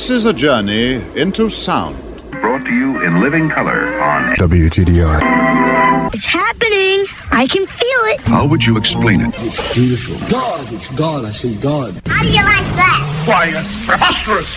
This 0.00 0.08
is 0.08 0.24
a 0.24 0.32
journey 0.32 0.94
into 1.14 1.50
sound. 1.50 1.94
Brought 2.30 2.64
to 2.64 2.74
you 2.74 3.02
in 3.02 3.20
living 3.20 3.50
color 3.50 4.00
on 4.00 4.34
WTDI. 4.36 6.14
It's 6.14 6.24
happening. 6.24 7.04
I 7.30 7.46
can 7.46 7.66
feel 7.66 8.00
it. 8.14 8.22
How 8.22 8.46
would 8.46 8.64
you 8.64 8.78
explain 8.78 9.20
it? 9.20 9.34
It's 9.36 9.74
beautiful. 9.74 10.16
God, 10.30 10.72
it's 10.72 10.90
God. 10.94 11.26
I 11.26 11.32
see 11.32 11.54
God. 11.56 12.00
How 12.06 12.22
do 12.22 12.28
you 12.30 12.42
like 12.42 12.64
that? 12.80 13.24
Why, 13.28 13.52
it's 13.54 13.86
preposterous. 13.86 14.48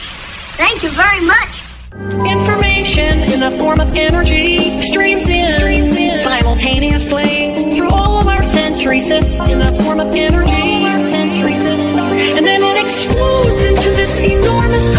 Thank 0.56 0.82
you 0.82 0.92
very 0.92 1.20
much. 1.26 1.64
Information 2.26 3.24
in 3.24 3.42
the 3.42 3.52
form 3.60 3.82
of 3.82 3.94
energy 3.98 4.82
streams 4.82 5.28
in, 5.28 5.52
streams 5.52 5.90
in 5.90 6.20
simultaneously 6.22 7.76
through 7.76 7.90
all 7.90 8.18
of 8.18 8.28
our 8.28 8.44
sensory 8.44 9.02
systems 9.02 9.52
in 9.52 9.60
the 9.60 9.84
form 9.84 10.00
of 10.00 10.08
energy, 10.16 10.86
our 10.86 11.02
sensory 11.02 11.54
systems, 11.54 12.38
and 12.38 12.46
then 12.46 12.64
it 12.64 12.84
explodes 12.84 13.64
into 13.64 13.90
this 13.92 14.18
enormous 14.18 14.96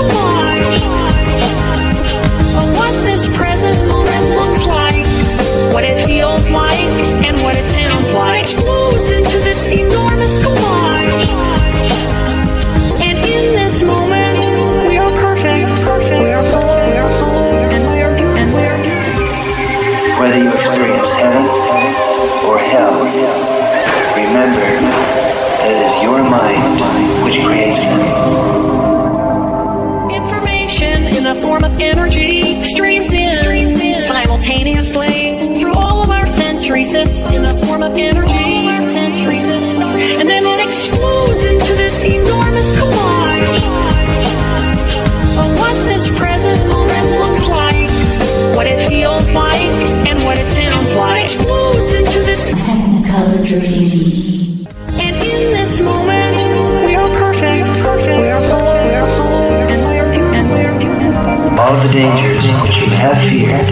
All 61.57 61.81
the 61.81 61.93
dangers 61.93 62.43
which 62.63 62.77
you 62.77 62.89
have 62.91 63.17
feared 63.31 63.69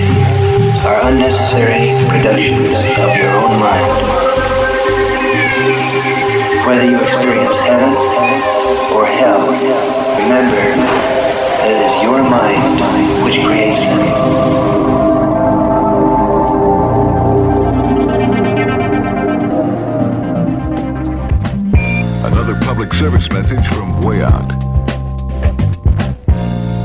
are 0.87 1.09
unnecessary 1.09 1.91
productions 2.09 2.91
mind. 3.62 3.92
Whether 6.66 6.84
you 6.90 6.96
experience 7.00 7.54
heaven 7.54 7.94
or 8.92 9.06
hell, 9.06 9.46
remember 10.18 10.56
that 10.56 11.70
it 11.70 11.76
is 11.86 12.02
your 12.02 12.22
mind 12.22 13.24
which 13.24 13.38
creates 13.44 13.78
it. 13.78 15.12
Another 22.24 22.58
public 22.64 22.92
service 22.94 23.30
message 23.30 23.64
from 23.68 24.00
Way 24.00 24.22
Out. 24.22 24.52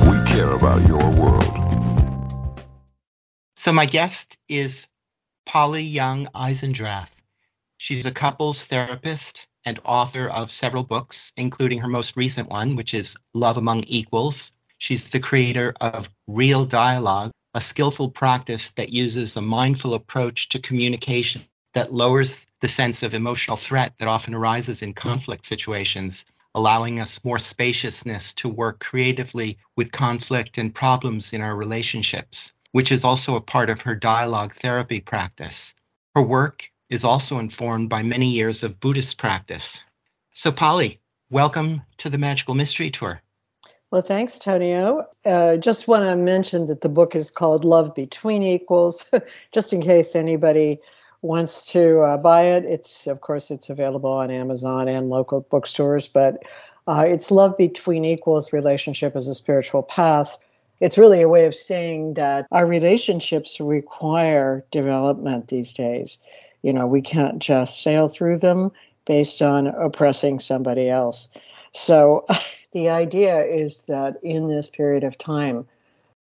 We 0.05 0.31
care 0.31 0.51
about 0.51 0.87
your 0.87 1.09
world. 1.19 1.53
So, 3.55 3.73
my 3.73 3.85
guest 3.87 4.37
is 4.47 4.87
Polly 5.47 5.81
Young 5.81 6.27
Eisendrath. 6.35 7.21
She's 7.77 8.05
a 8.05 8.11
couples 8.11 8.65
therapist 8.65 9.47
and 9.63 9.79
author 9.85 10.27
of 10.27 10.51
several 10.51 10.83
books, 10.83 11.31
including 11.37 11.79
her 11.79 11.87
most 11.87 12.17
recent 12.17 12.49
one, 12.49 12.75
which 12.75 12.93
is 12.93 13.15
Love 13.33 13.55
Among 13.55 13.81
Equals. 13.87 14.51
She's 14.77 15.09
the 15.09 15.21
creator 15.21 15.73
of 15.79 16.09
Real 16.27 16.65
Dialogue, 16.65 17.31
a 17.53 17.61
skillful 17.61 18.11
practice 18.11 18.71
that 18.71 18.91
uses 18.91 19.37
a 19.37 19.41
mindful 19.41 19.93
approach 19.93 20.49
to 20.49 20.59
communication 20.59 21.43
that 21.73 21.93
lowers 21.93 22.45
the 22.59 22.67
sense 22.67 23.01
of 23.01 23.13
emotional 23.13 23.55
threat 23.55 23.93
that 23.99 24.09
often 24.09 24.33
arises 24.33 24.81
in 24.81 24.93
conflict 24.93 25.45
situations, 25.45 26.25
allowing 26.55 26.99
us 26.99 27.23
more 27.23 27.39
spaciousness 27.39 28.33
to 28.33 28.49
work 28.49 28.79
creatively 28.79 29.57
with 29.77 29.93
conflict 29.93 30.57
and 30.57 30.75
problems 30.75 31.31
in 31.31 31.39
our 31.39 31.55
relationships, 31.55 32.51
which 32.77 32.91
is 32.91 33.03
also 33.03 33.35
a 33.35 33.41
part 33.41 33.71
of 33.71 33.81
her 33.81 33.95
dialogue 33.95 34.53
therapy 34.53 34.99
practice. 34.99 35.73
Her 36.13 36.21
work 36.21 36.69
is 36.91 37.03
also 37.03 37.39
informed 37.39 37.89
by 37.89 38.03
many 38.03 38.27
years 38.27 38.63
of 38.63 38.79
Buddhist 38.79 39.17
practice. 39.17 39.81
So, 40.33 40.51
Polly, 40.51 40.99
welcome 41.31 41.81
to 41.97 42.07
the 42.07 42.19
Magical 42.19 42.53
Mystery 42.53 42.91
Tour. 42.91 43.19
Well, 43.89 44.03
thanks, 44.03 44.37
Tonio. 44.37 45.07
Uh, 45.25 45.57
just 45.57 45.87
want 45.87 46.03
to 46.03 46.15
mention 46.15 46.67
that 46.67 46.81
the 46.81 46.87
book 46.87 47.15
is 47.15 47.31
called 47.31 47.65
Love 47.65 47.95
Between 47.95 48.43
Equals, 48.43 49.11
just 49.51 49.73
in 49.73 49.81
case 49.81 50.15
anybody 50.15 50.77
wants 51.23 51.65
to 51.71 52.01
uh, 52.01 52.17
buy 52.17 52.43
it. 52.43 52.63
It's, 52.63 53.07
of 53.07 53.21
course, 53.21 53.49
it's 53.49 53.71
available 53.71 54.11
on 54.11 54.29
Amazon 54.29 54.87
and 54.87 55.09
local 55.09 55.41
bookstores, 55.49 56.07
but 56.07 56.43
uh, 56.85 57.05
it's 57.07 57.31
Love 57.31 57.57
Between 57.57 58.05
Equals 58.05 58.53
Relationship 58.53 59.15
as 59.15 59.27
a 59.27 59.33
Spiritual 59.33 59.81
Path. 59.81 60.37
It's 60.79 60.97
really 60.97 61.21
a 61.21 61.29
way 61.29 61.45
of 61.45 61.55
saying 61.55 62.13
that 62.15 62.47
our 62.51 62.67
relationships 62.67 63.59
require 63.59 64.63
development 64.71 65.47
these 65.47 65.73
days. 65.73 66.17
You 66.61 66.73
know, 66.73 66.85
we 66.85 67.01
can't 67.01 67.39
just 67.39 67.81
sail 67.81 68.07
through 68.07 68.37
them 68.37 68.71
based 69.05 69.41
on 69.41 69.67
oppressing 69.67 70.39
somebody 70.39 70.89
else. 70.89 71.29
So 71.73 72.25
the 72.73 72.89
idea 72.89 73.43
is 73.43 73.83
that 73.83 74.17
in 74.23 74.49
this 74.49 74.69
period 74.69 75.03
of 75.03 75.17
time, 75.17 75.65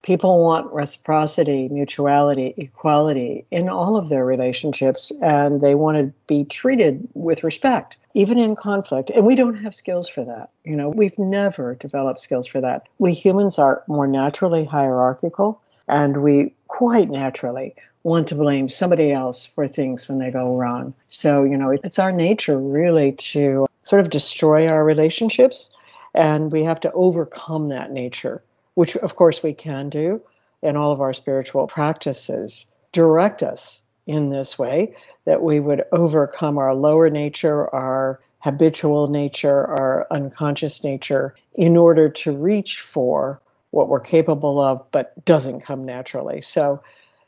people 0.03 0.43
want 0.43 0.71
reciprocity, 0.71 1.67
mutuality, 1.69 2.53
equality 2.57 3.45
in 3.51 3.67
all 3.67 3.97
of 3.97 4.09
their 4.09 4.25
relationships, 4.25 5.11
and 5.21 5.59
they 5.61 5.75
want 5.75 5.97
to 5.97 6.13
be 6.27 6.45
treated 6.45 7.07
with 7.13 7.43
respect, 7.43 7.97
even 8.13 8.37
in 8.39 8.55
conflict. 8.55 9.09
And 9.09 9.25
we 9.25 9.35
don't 9.35 9.57
have 9.57 9.75
skills 9.75 10.07
for 10.07 10.23
that. 10.23 10.49
You 10.63 10.75
know, 10.75 10.89
we've 10.89 11.17
never 11.19 11.75
developed 11.75 12.21
skills 12.21 12.47
for 12.47 12.61
that. 12.61 12.87
We 12.99 13.13
humans 13.13 13.59
are 13.59 13.83
more 13.87 14.07
naturally 14.07 14.65
hierarchical, 14.65 15.61
and 15.87 16.23
we 16.23 16.53
quite 16.67 17.09
naturally 17.09 17.75
want 18.03 18.27
to 18.27 18.35
blame 18.35 18.69
somebody 18.69 19.11
else 19.11 19.45
for 19.45 19.67
things 19.67 20.07
when 20.07 20.19
they 20.19 20.31
go 20.31 20.55
wrong. 20.55 20.93
So, 21.07 21.43
you 21.43 21.57
know, 21.57 21.71
it's 21.71 21.99
our 21.99 22.11
nature 22.11 22.57
really 22.57 23.11
to 23.13 23.67
sort 23.81 23.99
of 23.99 24.09
destroy 24.09 24.67
our 24.67 24.85
relationships 24.85 25.75
And 26.17 26.51
we 26.51 26.63
have 26.63 26.79
to 26.81 26.91
overcome 26.93 27.69
that 27.69 27.91
nature, 27.91 28.43
which 28.77 28.95
of 28.97 29.15
course 29.15 29.41
we 29.41 29.53
can 29.53 29.89
do. 29.89 30.21
And 30.61 30.77
all 30.77 30.91
of 30.91 31.01
our 31.01 31.13
spiritual 31.13 31.65
practices 31.65 32.67
direct 32.91 33.41
us 33.41 33.81
in 34.05 34.29
this 34.29 34.59
way 34.59 34.95
that 35.25 35.41
we 35.41 35.59
would 35.59 35.83
overcome 35.91 36.59
our 36.59 36.75
lower 36.75 37.09
nature, 37.09 37.73
our 37.73 38.19
habitual 38.39 39.07
nature, 39.07 39.65
our 39.65 40.05
unconscious 40.11 40.83
nature, 40.83 41.33
in 41.55 41.75
order 41.75 42.07
to 42.07 42.31
reach 42.31 42.79
for 42.81 43.41
what 43.71 43.89
we're 43.89 43.99
capable 43.99 44.59
of, 44.59 44.85
but 44.91 45.25
doesn't 45.25 45.61
come 45.61 45.83
naturally. 45.83 46.39
So, 46.39 46.79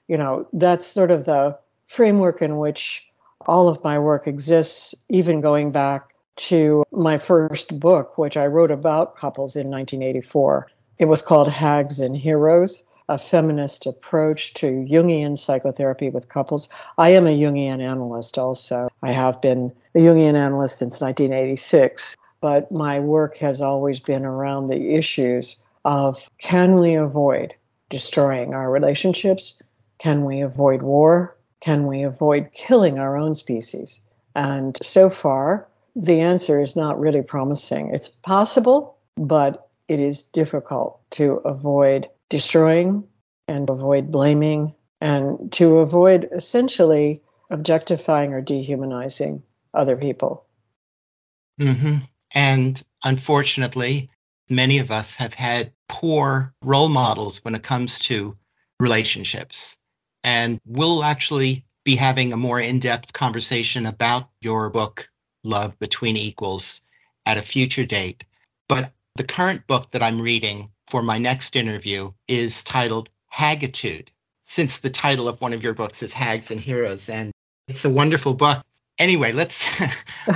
you 0.07 0.17
know, 0.17 0.47
that's 0.53 0.85
sort 0.85 1.09
of 1.09 1.25
the 1.25 1.57
framework 1.87 2.43
in 2.43 2.59
which 2.59 3.03
all 3.47 3.67
of 3.67 3.83
my 3.83 3.97
work 3.97 4.27
exists, 4.27 4.93
even 5.09 5.41
going 5.41 5.71
back 5.71 6.13
to 6.35 6.83
my 6.91 7.17
first 7.17 7.79
book, 7.79 8.19
which 8.19 8.37
I 8.37 8.45
wrote 8.45 8.71
about 8.71 9.15
couples 9.15 9.55
in 9.55 9.71
1984. 9.71 10.67
It 10.99 11.05
was 11.05 11.21
called 11.21 11.47
Hags 11.47 11.99
and 11.99 12.15
Heroes 12.15 12.83
a 13.09 13.17
feminist 13.17 13.87
approach 13.87 14.53
to 14.53 14.85
Jungian 14.87 15.35
psychotherapy 15.35 16.11
with 16.11 16.29
couples. 16.29 16.69
I 16.99 17.09
am 17.09 17.25
a 17.25 17.35
Jungian 17.35 17.81
analyst 17.81 18.37
also. 18.37 18.87
I 19.01 19.11
have 19.11 19.41
been 19.41 19.73
a 19.95 19.99
Jungian 19.99 20.35
analyst 20.35 20.77
since 20.77 21.01
1986, 21.01 22.15
but 22.39 22.71
my 22.71 22.99
work 22.99 23.35
has 23.37 23.63
always 23.63 23.99
been 23.99 24.25
around 24.25 24.67
the 24.67 24.93
issues 24.93 25.57
of 25.85 26.29
can 26.37 26.79
we 26.79 26.93
avoid 26.93 27.55
destroying 27.89 28.53
our 28.53 28.69
relationships? 28.69 29.63
Can 29.97 30.23
we 30.23 30.39
avoid 30.39 30.83
war? 30.83 31.35
Can 31.61 31.87
we 31.87 32.03
avoid 32.03 32.51
killing 32.53 32.99
our 32.99 33.17
own 33.17 33.33
species? 33.33 34.01
And 34.35 34.77
so 34.83 35.09
far, 35.09 35.67
the 35.95 36.21
answer 36.21 36.61
is 36.61 36.75
not 36.75 36.99
really 36.99 37.23
promising. 37.23 37.89
It's 37.89 38.09
possible, 38.09 38.95
but 39.17 39.67
it 39.89 39.99
is 39.99 40.21
difficult 40.21 41.01
to 41.11 41.33
avoid 41.43 42.07
destroying 42.29 43.03
and 43.47 43.69
avoid 43.69 44.11
blaming 44.11 44.73
and 45.01 45.51
to 45.51 45.79
avoid 45.79 46.29
essentially 46.31 47.21
objectifying 47.49 48.31
or 48.31 48.41
dehumanizing 48.41 49.41
other 49.73 49.97
people. 49.97 50.45
Mm-hmm. 51.59 51.95
And 52.35 52.81
unfortunately, 53.03 54.09
many 54.49 54.77
of 54.77 54.91
us 54.91 55.15
have 55.15 55.33
had 55.33 55.73
poor 55.87 56.53
role 56.63 56.89
models 56.89 57.43
when 57.43 57.55
it 57.55 57.63
comes 57.63 57.97
to 57.99 58.37
relationships. 58.79 59.77
And 60.23 60.59
we'll 60.65 61.03
actually 61.03 61.65
be 61.83 61.95
having 61.95 62.31
a 62.31 62.37
more 62.37 62.59
in 62.59 62.79
depth 62.79 63.13
conversation 63.13 63.87
about 63.87 64.29
your 64.41 64.69
book, 64.69 65.09
Love 65.43 65.79
Between 65.79 66.15
Equals, 66.15 66.81
at 67.25 67.37
a 67.37 67.41
future 67.41 67.85
date. 67.85 68.23
But 68.67 68.91
the 69.15 69.23
current 69.23 69.65
book 69.67 69.91
that 69.91 70.03
I'm 70.03 70.21
reading 70.21 70.69
for 70.87 71.03
my 71.03 71.17
next 71.17 71.55
interview 71.55 72.11
is 72.27 72.63
titled 72.63 73.09
Hagitude, 73.27 74.11
since 74.43 74.79
the 74.79 74.89
title 74.89 75.27
of 75.27 75.41
one 75.41 75.53
of 75.53 75.63
your 75.63 75.73
books 75.73 76.01
is 76.01 76.13
Hags 76.13 76.51
and 76.51 76.59
Heroes. 76.59 77.09
And 77.09 77.31
it's 77.67 77.85
a 77.85 77.89
wonderful 77.89 78.33
book. 78.33 78.63
Anyway, 78.97 79.31
let's. 79.31 79.79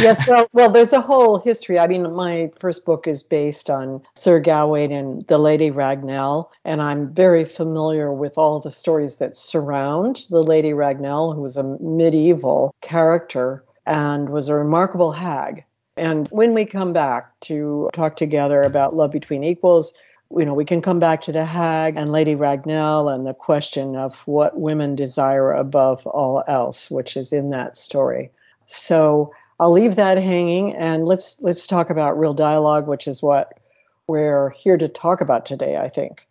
yes, 0.00 0.26
well, 0.28 0.48
well, 0.52 0.70
there's 0.70 0.94
a 0.94 1.00
whole 1.00 1.38
history. 1.38 1.78
I 1.78 1.86
mean, 1.86 2.14
my 2.14 2.50
first 2.58 2.86
book 2.86 3.06
is 3.06 3.22
based 3.22 3.68
on 3.68 4.02
Sir 4.16 4.40
Gawain 4.40 4.92
and 4.92 5.26
the 5.26 5.38
Lady 5.38 5.70
Ragnell, 5.70 6.48
and 6.64 6.80
I'm 6.80 7.12
very 7.12 7.44
familiar 7.44 8.12
with 8.12 8.38
all 8.38 8.60
the 8.60 8.70
stories 8.70 9.16
that 9.16 9.36
surround 9.36 10.26
the 10.30 10.42
Lady 10.42 10.70
Ragnell, 10.70 11.34
who 11.34 11.42
was 11.42 11.58
a 11.58 11.78
medieval 11.80 12.74
character 12.80 13.64
and 13.84 14.30
was 14.30 14.48
a 14.48 14.54
remarkable 14.54 15.12
hag. 15.12 15.64
And 15.96 16.28
when 16.28 16.54
we 16.54 16.64
come 16.64 16.92
back 16.92 17.38
to 17.40 17.90
talk 17.92 18.16
together 18.16 18.62
about 18.62 18.96
love 18.96 19.10
between 19.10 19.44
equals, 19.44 19.92
you 20.30 20.46
know, 20.46 20.54
we 20.54 20.64
can 20.64 20.80
come 20.80 20.98
back 20.98 21.20
to 21.22 21.32
the 21.32 21.44
hag 21.44 21.96
and 21.96 22.10
Lady 22.10 22.34
Ragnell 22.34 23.14
and 23.14 23.26
the 23.26 23.34
question 23.34 23.96
of 23.96 24.26
what 24.26 24.58
women 24.58 24.96
desire 24.96 25.52
above 25.52 26.06
all 26.06 26.42
else, 26.48 26.90
which 26.90 27.16
is 27.16 27.32
in 27.32 27.50
that 27.50 27.76
story. 27.76 28.30
So 28.64 29.34
I'll 29.60 29.70
leave 29.70 29.96
that 29.96 30.16
hanging 30.16 30.74
and 30.74 31.04
let's 31.04 31.40
let's 31.42 31.66
talk 31.66 31.90
about 31.90 32.18
real 32.18 32.32
dialogue, 32.32 32.88
which 32.88 33.06
is 33.06 33.22
what 33.22 33.60
we're 34.06 34.50
here 34.50 34.78
to 34.78 34.88
talk 34.88 35.20
about 35.20 35.44
today, 35.44 35.76
I 35.76 35.88
think. 35.88 36.26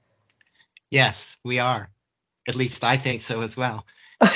Yes, 0.90 1.38
we 1.44 1.60
are. 1.60 1.90
At 2.48 2.56
least 2.56 2.84
I 2.84 2.98
think 2.98 3.22
so 3.22 3.42
as 3.42 3.56
well. 3.56 3.86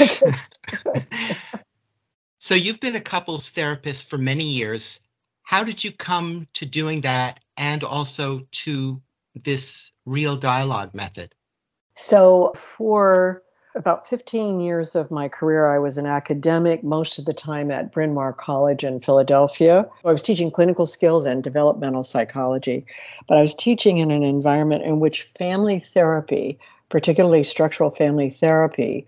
so 2.37 2.53
you've 2.53 2.79
been 2.79 2.95
a 2.95 3.01
couples 3.01 3.49
therapist 3.49 4.07
for 4.07 4.19
many 4.19 4.45
years 4.45 4.99
how 5.45 5.63
did 5.63 5.83
you 5.83 5.91
come 5.91 6.47
to 6.53 6.65
doing 6.65 7.01
that 7.01 7.39
and 7.55 7.83
also 7.83 8.45
to 8.51 9.01
this 9.43 9.91
real 10.05 10.35
dialogue 10.35 10.93
method? 10.93 11.33
So, 11.95 12.51
for 12.55 13.41
about 13.75 14.07
15 14.07 14.59
years 14.59 14.95
of 14.95 15.11
my 15.11 15.27
career, 15.27 15.73
I 15.73 15.79
was 15.79 15.97
an 15.97 16.05
academic, 16.05 16.83
most 16.83 17.19
of 17.19 17.25
the 17.25 17.33
time 17.33 17.71
at 17.71 17.91
Bryn 17.91 18.13
Mawr 18.13 18.33
College 18.33 18.83
in 18.83 19.01
Philadelphia. 19.01 19.87
I 20.03 20.11
was 20.11 20.23
teaching 20.23 20.49
clinical 20.49 20.85
skills 20.85 21.25
and 21.25 21.43
developmental 21.43 22.03
psychology, 22.03 22.85
but 23.27 23.37
I 23.37 23.41
was 23.41 23.53
teaching 23.53 23.97
in 23.97 24.11
an 24.11 24.23
environment 24.23 24.83
in 24.83 24.99
which 24.99 25.23
family 25.37 25.79
therapy, 25.79 26.57
particularly 26.89 27.43
structural 27.43 27.91
family 27.91 28.29
therapy, 28.29 29.05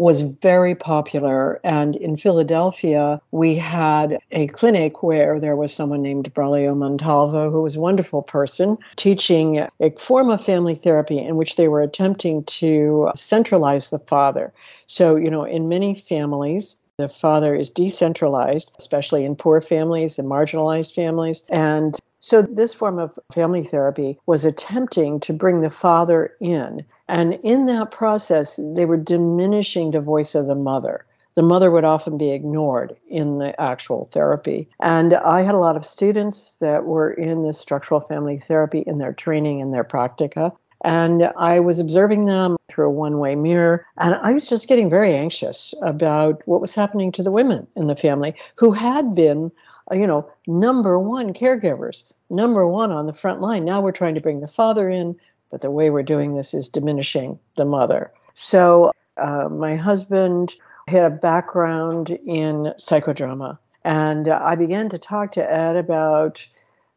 was 0.00 0.22
very 0.22 0.74
popular. 0.74 1.60
And 1.62 1.94
in 1.96 2.16
Philadelphia, 2.16 3.20
we 3.32 3.54
had 3.54 4.18
a 4.30 4.46
clinic 4.46 5.02
where 5.02 5.38
there 5.38 5.56
was 5.56 5.74
someone 5.74 6.00
named 6.00 6.32
Braulio 6.32 6.74
Montalvo, 6.74 7.50
who 7.50 7.60
was 7.60 7.76
a 7.76 7.80
wonderful 7.80 8.22
person, 8.22 8.78
teaching 8.96 9.58
a 9.78 9.90
form 9.98 10.30
of 10.30 10.42
family 10.42 10.74
therapy 10.74 11.18
in 11.18 11.36
which 11.36 11.56
they 11.56 11.68
were 11.68 11.82
attempting 11.82 12.44
to 12.44 13.10
centralize 13.14 13.90
the 13.90 13.98
father. 13.98 14.54
So, 14.86 15.16
you 15.16 15.30
know, 15.30 15.44
in 15.44 15.68
many 15.68 15.94
families, 15.94 16.76
the 16.96 17.06
father 17.06 17.54
is 17.54 17.68
decentralized, 17.68 18.72
especially 18.78 19.26
in 19.26 19.36
poor 19.36 19.60
families 19.60 20.18
and 20.18 20.26
marginalized 20.26 20.94
families. 20.94 21.44
And 21.50 21.98
so, 22.20 22.42
this 22.42 22.74
form 22.74 22.98
of 22.98 23.18
family 23.32 23.64
therapy 23.64 24.18
was 24.26 24.44
attempting 24.44 25.20
to 25.20 25.32
bring 25.32 25.60
the 25.60 25.70
father 25.70 26.32
in 26.40 26.84
and 27.10 27.34
in 27.42 27.64
that 27.64 27.90
process, 27.90 28.60
they 28.74 28.84
were 28.84 28.96
diminishing 28.96 29.90
the 29.90 30.00
voice 30.00 30.36
of 30.36 30.46
the 30.46 30.54
mother. 30.54 31.04
The 31.34 31.42
mother 31.42 31.70
would 31.70 31.84
often 31.84 32.16
be 32.16 32.30
ignored 32.30 32.96
in 33.08 33.38
the 33.38 33.60
actual 33.60 34.04
therapy. 34.04 34.68
And 34.80 35.14
I 35.14 35.42
had 35.42 35.56
a 35.56 35.58
lot 35.58 35.76
of 35.76 35.84
students 35.84 36.56
that 36.56 36.84
were 36.84 37.10
in 37.10 37.42
this 37.42 37.58
structural 37.58 38.00
family 38.00 38.36
therapy 38.36 38.84
in 38.86 38.98
their 38.98 39.12
training 39.12 39.60
and 39.60 39.74
their 39.74 39.82
practica. 39.82 40.52
And 40.84 41.32
I 41.36 41.58
was 41.58 41.80
observing 41.80 42.26
them 42.26 42.56
through 42.68 42.86
a 42.86 42.92
one 42.92 43.18
way 43.18 43.34
mirror. 43.34 43.84
And 43.98 44.14
I 44.14 44.32
was 44.32 44.48
just 44.48 44.68
getting 44.68 44.88
very 44.88 45.14
anxious 45.14 45.74
about 45.82 46.42
what 46.46 46.60
was 46.60 46.76
happening 46.76 47.10
to 47.12 47.24
the 47.24 47.32
women 47.32 47.66
in 47.74 47.88
the 47.88 47.96
family 47.96 48.34
who 48.54 48.70
had 48.70 49.16
been, 49.16 49.50
you 49.92 50.06
know, 50.06 50.30
number 50.46 50.98
one 50.98 51.32
caregivers, 51.32 52.04
number 52.28 52.66
one 52.66 52.90
on 52.92 53.06
the 53.06 53.12
front 53.12 53.40
line. 53.40 53.64
Now 53.64 53.80
we're 53.80 53.92
trying 53.92 54.14
to 54.14 54.20
bring 54.20 54.40
the 54.40 54.48
father 54.48 54.88
in 54.88 55.16
but 55.50 55.60
the 55.60 55.70
way 55.70 55.90
we're 55.90 56.02
doing 56.02 56.34
this 56.34 56.54
is 56.54 56.68
diminishing 56.68 57.38
the 57.56 57.64
mother. 57.64 58.12
So, 58.34 58.92
uh, 59.16 59.48
my 59.48 59.76
husband 59.76 60.54
had 60.88 61.04
a 61.04 61.10
background 61.10 62.10
in 62.24 62.72
psychodrama, 62.78 63.58
and 63.84 64.28
uh, 64.28 64.40
I 64.42 64.54
began 64.54 64.88
to 64.90 64.98
talk 64.98 65.32
to 65.32 65.52
Ed 65.52 65.76
about 65.76 66.46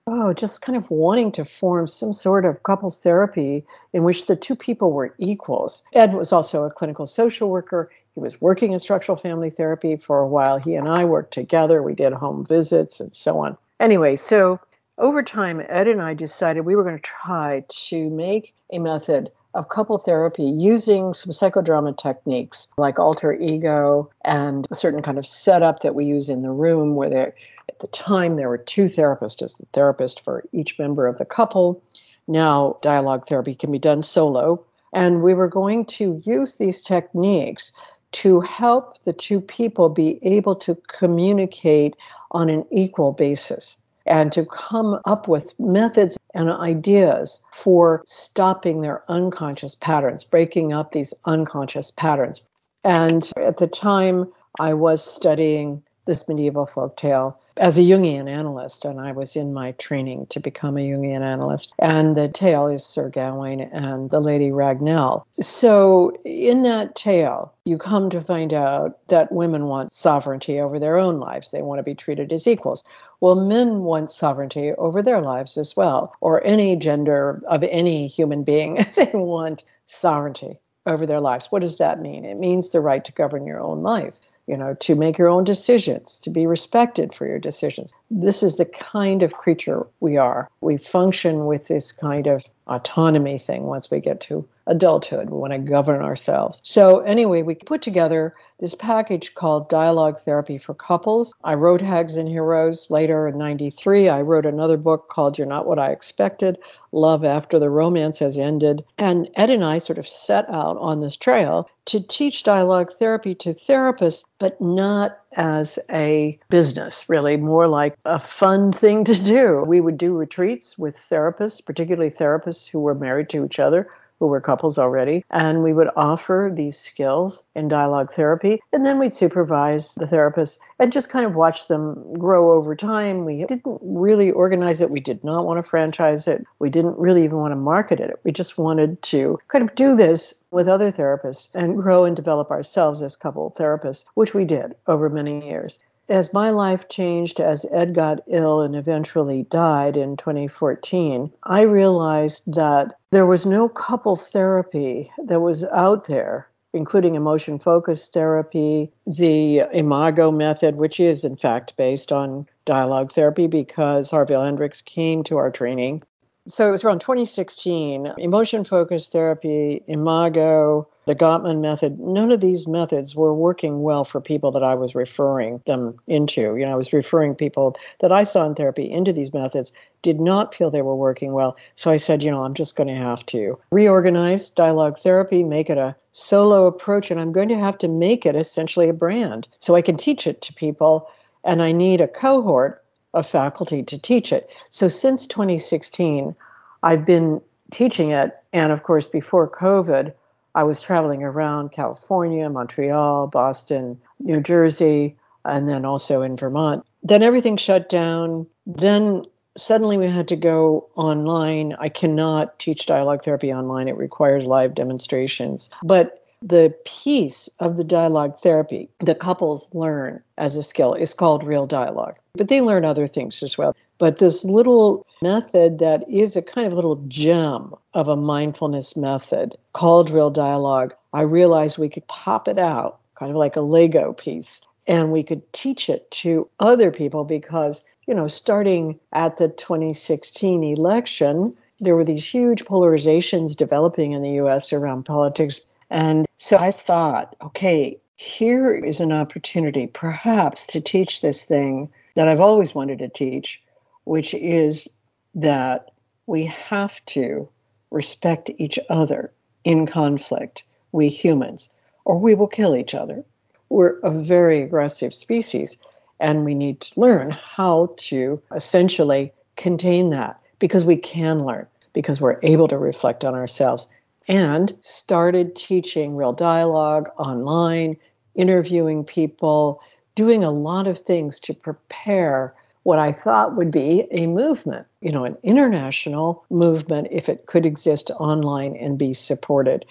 oh, 0.05 0.33
just 0.33 0.61
kind 0.61 0.75
of 0.75 0.89
wanting 0.91 1.31
to 1.31 1.45
form 1.45 1.87
some 1.87 2.11
sort 2.11 2.43
of 2.43 2.61
couples 2.63 3.01
therapy 3.01 3.65
in 3.93 4.03
which 4.03 4.27
the 4.27 4.35
two 4.35 4.55
people 4.55 4.91
were 4.91 5.15
equals. 5.17 5.81
Ed 5.93 6.13
was 6.13 6.33
also 6.33 6.65
a 6.65 6.71
clinical 6.71 7.05
social 7.05 7.49
worker. 7.49 7.89
He 8.15 8.21
was 8.21 8.39
working 8.39 8.73
in 8.73 8.79
structural 8.79 9.15
family 9.15 9.49
therapy 9.49 9.95
for 9.95 10.19
a 10.19 10.27
while. 10.27 10.59
He 10.59 10.75
and 10.75 10.87
I 10.87 11.03
worked 11.03 11.33
together. 11.33 11.81
We 11.81 11.95
did 11.95 12.13
home 12.13 12.45
visits 12.45 12.99
and 12.99 13.13
so 13.13 13.39
on. 13.39 13.57
Anyway, 13.79 14.15
so 14.15 14.59
over 14.99 15.23
time, 15.23 15.63
Ed 15.67 15.87
and 15.87 16.01
I 16.01 16.13
decided 16.13 16.61
we 16.61 16.75
were 16.75 16.83
going 16.83 16.97
to 16.97 17.01
try 17.01 17.65
to 17.67 18.09
make 18.11 18.53
a 18.71 18.77
method 18.77 19.31
of 19.55 19.69
couple 19.69 19.97
therapy 19.97 20.43
using 20.43 21.13
some 21.13 21.31
psychodrama 21.31 21.95
techniques 21.97 22.67
like 22.77 22.99
alter 22.99 23.33
ego 23.33 24.09
and 24.25 24.67
a 24.71 24.75
certain 24.75 25.01
kind 25.01 25.17
of 25.17 25.27
setup 25.27 25.81
that 25.81 25.95
we 25.95 26.05
use 26.05 26.29
in 26.29 26.41
the 26.41 26.49
room 26.49 26.95
where 26.95 27.09
there 27.09 27.35
at 27.69 27.79
the 27.79 27.87
time 27.87 28.35
there 28.35 28.49
were 28.49 28.57
two 28.57 28.85
therapists 28.85 29.43
as 29.43 29.57
the 29.57 29.65
therapist 29.73 30.21
for 30.21 30.43
each 30.53 30.79
member 30.79 31.05
of 31.05 31.19
the 31.19 31.25
couple 31.25 31.81
now 32.27 32.77
dialogue 32.81 33.27
therapy 33.27 33.53
can 33.53 33.71
be 33.71 33.77
done 33.77 34.01
solo 34.01 34.63
and 34.91 35.21
we 35.21 35.35
were 35.35 35.47
going 35.47 35.85
to 35.85 36.19
use 36.25 36.55
these 36.55 36.81
techniques 36.81 37.71
to 38.13 38.39
help 38.41 38.99
the 39.03 39.13
two 39.13 39.41
people 39.41 39.89
be 39.89 40.19
able 40.23 40.55
to 40.55 40.75
communicate 40.87 41.95
on 42.31 42.49
an 42.49 42.65
equal 42.71 43.11
basis 43.11 43.81
and 44.05 44.31
to 44.31 44.45
come 44.45 44.99
up 45.05 45.27
with 45.27 45.57
methods 45.59 46.17
and 46.33 46.49
ideas 46.49 47.43
for 47.53 48.01
stopping 48.05 48.81
their 48.81 49.03
unconscious 49.09 49.75
patterns, 49.75 50.23
breaking 50.23 50.73
up 50.73 50.91
these 50.91 51.13
unconscious 51.25 51.91
patterns. 51.91 52.49
And 52.83 53.31
at 53.37 53.57
the 53.57 53.67
time, 53.67 54.31
I 54.59 54.73
was 54.73 55.03
studying 55.03 55.81
this 56.05 56.27
medieval 56.27 56.65
folk 56.65 56.97
tale 56.97 57.39
as 57.57 57.77
a 57.77 57.81
Jungian 57.81 58.29
analyst, 58.29 58.83
and 58.83 58.99
I 58.99 59.11
was 59.11 59.35
in 59.35 59.53
my 59.53 59.73
training 59.73 60.25
to 60.27 60.39
become 60.39 60.77
a 60.77 60.81
Jungian 60.81 61.21
analyst. 61.21 61.71
And 61.79 62.15
the 62.15 62.27
tale 62.27 62.67
is 62.67 62.85
Sir 62.85 63.09
Gawain 63.09 63.61
and 63.61 64.09
the 64.09 64.19
Lady 64.19 64.49
Ragnell. 64.49 65.23
So, 65.39 66.11
in 66.25 66.63
that 66.63 66.95
tale, 66.95 67.53
you 67.65 67.77
come 67.77 68.09
to 68.09 68.21
find 68.21 68.53
out 68.53 68.97
that 69.07 69.31
women 69.31 69.67
want 69.67 69.91
sovereignty 69.91 70.59
over 70.59 70.79
their 70.79 70.97
own 70.97 71.19
lives. 71.19 71.51
They 71.51 71.61
want 71.61 71.79
to 71.79 71.83
be 71.83 71.95
treated 71.95 72.33
as 72.33 72.47
equals. 72.47 72.83
Well, 73.21 73.35
men 73.35 73.83
want 73.83 74.11
sovereignty 74.11 74.73
over 74.73 75.01
their 75.01 75.21
lives 75.21 75.57
as 75.57 75.77
well, 75.77 76.13
or 76.21 76.43
any 76.43 76.75
gender 76.75 77.41
of 77.47 77.63
any 77.63 78.07
human 78.07 78.43
being. 78.43 78.85
they 78.95 79.11
want 79.13 79.63
sovereignty 79.85 80.59
over 80.85 81.05
their 81.05 81.21
lives. 81.21 81.51
What 81.51 81.61
does 81.61 81.77
that 81.77 82.01
mean? 82.01 82.25
It 82.25 82.37
means 82.37 82.69
the 82.69 82.81
right 82.81 83.05
to 83.05 83.11
govern 83.13 83.45
your 83.45 83.61
own 83.61 83.83
life 83.83 84.17
you 84.47 84.57
know, 84.57 84.73
to 84.75 84.95
make 84.95 85.17
your 85.17 85.29
own 85.29 85.43
decisions, 85.43 86.19
to 86.19 86.29
be 86.29 86.45
respected 86.45 87.13
for 87.13 87.25
your 87.25 87.39
decisions. 87.39 87.93
This 88.11 88.43
is 88.43 88.57
the 88.57 88.65
kind 88.65 89.23
of 89.23 89.33
creature 89.33 89.85
we 89.99 90.17
are. 90.17 90.49
We 90.61 90.77
function 90.77 91.45
with 91.45 91.67
this 91.67 91.91
kind 91.91 92.27
of 92.27 92.45
autonomy 92.67 93.37
thing 93.37 93.63
once 93.63 93.89
we 93.89 93.99
get 93.99 94.19
to 94.21 94.47
adulthood. 94.67 95.29
We 95.29 95.37
want 95.37 95.53
to 95.53 95.59
govern 95.59 96.01
ourselves. 96.01 96.61
So, 96.63 96.99
anyway, 96.99 97.41
we 97.41 97.55
put 97.55 97.81
together 97.81 98.33
this 98.59 98.75
package 98.75 99.35
called 99.35 99.67
Dialogue 99.67 100.19
Therapy 100.19 100.57
for 100.57 100.73
Couples. 100.73 101.33
I 101.43 101.53
wrote 101.55 101.81
Hags 101.81 102.15
and 102.15 102.29
Heroes 102.29 102.89
later 102.89 103.27
in 103.27 103.37
93. 103.37 104.07
I 104.07 104.21
wrote 104.21 104.45
another 104.45 104.77
book 104.77 105.09
called 105.09 105.37
You're 105.37 105.47
Not 105.47 105.67
What 105.67 105.79
I 105.79 105.91
Expected 105.91 106.57
Love 106.93 107.25
After 107.25 107.59
the 107.59 107.69
Romance 107.69 108.19
Has 108.19 108.37
Ended. 108.37 108.85
And 108.97 109.29
Ed 109.35 109.49
and 109.49 109.65
I 109.65 109.79
sort 109.79 109.97
of 109.97 110.07
set 110.07 110.49
out 110.49 110.77
on 110.77 111.01
this 111.01 111.17
trail 111.17 111.69
to 111.85 111.99
teach 111.99 112.43
dialogue 112.43 112.93
therapy 112.93 113.35
to 113.35 113.49
therapists, 113.49 114.23
but 114.37 114.61
not 114.61 115.19
as 115.35 115.77
a 115.89 116.39
business, 116.49 117.09
really, 117.09 117.35
more 117.35 117.67
like 117.67 117.97
a 118.05 118.19
fun 118.19 118.71
thing 118.71 119.03
to 119.03 119.15
do. 119.15 119.63
We 119.67 119.81
would 119.81 119.97
do 119.97 120.15
retreats 120.15 120.77
with 120.77 120.95
therapists, 120.95 121.65
particularly 121.65 122.11
therapists 122.11 122.69
who 122.69 122.79
were 122.79 122.95
married 122.95 123.29
to 123.31 123.43
each 123.43 123.59
other 123.59 123.89
who 124.23 124.29
were 124.29 124.39
couples 124.39 124.77
already. 124.77 125.25
And 125.31 125.63
we 125.63 125.73
would 125.73 125.89
offer 125.97 126.49
these 126.49 126.77
skills 126.77 127.45
in 127.55 127.67
dialogue 127.67 128.09
therapy. 128.09 128.61
And 128.71 128.85
then 128.85 128.97
we'd 128.97 129.13
supervise 129.13 129.95
the 129.95 130.05
therapists 130.05 130.59
and 130.79 130.93
just 130.93 131.09
kind 131.09 131.25
of 131.25 131.35
watch 131.35 131.67
them 131.67 132.01
grow 132.13 132.51
over 132.51 132.73
time. 132.73 133.25
We 133.25 133.43
didn't 133.43 133.81
really 133.81 134.31
organize 134.31 134.79
it. 134.79 134.89
We 134.89 135.01
did 135.01 135.21
not 135.25 135.45
want 135.45 135.57
to 135.57 135.69
franchise 135.69 136.25
it. 136.25 136.45
We 136.59 136.69
didn't 136.69 136.97
really 136.97 137.25
even 137.25 137.35
want 137.35 137.51
to 137.51 137.57
market 137.57 137.99
it. 137.99 138.17
We 138.23 138.31
just 138.31 138.57
wanted 138.57 139.01
to 139.01 139.37
kind 139.49 139.61
of 139.61 139.75
do 139.75 139.93
this 139.93 140.41
with 140.51 140.69
other 140.69 140.89
therapists 140.89 141.49
and 141.53 141.75
grow 141.75 142.05
and 142.05 142.15
develop 142.15 142.49
ourselves 142.49 143.01
as 143.01 143.17
couple 143.17 143.53
therapists, 143.59 144.05
which 144.13 144.33
we 144.33 144.45
did 144.45 144.73
over 144.87 145.09
many 145.09 145.45
years 145.45 145.79
as 146.13 146.31
my 146.31 146.51
life 146.51 146.89
changed 146.89 147.39
as 147.39 147.65
Ed 147.71 147.95
got 147.95 148.21
ill 148.27 148.61
and 148.61 148.75
eventually 148.75 149.47
died 149.49 149.97
in 149.97 150.15
2014, 150.15 151.31
I 151.45 151.61
realized 151.61 152.53
that 152.53 152.93
there 153.09 153.25
was 153.25 153.47
no 153.47 153.67
couple 153.67 154.15
therapy 154.15 155.11
that 155.25 155.41
was 155.41 155.63
out 155.63 156.05
there, 156.05 156.47
including 156.71 157.15
emotion 157.15 157.57
focused 157.57 158.13
therapy, 158.13 158.91
the 159.07 159.63
Imago 159.73 160.29
method, 160.29 160.75
which 160.75 160.99
is 160.99 161.23
in 161.23 161.35
fact 161.35 161.75
based 161.77 162.11
on 162.11 162.47
dialogue 162.65 163.11
therapy 163.11 163.47
because 163.47 164.11
Harville 164.11 164.43
Hendrix 164.43 164.83
came 164.83 165.23
to 165.23 165.37
our 165.37 165.49
training. 165.49 166.03
So 166.45 166.67
it 166.67 166.71
was 166.71 166.83
around 166.83 166.99
2016, 166.99 168.13
emotion 168.17 168.65
focused 168.65 169.13
therapy, 169.13 169.81
Imago, 169.87 170.87
the 171.05 171.15
Gottman 171.15 171.61
method, 171.61 171.99
none 171.99 172.31
of 172.31 172.41
these 172.41 172.67
methods 172.67 173.15
were 173.15 173.33
working 173.33 173.81
well 173.81 174.03
for 174.03 174.19
people 174.19 174.51
that 174.51 174.63
I 174.63 174.75
was 174.75 174.93
referring 174.93 175.61
them 175.65 175.97
into. 176.07 176.55
You 176.57 176.65
know, 176.65 176.73
I 176.73 176.75
was 176.75 176.91
referring 176.91 177.35
people 177.35 177.75
that 177.99 178.11
I 178.11 178.23
saw 178.23 178.45
in 178.45 178.55
therapy 178.55 178.91
into 178.91 179.13
these 179.13 179.33
methods, 179.33 179.71
did 180.01 180.19
not 180.19 180.53
feel 180.53 180.69
they 180.69 180.81
were 180.81 180.95
working 180.95 181.31
well. 181.31 181.55
So 181.75 181.91
I 181.91 181.97
said, 181.97 182.23
you 182.23 182.31
know, 182.31 182.43
I'm 182.43 182.53
just 182.53 182.75
going 182.75 182.87
to 182.87 182.95
have 182.95 183.25
to 183.27 183.57
reorganize 183.71 184.49
dialogue 184.49 184.97
therapy, 184.97 185.43
make 185.43 185.69
it 185.69 185.77
a 185.77 185.95
solo 186.11 186.67
approach, 186.67 187.09
and 187.09 187.21
I'm 187.21 187.31
going 187.31 187.49
to 187.49 187.59
have 187.59 187.77
to 187.79 187.87
make 187.87 188.25
it 188.25 188.35
essentially 188.35 188.89
a 188.89 188.93
brand 188.93 189.47
so 189.59 189.75
I 189.75 189.81
can 189.81 189.95
teach 189.95 190.27
it 190.27 190.41
to 190.41 190.53
people. 190.53 191.09
And 191.45 191.61
I 191.61 191.73
need 191.73 191.99
a 191.99 192.07
cohort 192.07 192.82
of 193.13 193.27
faculty 193.27 193.83
to 193.83 193.97
teach 193.97 194.31
it. 194.31 194.49
So 194.69 194.87
since 194.87 195.27
2016, 195.27 196.35
I've 196.83 197.05
been 197.05 197.41
teaching 197.71 198.11
it. 198.11 198.37
And 198.53 198.71
of 198.71 198.83
course, 198.83 199.07
before 199.07 199.49
COVID, 199.49 200.13
I 200.55 200.63
was 200.63 200.81
traveling 200.81 201.23
around 201.23 201.71
California, 201.71 202.49
Montreal, 202.49 203.27
Boston, 203.27 203.99
New 204.19 204.41
Jersey, 204.41 205.15
and 205.45 205.67
then 205.67 205.85
also 205.85 206.21
in 206.21 206.37
Vermont. 206.37 206.85
Then 207.01 207.23
everything 207.23 207.57
shut 207.57 207.89
down. 207.89 208.47
Then 208.65 209.23
suddenly 209.57 209.97
we 209.97 210.07
had 210.07 210.27
to 210.29 210.35
go 210.35 210.87
online. 210.95 211.75
I 211.79 211.89
cannot 211.89 212.57
teach 212.59 212.85
dialogue 212.85 213.23
therapy 213.23 213.51
online, 213.51 213.87
it 213.87 213.97
requires 213.97 214.47
live 214.47 214.75
demonstrations. 214.75 215.69
But 215.83 216.22
the 216.45 216.75
piece 216.85 217.47
of 217.59 217.77
the 217.77 217.83
dialogue 217.83 218.37
therapy 218.37 218.89
that 218.99 219.19
couples 219.19 219.73
learn 219.73 220.21
as 220.37 220.55
a 220.55 220.63
skill 220.63 220.93
is 220.93 221.13
called 221.13 221.43
real 221.43 221.65
dialogue. 221.65 222.15
But 222.35 222.49
they 222.49 222.61
learn 222.61 222.83
other 222.83 223.07
things 223.07 223.41
as 223.41 223.57
well. 223.57 223.75
But 223.97 224.17
this 224.17 224.43
little 224.43 225.05
method 225.21 225.79
that 225.79 226.03
is 226.09 226.35
a 226.35 226.41
kind 226.41 226.67
of 226.67 226.73
little 226.73 226.97
gem 227.07 227.73
of 227.93 228.09
a 228.09 228.17
mindfulness 228.17 228.97
method 228.97 229.55
called 229.71 230.09
Real 230.09 230.29
Dialogue, 230.29 230.93
I 231.13 231.21
realized 231.21 231.77
we 231.77 231.89
could 231.89 232.07
pop 232.07 232.47
it 232.47 232.59
out, 232.59 232.99
kind 233.15 233.31
of 233.31 233.37
like 233.37 233.55
a 233.55 233.61
Lego 233.61 234.11
piece, 234.13 234.61
and 234.87 235.11
we 235.11 235.23
could 235.23 235.41
teach 235.53 235.89
it 235.89 236.09
to 236.11 236.49
other 236.59 236.91
people 236.91 237.23
because, 237.23 237.85
you 238.07 238.13
know, 238.13 238.27
starting 238.27 238.99
at 239.13 239.37
the 239.37 239.47
2016 239.47 240.63
election, 240.63 241.55
there 241.79 241.95
were 241.95 242.03
these 242.03 242.27
huge 242.27 242.65
polarizations 242.65 243.55
developing 243.55 244.11
in 244.11 244.21
the 244.21 244.31
US 244.31 244.73
around 244.73 245.03
politics. 245.03 245.65
And 245.89 246.25
so 246.43 246.57
I 246.57 246.71
thought, 246.71 247.35
okay, 247.41 247.97
here 248.15 248.75
is 248.75 248.99
an 248.99 249.11
opportunity 249.13 249.87
perhaps 249.87 250.65
to 250.67 250.81
teach 250.81 251.21
this 251.21 251.45
thing 251.45 251.89
that 252.15 252.27
I've 252.27 252.39
always 252.39 252.75
wanted 252.75 252.99
to 252.99 253.07
teach 253.07 253.61
which 254.05 254.33
is 254.33 254.89
that 255.35 255.91
we 256.27 256.43
have 256.45 257.03
to 257.05 257.47
respect 257.91 258.51
each 258.57 258.77
other 258.89 259.31
in 259.63 259.85
conflict, 259.85 260.63
we 260.91 261.07
humans, 261.07 261.69
or 262.03 262.17
we 262.17 262.35
will 262.35 262.47
kill 262.47 262.75
each 262.75 262.93
other. 262.93 263.23
We're 263.69 263.99
a 263.99 264.11
very 264.11 264.61
aggressive 264.61 265.13
species, 265.13 265.77
and 266.19 266.43
we 266.43 266.53
need 266.53 266.81
to 266.81 266.99
learn 266.99 267.31
how 267.31 267.95
to 267.99 268.41
essentially 268.53 269.31
contain 269.55 270.09
that 270.09 270.37
because 270.59 270.83
we 270.83 270.97
can 270.97 271.45
learn, 271.45 271.67
because 271.93 272.19
we're 272.19 272.39
able 272.43 272.67
to 272.67 272.77
reflect 272.77 273.23
on 273.23 273.33
ourselves. 273.33 273.87
And 274.27 274.75
started 274.81 275.55
teaching 275.55 276.15
real 276.15 276.33
dialogue 276.33 277.09
online, 277.17 277.97
interviewing 278.35 279.03
people, 279.03 279.81
doing 280.15 280.43
a 280.43 280.51
lot 280.51 280.87
of 280.87 280.97
things 280.97 281.39
to 281.41 281.53
prepare 281.53 282.53
what 282.83 282.99
I 282.99 283.11
thought 283.11 283.55
would 283.55 283.71
be 283.71 284.05
a 284.11 284.27
movement, 284.27 284.85
you 285.01 285.11
know, 285.11 285.23
an 285.23 285.37
international 285.43 286.43
movement 286.49 287.07
if 287.11 287.29
it 287.29 287.45
could 287.45 287.65
exist 287.65 288.11
online 288.19 288.75
and 288.75 288.97
be 288.97 289.13
supported 289.13 289.85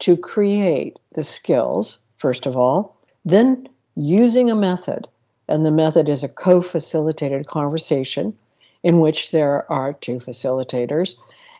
to 0.00 0.16
create 0.16 0.98
the 1.14 1.24
skills, 1.24 2.00
first 2.16 2.46
of 2.46 2.56
all, 2.56 2.96
then 3.24 3.68
using 3.96 4.50
a 4.50 4.56
method. 4.56 5.08
And 5.48 5.64
the 5.64 5.70
method 5.70 6.08
is 6.08 6.22
a 6.22 6.28
co 6.28 6.60
facilitated 6.60 7.46
conversation 7.46 8.36
in 8.82 9.00
which 9.00 9.30
there 9.30 9.70
are 9.70 9.94
two 9.94 10.16
facilitators, 10.16 11.16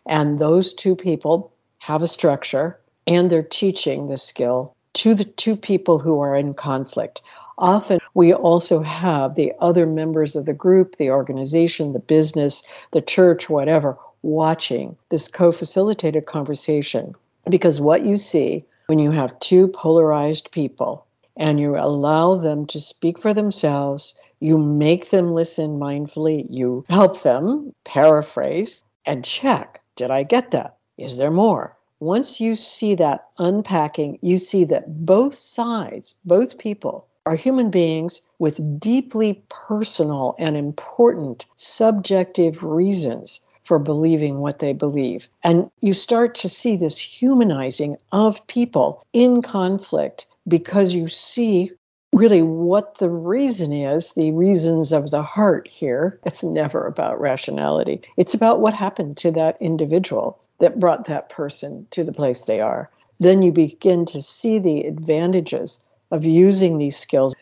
and 0.07 0.39
those 0.39 0.75
two 0.75 0.95
people 0.95 1.51
have 1.85 2.01
a 2.01 2.07
structure 2.07 2.81
and 3.07 3.29
they're 3.29 3.43
teaching 3.43 4.07
the 4.07 4.17
skill 4.17 4.75
to 4.95 5.15
the 5.15 5.25
two 5.25 5.55
people 5.55 5.99
who 5.99 6.19
are 6.19 6.35
in 6.35 6.55
conflict. 6.55 7.21
Often 7.59 8.01
we 8.15 8.33
also 8.33 8.81
have 8.81 9.35
the 9.35 9.53
other 9.61 9.85
members 9.85 10.35
of 10.35 10.47
the 10.47 10.55
group, 10.55 10.97
the 10.97 11.11
organization, 11.11 11.93
the 11.93 11.99
business, 11.99 12.63
the 12.93 13.03
church, 13.03 13.51
whatever, 13.51 13.99
watching 14.23 14.97
this 15.11 15.29
co 15.29 15.53
facilitated 15.53 16.25
conversation. 16.25 17.15
Because 17.51 17.83
what 17.83 18.07
you 18.07 18.17
see 18.17 18.65
when 18.87 18.99
you 18.99 19.11
have 19.11 19.39
two 19.41 19.69
polarized 19.69 20.51
people 20.53 21.05
and 21.37 21.61
you 21.61 21.77
allow 21.77 22.35
them 22.35 22.65
to 22.69 22.81
speak 22.81 23.19
for 23.19 23.35
themselves, 23.35 24.19
you 24.41 24.57
make 24.57 25.11
them 25.11 25.35
listen 25.35 25.79
mindfully, 25.79 26.47
you 26.49 26.87
help 26.89 27.21
them 27.21 27.75
paraphrase 27.85 28.83
and 29.05 29.23
check 29.23 29.83
did 29.97 30.11
I 30.11 30.23
get 30.25 30.51
that? 30.51 30.77
Is 30.97 31.17
there 31.17 31.31
more? 31.31 31.77
Once 32.01 32.41
you 32.41 32.55
see 32.55 32.95
that 32.95 33.27
unpacking, 33.39 34.19
you 34.23 34.39
see 34.39 34.65
that 34.65 35.05
both 35.05 35.37
sides, 35.37 36.15
both 36.25 36.59
people, 36.59 37.07
are 37.27 37.37
human 37.37 37.71
beings 37.71 38.21
with 38.39 38.79
deeply 38.79 39.43
personal 39.49 40.35
and 40.39 40.57
important 40.57 41.47
subjective 41.57 42.63
reasons 42.63 43.41
for 43.63 43.79
believing 43.79 44.41
what 44.41 44.59
they 44.59 44.73
believe. 44.73 45.29
And 45.43 45.71
you 45.81 45.95
start 45.95 46.35
to 46.37 46.49
see 46.49 46.77
this 46.77 46.99
humanizing 46.99 47.97
of 48.13 48.47
people 48.47 49.03
in 49.13 49.41
conflict 49.41 50.27
because 50.47 50.95
you 50.95 51.09
see 51.09 51.73
really 52.13 52.43
what 52.43 52.99
the 52.99 53.11
reason 53.11 53.73
is, 53.73 54.13
the 54.13 54.31
reasons 54.33 54.93
of 54.93 55.11
the 55.11 55.23
heart 55.23 55.67
here. 55.67 56.21
It's 56.25 56.45
never 56.45 56.87
about 56.87 57.21
rationality. 57.21 58.03
It's 58.17 58.35
about 58.35 58.61
what 58.61 58.75
happened 58.75 59.17
to 59.19 59.31
that 59.33 59.57
individual 59.61 60.39
that 60.61 60.79
brought 60.79 61.07
that 61.07 61.29
person 61.29 61.87
to 61.91 62.05
the 62.05 62.13
place 62.13 62.45
they 62.45 62.61
are. 62.61 62.91
Then 63.21 63.43
you 63.43 63.53
begin 63.53 64.07
to 64.07 64.23
see 64.23 64.59
the 64.59 64.83
advantages 64.83 65.85
of 66.11 66.25
using 66.25 66.77
these 66.77 66.97
skills. 66.97 67.35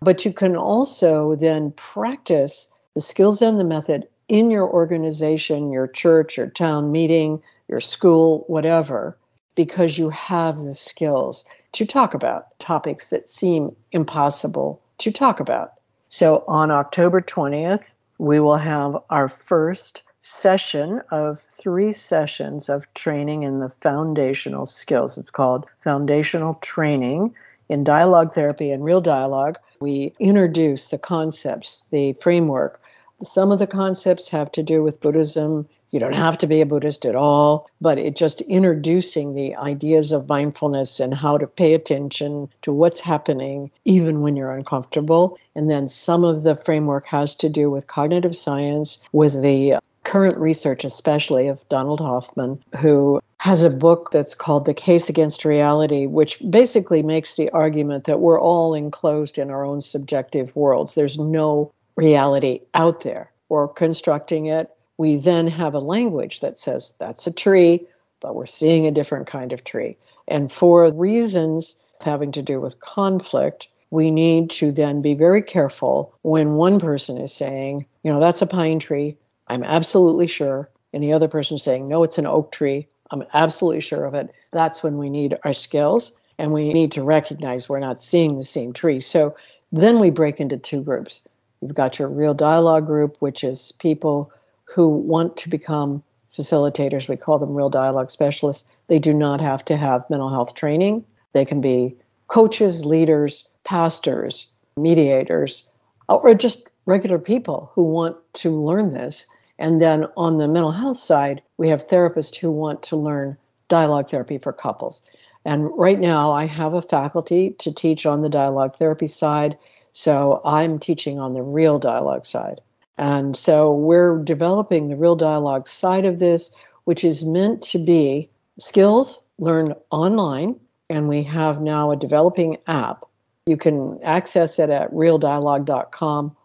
But 0.00 0.24
you 0.24 0.32
can 0.32 0.56
also 0.56 1.34
then 1.34 1.72
practice 1.72 2.72
the 2.94 3.00
skills 3.00 3.42
and 3.42 3.58
the 3.58 3.64
method 3.64 4.06
in 4.28 4.50
your 4.50 4.68
organization, 4.68 5.70
your 5.70 5.86
church, 5.86 6.36
your 6.36 6.48
town 6.48 6.92
meeting, 6.92 7.42
your 7.68 7.80
school, 7.80 8.44
whatever, 8.46 9.16
because 9.54 9.98
you 9.98 10.10
have 10.10 10.60
the 10.60 10.74
skills 10.74 11.44
to 11.72 11.84
talk 11.84 12.14
about 12.14 12.58
topics 12.58 13.10
that 13.10 13.28
seem 13.28 13.74
impossible 13.92 14.80
to 14.98 15.10
talk 15.10 15.40
about. 15.40 15.72
So 16.08 16.44
on 16.48 16.70
October 16.70 17.20
20th, 17.20 17.82
we 18.18 18.40
will 18.40 18.56
have 18.56 18.96
our 19.10 19.28
first 19.28 20.02
session 20.28 21.00
of 21.10 21.40
three 21.40 21.92
sessions 21.92 22.68
of 22.68 22.92
training 22.94 23.44
in 23.44 23.60
the 23.60 23.70
foundational 23.80 24.66
skills. 24.66 25.16
It's 25.16 25.30
called 25.30 25.66
Foundational 25.82 26.54
Training 26.60 27.34
in 27.68 27.82
Dialogue 27.82 28.32
Therapy 28.34 28.70
and 28.70 28.84
Real 28.84 29.00
Dialogue. 29.00 29.58
We 29.80 30.12
introduce 30.18 30.90
the 30.90 30.98
concepts, 30.98 31.86
the 31.90 32.12
framework. 32.14 32.80
Some 33.22 33.50
of 33.50 33.58
the 33.58 33.66
concepts 33.66 34.28
have 34.28 34.52
to 34.52 34.62
do 34.62 34.82
with 34.82 35.00
Buddhism, 35.00 35.66
you 35.90 35.98
don't 35.98 36.14
have 36.14 36.36
to 36.38 36.46
be 36.46 36.60
a 36.60 36.66
Buddhist 36.66 37.06
at 37.06 37.16
all, 37.16 37.70
but 37.80 37.96
it 37.96 38.14
just 38.14 38.42
introducing 38.42 39.34
the 39.34 39.56
ideas 39.56 40.12
of 40.12 40.28
mindfulness 40.28 41.00
and 41.00 41.14
how 41.14 41.38
to 41.38 41.46
pay 41.46 41.72
attention 41.72 42.50
to 42.60 42.72
what's 42.72 43.00
happening 43.00 43.70
even 43.86 44.20
when 44.20 44.36
you're 44.36 44.52
uncomfortable. 44.52 45.38
And 45.54 45.70
then 45.70 45.88
some 45.88 46.24
of 46.24 46.42
the 46.42 46.56
framework 46.56 47.06
has 47.06 47.34
to 47.36 47.48
do 47.48 47.70
with 47.70 47.86
cognitive 47.86 48.36
science, 48.36 48.98
with 49.12 49.40
the 49.40 49.76
current 50.04 50.38
research, 50.38 50.84
especially 50.84 51.48
of 51.48 51.66
Donald 51.68 52.00
Hoffman, 52.00 52.62
who 52.76 53.20
has 53.38 53.62
a 53.62 53.70
book 53.70 54.10
that's 54.10 54.34
called 54.34 54.64
The 54.64 54.74
Case 54.74 55.08
Against 55.08 55.44
Reality, 55.44 56.06
which 56.06 56.42
basically 56.50 57.02
makes 57.02 57.34
the 57.34 57.50
argument 57.50 58.04
that 58.04 58.20
we're 58.20 58.40
all 58.40 58.74
enclosed 58.74 59.38
in 59.38 59.50
our 59.50 59.64
own 59.64 59.80
subjective 59.80 60.54
worlds. 60.56 60.94
There's 60.94 61.18
no 61.18 61.72
reality 61.96 62.60
out 62.74 63.02
there. 63.02 63.30
We're 63.48 63.68
constructing 63.68 64.46
it 64.46 64.70
we 64.98 65.16
then 65.16 65.46
have 65.46 65.74
a 65.74 65.78
language 65.78 66.40
that 66.40 66.58
says 66.58 66.94
that's 66.98 67.26
a 67.26 67.32
tree, 67.32 67.86
but 68.20 68.34
we're 68.34 68.46
seeing 68.46 68.84
a 68.84 68.90
different 68.90 69.26
kind 69.26 69.52
of 69.52 69.64
tree. 69.64 69.96
And 70.26 70.52
for 70.52 70.92
reasons 70.92 71.82
having 72.04 72.32
to 72.32 72.42
do 72.42 72.60
with 72.60 72.80
conflict, 72.80 73.68
we 73.90 74.10
need 74.10 74.50
to 74.50 74.70
then 74.70 75.00
be 75.00 75.14
very 75.14 75.40
careful 75.40 76.12
when 76.22 76.54
one 76.54 76.78
person 76.78 77.16
is 77.16 77.32
saying, 77.32 77.86
you 78.02 78.12
know, 78.12 78.20
that's 78.20 78.42
a 78.42 78.46
pine 78.46 78.80
tree, 78.80 79.16
I'm 79.48 79.64
absolutely 79.64 80.26
sure, 80.26 80.68
and 80.92 81.02
the 81.02 81.12
other 81.12 81.28
person 81.28 81.58
saying, 81.58 81.88
no, 81.88 82.02
it's 82.02 82.18
an 82.18 82.26
oak 82.26 82.52
tree, 82.52 82.86
I'm 83.10 83.24
absolutely 83.34 83.80
sure 83.80 84.04
of 84.04 84.14
it. 84.14 84.30
That's 84.52 84.82
when 84.82 84.98
we 84.98 85.08
need 85.08 85.38
our 85.44 85.52
skills 85.52 86.12
and 86.38 86.52
we 86.52 86.72
need 86.72 86.92
to 86.92 87.02
recognize 87.02 87.68
we're 87.68 87.80
not 87.80 88.00
seeing 88.00 88.36
the 88.36 88.42
same 88.42 88.72
tree. 88.72 89.00
So 89.00 89.34
then 89.72 89.98
we 89.98 90.10
break 90.10 90.40
into 90.40 90.56
two 90.56 90.82
groups. 90.82 91.26
You've 91.60 91.74
got 91.74 91.98
your 91.98 92.08
real 92.08 92.34
dialogue 92.34 92.86
group, 92.86 93.16
which 93.20 93.42
is 93.42 93.72
people 93.72 94.30
who 94.64 94.88
want 94.88 95.36
to 95.38 95.48
become 95.48 96.02
facilitators. 96.36 97.08
We 97.08 97.16
call 97.16 97.38
them 97.38 97.54
real 97.54 97.70
dialogue 97.70 98.10
specialists. 98.10 98.68
They 98.86 98.98
do 98.98 99.12
not 99.12 99.40
have 99.40 99.64
to 99.66 99.76
have 99.76 100.08
mental 100.10 100.30
health 100.30 100.54
training. 100.54 101.04
They 101.32 101.44
can 101.44 101.60
be 101.60 101.96
coaches, 102.28 102.84
leaders, 102.84 103.48
pastors, 103.64 104.52
mediators, 104.76 105.70
or 106.08 106.34
just 106.34 106.70
regular 106.86 107.18
people 107.18 107.70
who 107.74 107.82
want 107.82 108.16
to 108.34 108.50
learn 108.50 108.90
this. 108.90 109.26
And 109.58 109.80
then 109.80 110.06
on 110.16 110.36
the 110.36 110.48
mental 110.48 110.72
health 110.72 110.96
side, 110.96 111.42
we 111.56 111.68
have 111.68 111.88
therapists 111.88 112.36
who 112.36 112.50
want 112.50 112.82
to 112.84 112.96
learn 112.96 113.36
dialogue 113.68 114.08
therapy 114.08 114.38
for 114.38 114.52
couples. 114.52 115.02
And 115.44 115.70
right 115.76 115.98
now, 115.98 116.32
I 116.32 116.46
have 116.46 116.74
a 116.74 116.82
faculty 116.82 117.50
to 117.58 117.72
teach 117.72 118.06
on 118.06 118.20
the 118.20 118.28
dialogue 118.28 118.76
therapy 118.76 119.06
side. 119.06 119.58
So 119.92 120.40
I'm 120.44 120.78
teaching 120.78 121.18
on 121.18 121.32
the 121.32 121.42
real 121.42 121.78
dialogue 121.78 122.24
side. 122.24 122.60
And 122.98 123.36
so 123.36 123.72
we're 123.72 124.18
developing 124.22 124.88
the 124.88 124.96
real 124.96 125.16
dialogue 125.16 125.66
side 125.68 126.04
of 126.04 126.18
this, 126.18 126.54
which 126.84 127.04
is 127.04 127.24
meant 127.24 127.62
to 127.62 127.78
be 127.78 128.28
skills 128.58 129.26
learned 129.38 129.74
online. 129.90 130.58
And 130.90 131.08
we 131.08 131.22
have 131.24 131.60
now 131.60 131.90
a 131.90 131.96
developing 131.96 132.56
app. 132.66 133.04
You 133.46 133.56
can 133.56 133.98
access 134.02 134.58
it 134.58 134.70
at 134.70 134.92
realdialogue.com, 134.92 136.36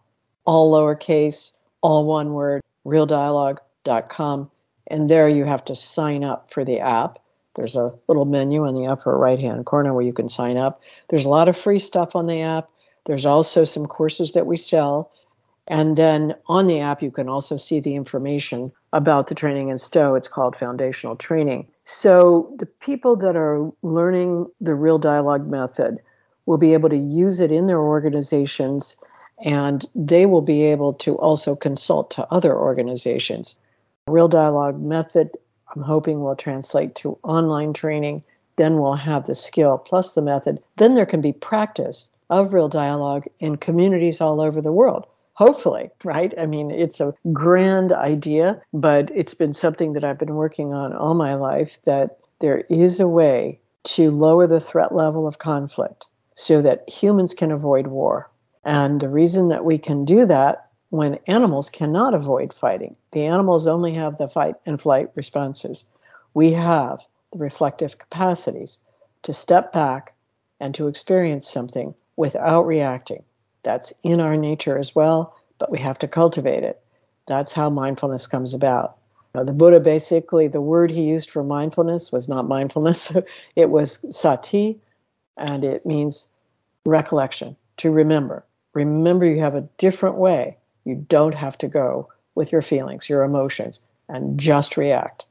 all 0.44 0.72
lowercase, 0.72 1.58
all 1.82 2.06
one 2.06 2.32
word, 2.32 2.62
realdialogue.com. 2.86 4.50
And 4.88 5.10
there 5.10 5.28
you 5.28 5.44
have 5.44 5.64
to 5.64 5.74
sign 5.74 6.24
up 6.24 6.50
for 6.50 6.64
the 6.64 6.80
app. 6.80 7.18
There's 7.54 7.76
a 7.76 7.94
little 8.08 8.24
menu 8.24 8.66
in 8.66 8.74
the 8.74 8.86
upper 8.86 9.16
right 9.16 9.38
hand 9.38 9.64
corner 9.66 9.94
where 9.94 10.04
you 10.04 10.12
can 10.12 10.28
sign 10.28 10.56
up. 10.56 10.82
There's 11.08 11.24
a 11.24 11.30
lot 11.30 11.48
of 11.48 11.56
free 11.56 11.78
stuff 11.78 12.16
on 12.16 12.26
the 12.26 12.40
app. 12.40 12.68
There's 13.04 13.26
also 13.26 13.64
some 13.64 13.86
courses 13.86 14.32
that 14.32 14.46
we 14.46 14.56
sell. 14.56 15.10
And 15.66 15.96
then 15.96 16.34
on 16.46 16.66
the 16.66 16.80
app, 16.80 17.02
you 17.02 17.10
can 17.10 17.28
also 17.28 17.56
see 17.56 17.80
the 17.80 17.94
information 17.94 18.70
about 18.92 19.28
the 19.28 19.34
training 19.34 19.68
in 19.68 19.78
Stowe. 19.78 20.14
It's 20.14 20.28
called 20.28 20.56
Foundational 20.56 21.16
Training. 21.16 21.66
So 21.84 22.52
the 22.58 22.66
people 22.66 23.16
that 23.16 23.36
are 23.36 23.70
learning 23.82 24.46
the 24.60 24.74
real 24.74 24.98
dialogue 24.98 25.48
method 25.48 25.98
will 26.46 26.58
be 26.58 26.74
able 26.74 26.90
to 26.90 26.96
use 26.96 27.40
it 27.40 27.50
in 27.50 27.66
their 27.66 27.80
organizations 27.80 28.96
and 29.44 29.84
they 29.94 30.26
will 30.26 30.42
be 30.42 30.64
able 30.64 30.92
to 30.94 31.16
also 31.18 31.54
consult 31.54 32.10
to 32.10 32.26
other 32.32 32.58
organizations. 32.58 33.58
Real 34.08 34.28
dialogue 34.28 34.80
method, 34.82 35.30
I'm 35.74 35.82
hoping 35.82 36.22
will 36.22 36.34
translate 36.34 36.96
to 36.96 37.18
online 37.22 37.72
training. 37.72 38.24
Then 38.56 38.80
we'll 38.80 38.94
have 38.94 39.26
the 39.26 39.34
skill 39.34 39.78
plus 39.78 40.14
the 40.14 40.22
method. 40.22 40.60
Then 40.78 40.96
there 40.96 41.06
can 41.06 41.20
be 41.20 41.32
practice 41.32 42.10
of 42.30 42.52
real 42.52 42.68
dialogue 42.68 43.26
in 43.38 43.56
communities 43.56 44.20
all 44.20 44.40
over 44.40 44.60
the 44.60 44.72
world 44.72 45.06
hopefully, 45.34 45.90
right? 46.04 46.32
I 46.38 46.46
mean, 46.46 46.70
it's 46.70 47.00
a 47.00 47.14
grand 47.32 47.92
idea, 47.92 48.60
but 48.72 49.10
it's 49.14 49.34
been 49.34 49.52
something 49.52 49.92
that 49.92 50.04
I've 50.04 50.18
been 50.18 50.36
working 50.36 50.72
on 50.72 50.92
all 50.92 51.14
my 51.14 51.34
life 51.34 51.78
that 51.84 52.18
there 52.40 52.58
is 52.70 53.00
a 53.00 53.08
way 53.08 53.58
to 53.84 54.10
lower 54.10 54.46
the 54.46 54.60
threat 54.60 54.94
level 54.94 55.26
of 55.26 55.38
conflict 55.38 56.06
so 56.34 56.62
that 56.62 56.88
humans 56.88 57.34
can 57.34 57.50
avoid 57.50 57.88
war. 57.88 58.30
And 58.64 59.00
the 59.00 59.08
reason 59.08 59.48
that 59.48 59.64
we 59.64 59.78
can 59.78 60.04
do 60.04 60.24
that 60.26 60.68
when 60.90 61.18
animals 61.26 61.68
cannot 61.68 62.14
avoid 62.14 62.52
fighting, 62.52 62.96
the 63.10 63.24
animals 63.24 63.66
only 63.66 63.92
have 63.94 64.16
the 64.16 64.28
fight 64.28 64.54
and 64.64 64.80
flight 64.80 65.10
responses. 65.14 65.84
We 66.34 66.52
have 66.52 67.00
the 67.32 67.38
reflective 67.38 67.98
capacities 67.98 68.78
to 69.22 69.32
step 69.32 69.72
back 69.72 70.14
and 70.60 70.74
to 70.74 70.88
experience 70.88 71.48
something 71.48 71.94
without 72.16 72.62
reacting. 72.62 73.22
That's 73.64 73.92
in 74.02 74.20
our 74.20 74.36
nature 74.36 74.78
as 74.78 74.94
well, 74.94 75.34
but 75.58 75.70
we 75.70 75.78
have 75.80 75.98
to 75.98 76.08
cultivate 76.08 76.62
it. 76.62 76.80
That's 77.26 77.52
how 77.52 77.70
mindfulness 77.70 78.26
comes 78.26 78.54
about. 78.54 78.96
Now, 79.34 79.42
the 79.42 79.52
Buddha 79.52 79.80
basically, 79.80 80.46
the 80.46 80.60
word 80.60 80.90
he 80.90 81.02
used 81.02 81.28
for 81.28 81.42
mindfulness 81.42 82.12
was 82.12 82.28
not 82.28 82.46
mindfulness, 82.46 83.16
it 83.56 83.70
was 83.70 84.04
sati, 84.16 84.80
and 85.36 85.64
it 85.64 85.84
means 85.84 86.28
recollection, 86.86 87.56
to 87.78 87.90
remember. 87.90 88.44
Remember, 88.74 89.24
you 89.24 89.40
have 89.40 89.54
a 89.54 89.68
different 89.78 90.16
way. 90.16 90.56
You 90.84 90.96
don't 91.08 91.34
have 91.34 91.56
to 91.58 91.68
go 91.68 92.08
with 92.34 92.52
your 92.52 92.62
feelings, 92.62 93.08
your 93.08 93.22
emotions, 93.22 93.80
and 94.08 94.38
just 94.38 94.76
react. 94.76 95.24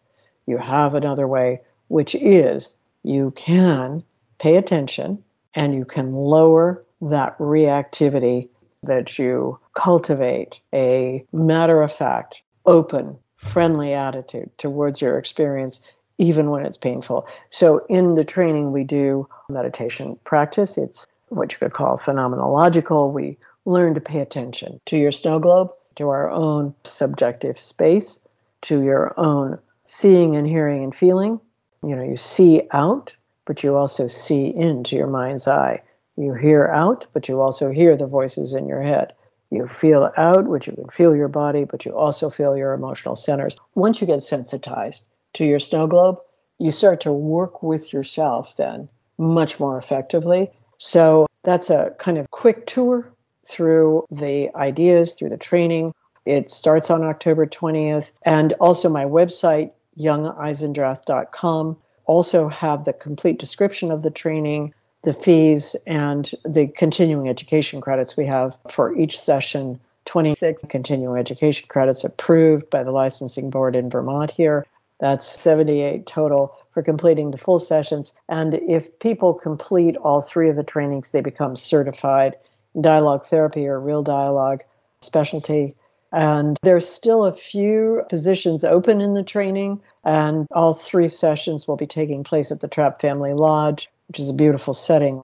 You 0.45 0.58
have 0.58 0.95
another 0.95 1.27
way, 1.27 1.62
which 1.89 2.15
is 2.15 2.79
you 3.03 3.32
can 3.36 4.03
pay 4.39 4.56
attention 4.56 5.23
and 5.53 5.75
you 5.75 5.86
can 5.86 6.13
lower 6.13 6.84
that 7.01 7.38
reactivity 7.38 8.49
that 8.84 9.17
you 9.19 9.60
cultivate 9.73 10.60
a 10.73 11.23
matter 11.32 11.82
of 11.82 11.91
fact, 11.91 12.41
open, 12.65 13.17
friendly 13.38 13.93
attitude 13.93 14.49
towards 14.58 15.01
your 15.01 15.17
experience, 15.17 15.86
even 16.17 16.49
when 16.49 16.65
it's 16.65 16.77
painful. 16.77 17.27
So, 17.49 17.86
in 17.89 18.15
the 18.15 18.23
training, 18.23 18.71
we 18.71 18.84
do 18.84 19.27
meditation 19.49 20.17
practice. 20.23 20.77
It's 20.77 21.08
what 21.36 21.52
you 21.52 21.60
could 21.60 21.74
call 21.74 21.98
phenomenological. 21.98 23.12
We 23.12 23.38
learn 23.65 23.93
to 23.96 24.02
pay 24.02 24.19
attention 24.19 24.80
to 24.86 24.98
your 24.98 25.12
snow 25.12 25.39
globe, 25.39 25.72
to 25.96 26.10
our 26.10 26.30
own 26.30 26.74
subjective 26.84 27.60
space, 27.60 28.28
to 28.62 28.84
your 28.84 29.13
own 29.17 29.60
seeing 29.86 30.36
and 30.36 30.48
hearing 30.48 30.84
and 30.84 30.96
feeling. 30.96 31.39
You 31.84 31.96
know, 31.96 32.04
you 32.04 32.15
see 32.15 32.63
out, 32.72 33.15
but 33.46 33.63
you 33.63 33.76
also 33.76 34.08
see 34.08 34.54
into 34.56 34.96
your 34.96 35.08
mind's 35.08 35.48
eye. 35.48 35.82
You 36.15 36.34
hear 36.34 36.67
out, 36.67 37.08
but 37.13 37.28
you 37.28 37.41
also 37.41 37.72
hear 37.72 37.98
the 37.98 38.08
voices 38.08 38.54
in 38.54 38.67
your 38.67 38.82
head. 38.82 39.13
You 39.50 39.67
feel 39.67 40.12
out, 40.17 40.48
which 40.48 40.67
you 40.67 40.74
can 40.74 40.89
feel 40.89 41.15
your 41.15 41.28
body, 41.28 41.63
but 41.63 41.86
you 41.86 41.96
also 41.96 42.30
feel 42.30 42.58
your 42.58 42.74
emotional 42.74 43.15
centers. 43.15 43.58
Once 43.76 44.02
you 44.02 44.08
get 44.08 44.24
sensitized 44.24 45.04
to 45.34 45.46
your 45.46 45.60
snow 45.60 45.88
globe, 45.88 46.17
you 46.60 46.72
start 46.72 47.02
to 47.02 47.12
work 47.12 47.62
with 47.62 47.91
yourself 47.93 48.56
then 48.58 48.89
much 49.17 49.60
more 49.60 49.78
effectively 49.78 50.52
So 50.84 51.28
that's 51.43 51.69
a 51.69 51.96
kind 51.98 52.17
of 52.17 52.30
quick 52.32 52.65
tour 52.65 53.10
through 53.46 54.06
the 54.12 54.54
ideas, 54.56 55.15
through 55.15 55.30
the 55.30 55.38
training. 55.38 55.93
It 56.26 56.50
starts 56.50 56.91
on 56.91 57.04
October 57.04 57.46
20th. 57.46 58.12
And 58.24 58.52
also 58.60 58.89
my 58.89 59.06
website, 59.06 59.72
youngeisendrath.com, 59.98 61.78
also 62.04 62.50
have 62.50 62.84
the 62.84 62.91
complete 62.91 63.39
description 63.39 63.91
of 63.91 64.02
the 64.02 64.12
training, 64.12 64.74
the 65.04 65.13
fees, 65.13 65.78
and 65.88 66.30
the 66.43 66.67
continuing 66.67 67.30
education 67.30 67.80
credits 67.80 68.17
we 68.17 68.26
have 68.26 68.58
for 68.69 68.93
each 68.98 69.17
session 69.17 69.80
26 70.04 70.65
continuing 70.67 71.17
education 71.17 71.65
credits 71.69 72.04
approved 72.04 72.69
by 72.69 72.84
the 72.84 72.91
licensing 72.91 73.50
board 73.50 73.74
in 73.74 73.89
Vermont 73.89 74.32
here. 74.32 74.65
That's 75.00 75.26
78 75.26 76.06
total 76.06 76.54
for 76.73 76.81
completing 76.81 77.31
the 77.31 77.38
full 77.38 77.59
sessions. 77.59 78.13
And 78.29 78.55
if 78.55 78.99
people 78.99 79.33
complete 79.33 79.97
all 79.97 80.21
three 80.21 80.49
of 80.49 80.55
the 80.55 80.63
trainings, 80.63 81.12
they 81.12 81.21
become 81.21 81.55
certified 81.55 82.36
dialogue 82.81 83.25
therapy 83.25 83.67
or 83.67 83.79
real 83.79 84.01
dialogue 84.01 84.63
specialty. 85.01 85.75
And 86.12 86.57
there's 86.63 86.88
still 86.88 87.25
a 87.25 87.33
few 87.33 88.03
positions 88.09 88.63
open 88.63 89.01
in 89.01 89.13
the 89.15 89.23
training, 89.23 89.81
and 90.03 90.47
all 90.51 90.73
three 90.73 91.07
sessions 91.07 91.67
will 91.67 91.77
be 91.77 91.88
taking 91.88 92.23
place 92.23 92.51
at 92.51 92.62
the 92.62 92.67
Trapp 92.67 93.01
Family 93.01 93.33
Lodge, 93.33 93.89
which 94.07 94.19
is 94.19 94.29
a 94.29 94.33
beautiful 94.33 94.73
setting. 94.73 95.23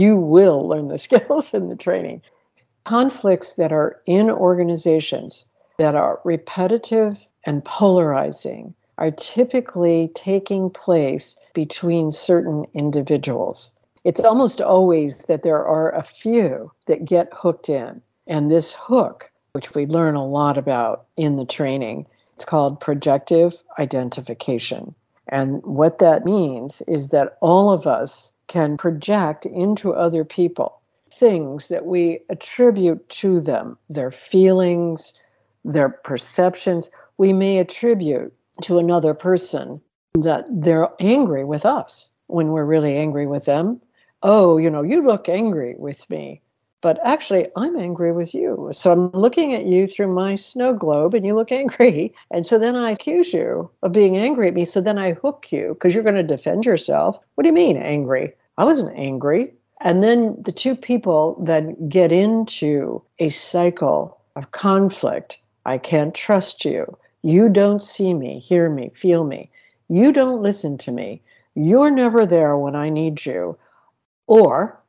You 0.00 0.16
will 0.16 0.66
learn 0.66 0.88
the 0.88 0.98
skills 1.06 1.54
in 1.54 1.68
the 1.68 1.76
training 1.76 2.22
conflicts 2.88 3.54
that 3.54 3.70
are 3.70 4.00
in 4.06 4.30
organizations 4.30 5.44
that 5.76 5.94
are 5.94 6.20
repetitive 6.24 7.26
and 7.44 7.62
polarizing 7.62 8.74
are 8.98 9.12
typically 9.12 10.10
taking 10.14 10.68
place 10.70 11.38
between 11.54 12.10
certain 12.10 12.66
individuals. 12.74 13.72
It's 14.04 14.20
almost 14.20 14.60
always 14.60 15.24
that 15.24 15.42
there 15.42 15.64
are 15.64 15.94
a 15.94 16.02
few 16.02 16.70
that 16.86 17.04
get 17.04 17.28
hooked 17.32 17.68
in. 17.68 18.02
And 18.26 18.50
this 18.50 18.74
hook, 18.74 19.30
which 19.52 19.74
we 19.74 19.86
learn 19.86 20.14
a 20.14 20.26
lot 20.26 20.58
about 20.58 21.06
in 21.16 21.36
the 21.36 21.46
training, 21.46 22.06
it's 22.34 22.44
called 22.44 22.80
projective 22.80 23.62
identification. 23.78 24.94
And 25.28 25.62
what 25.62 25.98
that 25.98 26.24
means 26.24 26.82
is 26.82 27.10
that 27.10 27.36
all 27.40 27.72
of 27.72 27.86
us 27.86 28.32
can 28.46 28.76
project 28.76 29.46
into 29.46 29.94
other 29.94 30.24
people 30.24 30.74
things 31.10 31.68
that 31.68 31.86
we 31.86 32.20
attribute 32.28 33.08
to 33.08 33.40
them, 33.40 33.76
their 33.88 34.10
feelings, 34.10 35.14
their 35.64 35.88
perceptions, 35.88 36.90
we 37.16 37.32
may 37.32 37.58
attribute 37.58 38.32
to 38.62 38.78
another 38.78 39.14
person 39.14 39.80
that 40.14 40.46
they're 40.50 40.88
angry 41.00 41.44
with 41.44 41.64
us 41.64 42.10
when 42.26 42.48
we're 42.48 42.64
really 42.64 42.96
angry 42.96 43.26
with 43.26 43.44
them. 43.44 43.80
Oh, 44.22 44.56
you 44.56 44.70
know, 44.70 44.82
you 44.82 45.06
look 45.06 45.28
angry 45.28 45.76
with 45.78 46.08
me, 46.10 46.40
but 46.80 46.98
actually, 47.04 47.48
I'm 47.56 47.76
angry 47.76 48.12
with 48.12 48.34
you. 48.34 48.68
So 48.72 48.92
I'm 48.92 49.10
looking 49.10 49.54
at 49.54 49.64
you 49.64 49.86
through 49.86 50.14
my 50.14 50.34
snow 50.34 50.72
globe 50.72 51.14
and 51.14 51.26
you 51.26 51.34
look 51.34 51.50
angry. 51.50 52.14
And 52.30 52.46
so 52.46 52.58
then 52.58 52.76
I 52.76 52.90
accuse 52.90 53.32
you 53.32 53.70
of 53.82 53.92
being 53.92 54.16
angry 54.16 54.48
at 54.48 54.54
me. 54.54 54.64
So 54.64 54.80
then 54.80 54.98
I 54.98 55.12
hook 55.12 55.48
you 55.50 55.74
because 55.74 55.94
you're 55.94 56.04
going 56.04 56.14
to 56.14 56.22
defend 56.22 56.64
yourself. 56.64 57.18
What 57.34 57.42
do 57.42 57.48
you 57.48 57.54
mean, 57.54 57.76
angry? 57.76 58.32
I 58.58 58.64
wasn't 58.64 58.96
angry. 58.96 59.52
And 59.80 60.02
then 60.02 60.36
the 60.40 60.52
two 60.52 60.74
people 60.74 61.40
then 61.42 61.88
get 61.88 62.12
into 62.12 63.02
a 63.18 63.28
cycle 63.28 64.20
of 64.36 64.50
conflict. 64.50 65.38
I 65.64 65.78
can't 65.78 66.14
trust 66.14 66.64
you. 66.64 66.96
You 67.22 67.48
don't 67.48 67.82
see 67.82 68.14
me, 68.14 68.38
hear 68.38 68.70
me, 68.70 68.90
feel 68.94 69.24
me. 69.24 69.50
You 69.88 70.12
don't 70.12 70.42
listen 70.42 70.78
to 70.78 70.92
me. 70.92 71.22
You're 71.54 71.90
never 71.90 72.24
there 72.24 72.56
when 72.56 72.76
I 72.76 72.88
need 72.88 73.26
you. 73.26 73.58
Or 74.26 74.80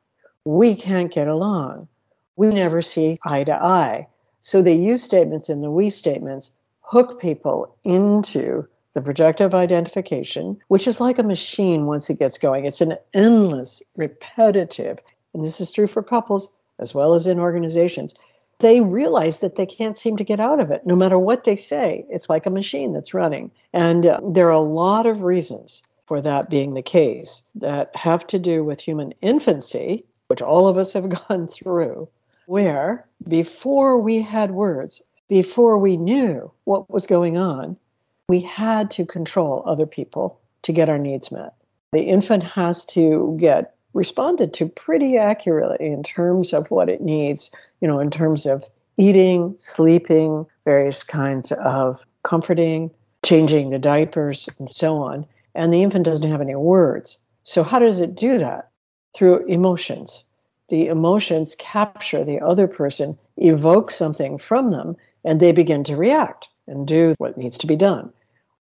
we 0.44 0.74
can't 0.74 1.12
get 1.12 1.28
along. 1.28 1.88
We 2.36 2.48
never 2.48 2.82
see 2.82 3.18
eye 3.24 3.44
to 3.44 3.54
eye. 3.54 4.06
So 4.42 4.62
they 4.62 4.74
use 4.74 5.02
statements 5.02 5.48
in 5.48 5.60
the 5.60 5.70
we 5.70 5.90
statements, 5.90 6.52
hook 6.80 7.20
people 7.20 7.74
into 7.84 8.66
the 8.92 9.02
projective 9.02 9.54
identification, 9.54 10.58
which 10.68 10.88
is 10.88 11.00
like 11.00 11.18
a 11.18 11.22
machine 11.22 11.86
once 11.86 12.10
it 12.10 12.18
gets 12.18 12.38
going. 12.38 12.64
It's 12.64 12.80
an 12.80 12.96
endless, 13.14 13.82
repetitive, 13.96 14.98
and 15.34 15.42
this 15.42 15.60
is 15.60 15.72
true 15.72 15.86
for 15.86 16.02
couples 16.02 16.56
as 16.78 16.94
well 16.94 17.14
as 17.14 17.26
in 17.26 17.38
organizations. 17.38 18.14
They 18.60 18.80
realize 18.80 19.40
that 19.40 19.56
they 19.56 19.66
can't 19.66 19.98
seem 19.98 20.16
to 20.16 20.24
get 20.24 20.40
out 20.40 20.60
of 20.60 20.70
it, 20.70 20.86
no 20.86 20.94
matter 20.94 21.18
what 21.18 21.44
they 21.44 21.56
say. 21.56 22.04
It's 22.08 22.28
like 22.28 22.46
a 22.46 22.50
machine 22.50 22.92
that's 22.92 23.14
running. 23.14 23.50
And 23.72 24.06
uh, 24.06 24.20
there 24.22 24.48
are 24.48 24.50
a 24.50 24.60
lot 24.60 25.06
of 25.06 25.22
reasons 25.22 25.82
for 26.06 26.20
that 26.20 26.50
being 26.50 26.74
the 26.74 26.82
case 26.82 27.42
that 27.54 27.94
have 27.94 28.26
to 28.28 28.38
do 28.38 28.64
with 28.64 28.80
human 28.80 29.14
infancy, 29.22 30.04
which 30.28 30.42
all 30.42 30.68
of 30.68 30.76
us 30.76 30.92
have 30.92 31.08
gone 31.28 31.46
through, 31.46 32.08
where 32.46 33.06
before 33.28 33.98
we 33.98 34.20
had 34.20 34.50
words, 34.50 35.02
before 35.28 35.78
we 35.78 35.96
knew 35.96 36.50
what 36.64 36.90
was 36.90 37.06
going 37.06 37.38
on, 37.38 37.76
we 38.28 38.40
had 38.40 38.90
to 38.90 39.06
control 39.06 39.62
other 39.64 39.86
people 39.86 40.38
to 40.62 40.72
get 40.72 40.88
our 40.88 40.98
needs 40.98 41.32
met. 41.32 41.54
The 41.92 42.02
infant 42.02 42.42
has 42.42 42.84
to 42.86 43.36
get 43.40 43.74
responded 43.94 44.52
to 44.54 44.68
pretty 44.68 45.16
accurately 45.16 45.86
in 45.86 46.02
terms 46.02 46.52
of 46.52 46.70
what 46.70 46.88
it 46.88 47.00
needs, 47.00 47.50
you 47.80 47.88
know, 47.88 47.98
in 47.98 48.10
terms 48.10 48.46
of 48.46 48.64
eating, 48.96 49.54
sleeping, 49.56 50.46
various 50.64 51.02
kinds 51.02 51.52
of 51.52 52.04
comforting, 52.22 52.90
changing 53.24 53.70
the 53.70 53.78
diapers, 53.78 54.48
and 54.58 54.68
so 54.68 54.98
on. 54.98 55.26
And 55.54 55.72
the 55.72 55.82
infant 55.82 56.04
doesn't 56.04 56.30
have 56.30 56.40
any 56.40 56.54
words. 56.54 57.18
So, 57.42 57.62
how 57.62 57.78
does 57.78 58.00
it 58.00 58.14
do 58.14 58.38
that? 58.38 58.70
Through 59.14 59.46
emotions. 59.46 60.24
The 60.68 60.86
emotions 60.86 61.56
capture 61.58 62.24
the 62.24 62.40
other 62.40 62.68
person, 62.68 63.18
evoke 63.38 63.90
something 63.90 64.38
from 64.38 64.68
them, 64.68 64.96
and 65.24 65.40
they 65.40 65.50
begin 65.50 65.82
to 65.84 65.96
react 65.96 66.48
and 66.68 66.86
do 66.86 67.14
what 67.18 67.36
needs 67.36 67.58
to 67.58 67.66
be 67.66 67.76
done 67.76 68.12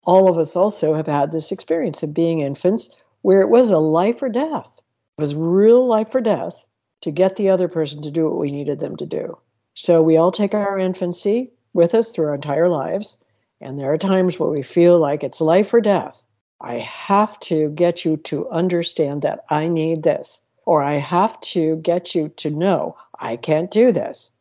all 0.06 0.30
of 0.30 0.38
us 0.38 0.56
also 0.56 0.94
have 0.94 1.08
had 1.08 1.32
this 1.32 1.52
experience 1.52 2.04
of 2.04 2.14
being 2.14 2.42
infants 2.42 2.90
where 3.22 3.42
it 3.42 3.50
was 3.50 3.72
a 3.72 3.80
life 3.80 4.22
or 4.22 4.30
death. 4.30 4.80
It 5.18 5.22
was 5.22 5.36
real 5.36 5.88
life 5.88 6.14
or 6.14 6.22
death 6.22 6.66
to 7.02 7.12
get 7.12 7.36
the 7.36 7.50
other 7.50 7.68
person 7.68 8.02
to 8.02 8.12
do 8.12 8.26
what 8.26 8.38
we 8.38 8.52
needed 8.52 8.80
them 8.80 8.98
to 8.98 9.06
do. 9.06 9.38
So 9.74 10.02
we 10.02 10.18
all 10.18 10.32
take 10.32 10.54
our 10.54 10.78
infancy 10.78 11.52
with 11.74 11.96
us 11.96 12.12
through 12.12 12.28
our 12.28 12.36
entire 12.36 12.68
lives. 12.68 13.18
And 13.62 13.80
there 13.80 13.92
are 13.94 13.98
times 13.98 14.40
where 14.40 14.50
we 14.50 14.62
feel 14.62 15.00
like 15.00 15.24
it's 15.24 15.40
life 15.40 15.74
or 15.74 15.80
death. 15.80 16.26
I 16.62 16.80
have 16.80 17.40
to 17.42 17.70
get 17.70 18.04
you 18.04 18.18
to 18.18 18.50
understand 18.50 19.22
that 19.22 19.46
I 19.50 19.68
need 19.68 20.04
this, 20.04 20.46
or 20.66 20.84
I 20.84 20.96
have 20.96 21.40
to 21.42 21.78
get 21.78 22.14
you 22.14 22.30
to 22.30 22.50
know 22.50 22.98
I 23.20 23.38
can't 23.38 23.72
do 23.72 23.92
this. 23.92 24.32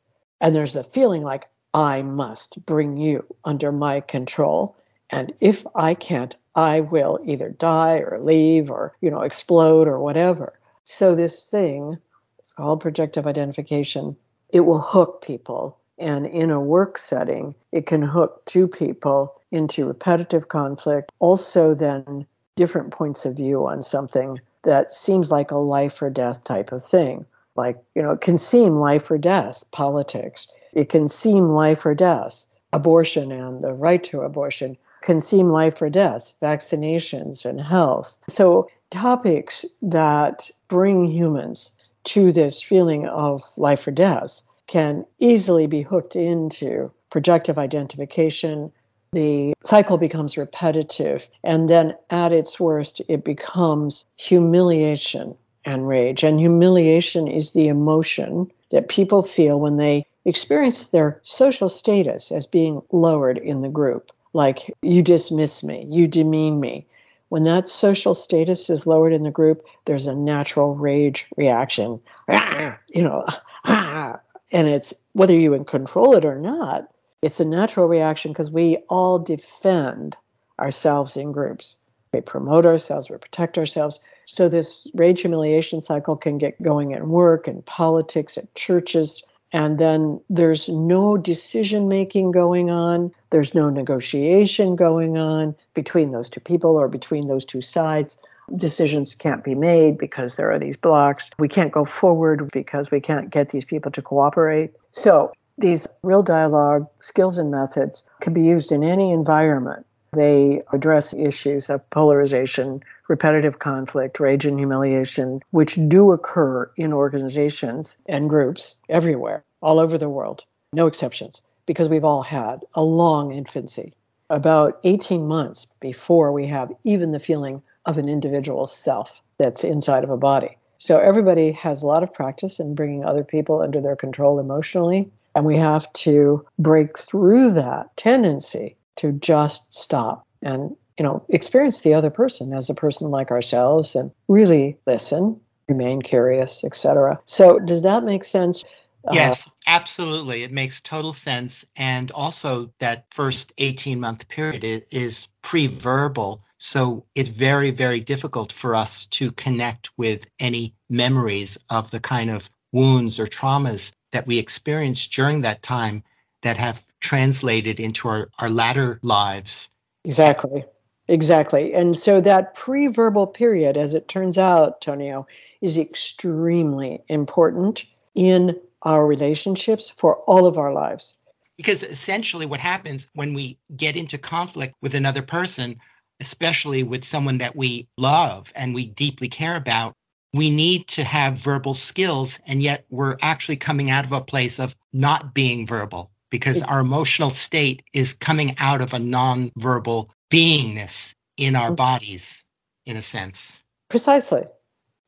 And 0.40 0.54
there's 0.54 0.76
a 0.76 0.84
feeling 0.84 1.22
like 1.22 1.48
I 1.72 2.02
must 2.02 2.64
bring 2.66 2.96
you 2.96 3.24
under 3.44 3.70
my 3.70 4.00
control 4.00 4.76
and 5.10 5.32
if 5.40 5.64
I 5.76 5.94
can't, 5.94 6.34
I 6.56 6.80
will 6.80 7.20
either 7.24 7.50
die 7.50 7.98
or 7.98 8.18
leave 8.20 8.70
or, 8.70 8.96
you 9.00 9.10
know, 9.10 9.20
explode 9.20 9.86
or 9.86 10.00
whatever. 10.00 10.58
So 10.84 11.14
this 11.14 11.50
thing, 11.50 11.98
it's 12.38 12.52
called 12.52 12.80
projective 12.80 13.26
identification, 13.26 14.16
it 14.50 14.60
will 14.60 14.80
hook 14.80 15.22
people. 15.22 15.78
And 15.98 16.26
in 16.26 16.50
a 16.50 16.60
work 16.60 16.98
setting, 16.98 17.54
it 17.72 17.86
can 17.86 18.02
hook 18.02 18.44
two 18.46 18.66
people 18.66 19.40
into 19.50 19.86
repetitive 19.86 20.48
conflict. 20.48 21.12
Also, 21.20 21.74
then 21.74 22.26
different 22.56 22.90
points 22.90 23.24
of 23.24 23.36
view 23.36 23.66
on 23.66 23.80
something 23.80 24.40
that 24.62 24.92
seems 24.92 25.30
like 25.30 25.50
a 25.50 25.56
life 25.56 26.02
or 26.02 26.10
death 26.10 26.42
type 26.44 26.72
of 26.72 26.82
thing. 26.82 27.24
Like, 27.56 27.78
you 27.94 28.02
know, 28.02 28.10
it 28.10 28.20
can 28.20 28.38
seem 28.38 28.76
life 28.76 29.10
or 29.10 29.18
death, 29.18 29.64
politics. 29.70 30.48
It 30.72 30.88
can 30.88 31.06
seem 31.08 31.50
life 31.50 31.86
or 31.86 31.94
death, 31.94 32.46
abortion 32.72 33.30
and 33.30 33.62
the 33.62 33.72
right 33.72 34.02
to 34.04 34.22
abortion 34.22 34.76
can 35.02 35.20
seem 35.20 35.50
life 35.50 35.80
or 35.80 35.90
death, 35.90 36.32
vaccinations 36.42 37.44
and 37.44 37.60
health. 37.60 38.18
So, 38.28 38.68
topics 38.94 39.64
that 39.82 40.50
bring 40.68 41.04
humans 41.04 41.78
to 42.04 42.32
this 42.32 42.62
feeling 42.62 43.06
of 43.08 43.42
life 43.56 43.86
or 43.86 43.90
death 43.90 44.42
can 44.66 45.04
easily 45.18 45.66
be 45.66 45.82
hooked 45.82 46.16
into 46.16 46.90
projective 47.10 47.58
identification. 47.58 48.70
The 49.12 49.52
cycle 49.62 49.98
becomes 49.98 50.36
repetitive, 50.36 51.28
and 51.42 51.68
then 51.68 51.94
at 52.10 52.32
its 52.32 52.58
worst, 52.58 53.02
it 53.08 53.24
becomes 53.24 54.06
humiliation 54.16 55.36
and 55.64 55.88
rage. 55.88 56.22
And 56.22 56.38
humiliation 56.38 57.26
is 57.28 57.52
the 57.52 57.68
emotion 57.68 58.50
that 58.70 58.88
people 58.88 59.22
feel 59.22 59.60
when 59.60 59.76
they 59.76 60.06
experience 60.24 60.88
their 60.88 61.20
social 61.22 61.68
status 61.68 62.32
as 62.32 62.46
being 62.46 62.80
lowered 62.92 63.38
in 63.38 63.60
the 63.62 63.68
group 63.68 64.10
like 64.34 64.74
you 64.82 65.02
dismiss 65.02 65.62
me, 65.64 65.86
you 65.88 66.06
demean 66.06 66.60
me. 66.60 66.86
When 67.34 67.42
that 67.42 67.66
social 67.66 68.14
status 68.14 68.70
is 68.70 68.86
lowered 68.86 69.12
in 69.12 69.24
the 69.24 69.30
group, 69.32 69.66
there's 69.86 70.06
a 70.06 70.14
natural 70.14 70.76
rage 70.76 71.26
reaction. 71.36 71.98
Ah, 72.28 72.78
you 72.86 73.02
know, 73.02 73.24
ah, 73.64 74.20
and 74.52 74.68
it's 74.68 74.94
whether 75.14 75.34
you 75.34 75.50
can 75.50 75.64
control 75.64 76.14
it 76.14 76.24
or 76.24 76.38
not, 76.38 76.88
it's 77.22 77.40
a 77.40 77.44
natural 77.44 77.88
reaction 77.88 78.30
because 78.30 78.52
we 78.52 78.76
all 78.88 79.18
defend 79.18 80.16
ourselves 80.60 81.16
in 81.16 81.32
groups. 81.32 81.76
we 82.12 82.20
promote 82.20 82.66
ourselves, 82.66 83.10
we 83.10 83.16
protect 83.16 83.58
ourselves. 83.58 83.98
So 84.26 84.48
this 84.48 84.88
rage 84.94 85.22
humiliation 85.22 85.80
cycle 85.80 86.14
can 86.14 86.38
get 86.38 86.62
going 86.62 86.94
at 86.94 87.08
work 87.08 87.48
and 87.48 87.66
politics, 87.66 88.38
at 88.38 88.54
churches, 88.54 89.24
and 89.54 89.78
then 89.78 90.20
there's 90.28 90.68
no 90.68 91.16
decision 91.16 91.86
making 91.86 92.32
going 92.32 92.70
on. 92.70 93.12
There's 93.30 93.54
no 93.54 93.70
negotiation 93.70 94.74
going 94.74 95.16
on 95.16 95.54
between 95.74 96.10
those 96.10 96.28
two 96.28 96.40
people 96.40 96.72
or 96.72 96.88
between 96.88 97.28
those 97.28 97.44
two 97.44 97.60
sides. 97.60 98.18
Decisions 98.56 99.14
can't 99.14 99.44
be 99.44 99.54
made 99.54 99.96
because 99.96 100.34
there 100.34 100.50
are 100.50 100.58
these 100.58 100.76
blocks. 100.76 101.30
We 101.38 101.46
can't 101.46 101.70
go 101.70 101.84
forward 101.84 102.50
because 102.52 102.90
we 102.90 103.00
can't 103.00 103.30
get 103.30 103.50
these 103.50 103.64
people 103.64 103.92
to 103.92 104.02
cooperate. 104.02 104.72
So, 104.90 105.32
these 105.56 105.86
real 106.02 106.24
dialogue 106.24 106.88
skills 106.98 107.38
and 107.38 107.52
methods 107.52 108.02
can 108.20 108.32
be 108.32 108.42
used 108.42 108.72
in 108.72 108.82
any 108.82 109.12
environment. 109.12 109.86
They 110.14 110.62
address 110.72 111.14
issues 111.14 111.70
of 111.70 111.88
polarization, 111.90 112.82
repetitive 113.08 113.58
conflict, 113.58 114.20
rage 114.20 114.46
and 114.46 114.58
humiliation, 114.58 115.40
which 115.50 115.78
do 115.88 116.12
occur 116.12 116.70
in 116.76 116.92
organizations 116.92 117.98
and 118.06 118.30
groups 118.30 118.76
everywhere, 118.88 119.42
all 119.62 119.78
over 119.78 119.98
the 119.98 120.08
world, 120.08 120.44
no 120.72 120.86
exceptions, 120.86 121.42
because 121.66 121.88
we've 121.88 122.04
all 122.04 122.22
had 122.22 122.64
a 122.74 122.82
long 122.82 123.32
infancy, 123.32 123.92
about 124.30 124.80
18 124.84 125.26
months 125.26 125.66
before 125.80 126.32
we 126.32 126.46
have 126.46 126.72
even 126.84 127.12
the 127.12 127.18
feeling 127.18 127.62
of 127.86 127.98
an 127.98 128.08
individual 128.08 128.66
self 128.66 129.20
that's 129.38 129.64
inside 129.64 130.04
of 130.04 130.10
a 130.10 130.16
body. 130.16 130.56
So 130.78 130.98
everybody 130.98 131.52
has 131.52 131.82
a 131.82 131.86
lot 131.86 132.02
of 132.02 132.12
practice 132.12 132.60
in 132.60 132.74
bringing 132.74 133.04
other 133.04 133.24
people 133.24 133.60
under 133.60 133.80
their 133.80 133.96
control 133.96 134.38
emotionally. 134.38 135.10
And 135.34 135.44
we 135.44 135.56
have 135.56 135.92
to 135.94 136.44
break 136.58 136.98
through 136.98 137.52
that 137.52 137.96
tendency 137.96 138.76
to 138.96 139.12
just 139.12 139.72
stop 139.74 140.26
and 140.42 140.76
you 140.98 141.04
know, 141.04 141.24
experience 141.28 141.80
the 141.80 141.94
other 141.94 142.10
person 142.10 142.52
as 142.52 142.70
a 142.70 142.74
person 142.74 143.10
like 143.10 143.30
ourselves 143.30 143.96
and 143.96 144.10
really 144.28 144.78
listen, 144.86 145.40
remain 145.68 146.02
curious, 146.02 146.62
etc. 146.64 147.20
So, 147.26 147.58
does 147.58 147.82
that 147.82 148.04
make 148.04 148.24
sense? 148.24 148.64
Yes, 149.12 149.46
uh, 149.46 149.50
absolutely. 149.66 150.44
It 150.44 150.52
makes 150.52 150.80
total 150.80 151.12
sense. 151.12 151.64
And 151.76 152.10
also, 152.12 152.72
that 152.78 153.06
first 153.10 153.52
18 153.58 154.00
month 154.00 154.28
period 154.28 154.64
is, 154.64 154.86
is 154.90 155.28
pre 155.42 155.66
verbal. 155.66 156.42
So, 156.58 157.04
it's 157.14 157.28
very, 157.28 157.70
very 157.70 158.00
difficult 158.00 158.52
for 158.52 158.74
us 158.74 159.06
to 159.06 159.32
connect 159.32 159.90
with 159.98 160.26
any 160.38 160.74
memories 160.88 161.58
of 161.70 161.90
the 161.90 162.00
kind 162.00 162.30
of 162.30 162.48
wounds 162.72 163.18
or 163.18 163.26
traumas 163.26 163.92
that 164.12 164.26
we 164.26 164.38
experienced 164.38 165.12
during 165.12 165.40
that 165.42 165.62
time 165.62 166.02
that 166.42 166.56
have 166.56 166.84
translated 167.00 167.80
into 167.80 168.08
our, 168.08 168.28
our 168.38 168.50
latter 168.50 169.00
lives. 169.02 169.70
Exactly. 170.04 170.64
Exactly. 171.08 171.74
And 171.74 171.96
so 171.96 172.20
that 172.20 172.54
pre 172.54 172.86
verbal 172.86 173.26
period, 173.26 173.76
as 173.76 173.94
it 173.94 174.08
turns 174.08 174.38
out, 174.38 174.80
Tonio, 174.80 175.26
is 175.60 175.76
extremely 175.76 177.02
important 177.08 177.84
in 178.14 178.58
our 178.82 179.06
relationships 179.06 179.90
for 179.90 180.16
all 180.26 180.46
of 180.46 180.58
our 180.58 180.72
lives. 180.72 181.16
Because 181.56 181.82
essentially, 181.82 182.46
what 182.46 182.60
happens 182.60 183.08
when 183.14 183.34
we 183.34 183.58
get 183.76 183.96
into 183.96 184.18
conflict 184.18 184.74
with 184.82 184.94
another 184.94 185.22
person, 185.22 185.78
especially 186.20 186.82
with 186.82 187.04
someone 187.04 187.38
that 187.38 187.54
we 187.54 187.86
love 187.98 188.52
and 188.56 188.74
we 188.74 188.86
deeply 188.86 189.28
care 189.28 189.56
about, 189.56 189.94
we 190.32 190.50
need 190.50 190.88
to 190.88 191.04
have 191.04 191.38
verbal 191.38 191.74
skills. 191.74 192.40
And 192.46 192.62
yet, 192.62 192.86
we're 192.88 193.16
actually 193.20 193.56
coming 193.56 193.90
out 193.90 194.04
of 194.04 194.12
a 194.12 194.20
place 194.20 194.58
of 194.58 194.74
not 194.92 195.34
being 195.34 195.66
verbal 195.66 196.10
because 196.30 196.62
it's, 196.62 196.70
our 196.70 196.80
emotional 196.80 197.30
state 197.30 197.82
is 197.92 198.14
coming 198.14 198.56
out 198.58 198.80
of 198.80 198.92
a 198.94 198.98
non-verbal 198.98 200.10
beingness 200.34 201.14
in 201.36 201.56
our 201.56 201.70
mm. 201.70 201.76
bodies, 201.76 202.44
in 202.86 202.96
a 202.96 203.02
sense. 203.02 203.62
Precisely. 203.88 204.42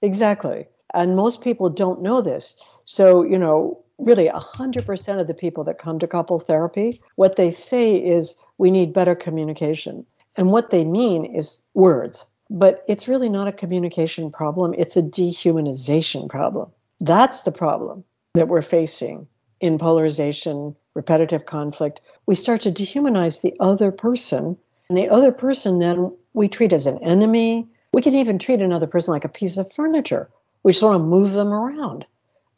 Exactly. 0.02 0.66
And 0.94 1.16
most 1.16 1.40
people 1.40 1.68
don't 1.68 2.02
know 2.02 2.20
this. 2.20 2.56
So, 2.84 3.22
you 3.22 3.38
know, 3.38 3.82
really 3.98 4.28
100% 4.28 5.20
of 5.20 5.26
the 5.26 5.34
people 5.34 5.64
that 5.64 5.78
come 5.78 5.98
to 5.98 6.06
couple 6.06 6.38
therapy, 6.38 7.00
what 7.16 7.36
they 7.36 7.50
say 7.50 7.96
is 7.96 8.36
we 8.58 8.70
need 8.70 8.92
better 8.92 9.14
communication. 9.14 10.04
And 10.36 10.52
what 10.52 10.70
they 10.70 10.84
mean 10.84 11.24
is 11.24 11.62
words. 11.74 12.26
But 12.48 12.84
it's 12.86 13.08
really 13.08 13.28
not 13.28 13.48
a 13.48 13.52
communication 13.52 14.30
problem, 14.30 14.74
it's 14.78 14.96
a 14.96 15.02
dehumanization 15.02 16.28
problem. 16.28 16.70
That's 17.00 17.42
the 17.42 17.52
problem 17.52 18.04
that 18.34 18.48
we're 18.48 18.62
facing 18.62 19.26
in 19.60 19.78
polarization, 19.78 20.76
repetitive 20.94 21.46
conflict. 21.46 22.00
We 22.26 22.34
start 22.34 22.60
to 22.62 22.70
dehumanize 22.70 23.42
the 23.42 23.54
other 23.58 23.90
person 23.90 24.56
and 24.88 24.96
the 24.96 25.09
other 25.09 25.33
person 25.33 25.79
then 25.79 26.12
we 26.35 26.49
treat 26.49 26.72
as 26.72 26.87
an 26.87 27.03
enemy. 27.03 27.66
We 27.92 28.03
can 28.03 28.14
even 28.14 28.38
treat 28.38 28.61
another 28.61 28.87
person 28.87 29.12
like 29.12 29.25
a 29.25 29.29
piece 29.29 29.57
of 29.57 29.72
furniture. 29.72 30.29
We 30.62 30.72
just 30.72 30.83
want 30.83 30.96
to 30.96 31.05
move 31.05 31.33
them 31.33 31.53
around. 31.53 32.05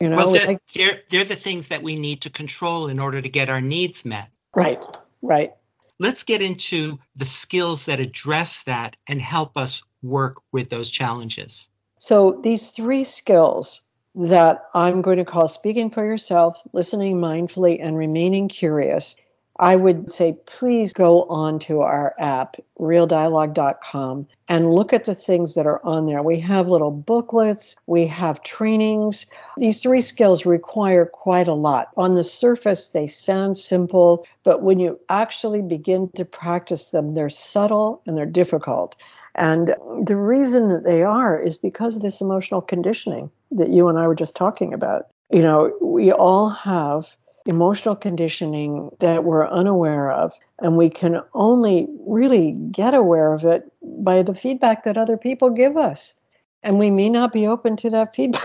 You 0.01 0.09
know, 0.09 0.17
well, 0.17 0.31
they're, 0.31 0.47
like, 0.47 0.64
they're, 0.75 1.01
they're 1.11 1.25
the 1.25 1.35
things 1.35 1.69
that 1.69 1.83
we 1.83 1.97
need 1.97 2.21
to 2.23 2.31
control 2.31 2.88
in 2.88 3.01
order 3.01 3.21
to 3.21 3.29
get 3.29 3.49
our 3.49 3.61
needs 3.61 4.05
met. 4.05 4.31
Right, 4.55 4.81
right. 5.23 5.53
Let's 5.99 6.23
get 6.23 6.41
into 6.41 6.99
the 7.17 7.25
skills 7.25 7.87
that 7.87 7.99
address 7.99 8.62
that 8.64 8.97
and 9.09 9.21
help 9.21 9.57
us 9.57 9.83
work 10.03 10.37
with 10.53 10.71
those 10.71 10.91
challenges. 10.91 11.69
So, 11.99 12.38
these 12.45 12.71
three 12.71 13.03
skills 13.03 13.81
that 14.14 14.69
I'm 14.75 15.03
going 15.03 15.17
to 15.17 15.25
call 15.25 15.49
speaking 15.49 15.91
for 15.91 16.05
yourself, 16.05 16.62
listening 16.73 17.17
mindfully, 17.17 17.79
and 17.81 17.97
remaining 17.97 18.49
curious 18.49 19.17
I 19.59 19.75
would 19.77 20.12
say 20.12 20.38
please 20.47 20.92
go 20.92 21.25
on 21.25 21.59
to 21.61 21.81
our 21.81 22.14
app, 22.18 22.57
realdialogue.com, 22.79 24.27
and 24.49 24.73
look 24.73 24.92
at 24.92 25.05
the 25.05 25.14
things 25.14 25.55
that 25.55 25.66
are 25.66 25.85
on 25.85 26.05
there. 26.05 26.23
We 26.23 26.38
have 26.40 26.68
little 26.68 26.90
booklets, 26.92 27.75
we 27.87 28.07
have 28.07 28.42
trainings. 28.42 29.27
These 29.57 29.83
three 29.83 30.01
skills 30.01 30.47
require 30.47 31.07
quite 31.07 31.49
a 31.49 31.55
lot. 31.55 31.88
On 31.97 32.14
the 32.14 32.23
surface, 32.23 32.90
they 32.90 33.07
sound 33.07 33.59
simple, 33.59 34.27
but 34.44 34.62
when 34.62 34.79
you 34.79 34.99
actually 35.09 35.62
begin 35.62 36.11
to 36.14 36.25
practice 36.25 36.90
them, 36.90 37.14
they're 37.14 37.29
subtle 37.29 38.01
and 38.07 38.16
they're 38.16 38.27
difficult. 38.27 38.97
And 39.35 39.75
the 40.05 40.16
reason 40.16 40.68
that 40.68 40.85
they 40.85 41.03
are 41.03 41.40
is 41.40 41.59
because 41.59 41.97
of 41.97 42.03
this 42.03 42.21
emotional 42.21 42.61
conditioning 42.61 43.31
that 43.53 43.71
you 43.71 43.88
and 43.88 43.99
I 43.99 44.07
were 44.07 44.14
just 44.14 44.37
talking 44.37 44.73
about. 44.73 45.07
You 45.31 45.42
know, 45.42 45.73
we 45.81 46.11
all 46.12 46.49
have 46.49 47.16
emotional 47.49 47.97
conditioning 47.97 48.91
that 49.01 49.25
we're 49.25 49.49
unaware 49.49 50.13
of. 50.13 50.39
And 50.61 50.77
we 50.77 50.91
can 50.91 51.23
only 51.33 51.89
really 52.07 52.53
get 52.71 52.93
aware 52.93 53.33
of 53.33 53.45
it 53.45 53.73
by 53.83 54.23
the 54.23 54.35
feedback 54.35 54.85
that 54.85 54.99
other 54.99 55.17
people 55.17 55.49
give 55.51 55.77
us. 55.77 56.15
And 56.63 56.79
we 56.79 56.91
may 56.91 57.09
not 57.09 57.33
be 57.33 57.47
open 57.47 57.75
to 57.77 57.91
that 57.91 58.15
feedback 58.15 58.43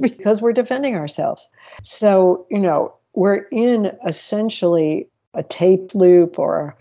because 0.00 0.40
we're 0.40 0.54
defending 0.54 0.94
ourselves. 0.94 1.48
So, 1.82 2.46
you 2.50 2.58
know, 2.58 2.94
we're 3.14 3.46
in 3.52 3.92
essentially 4.06 5.06
a 5.34 5.42
tape 5.42 5.94
loop 5.94 6.38
or 6.38 6.74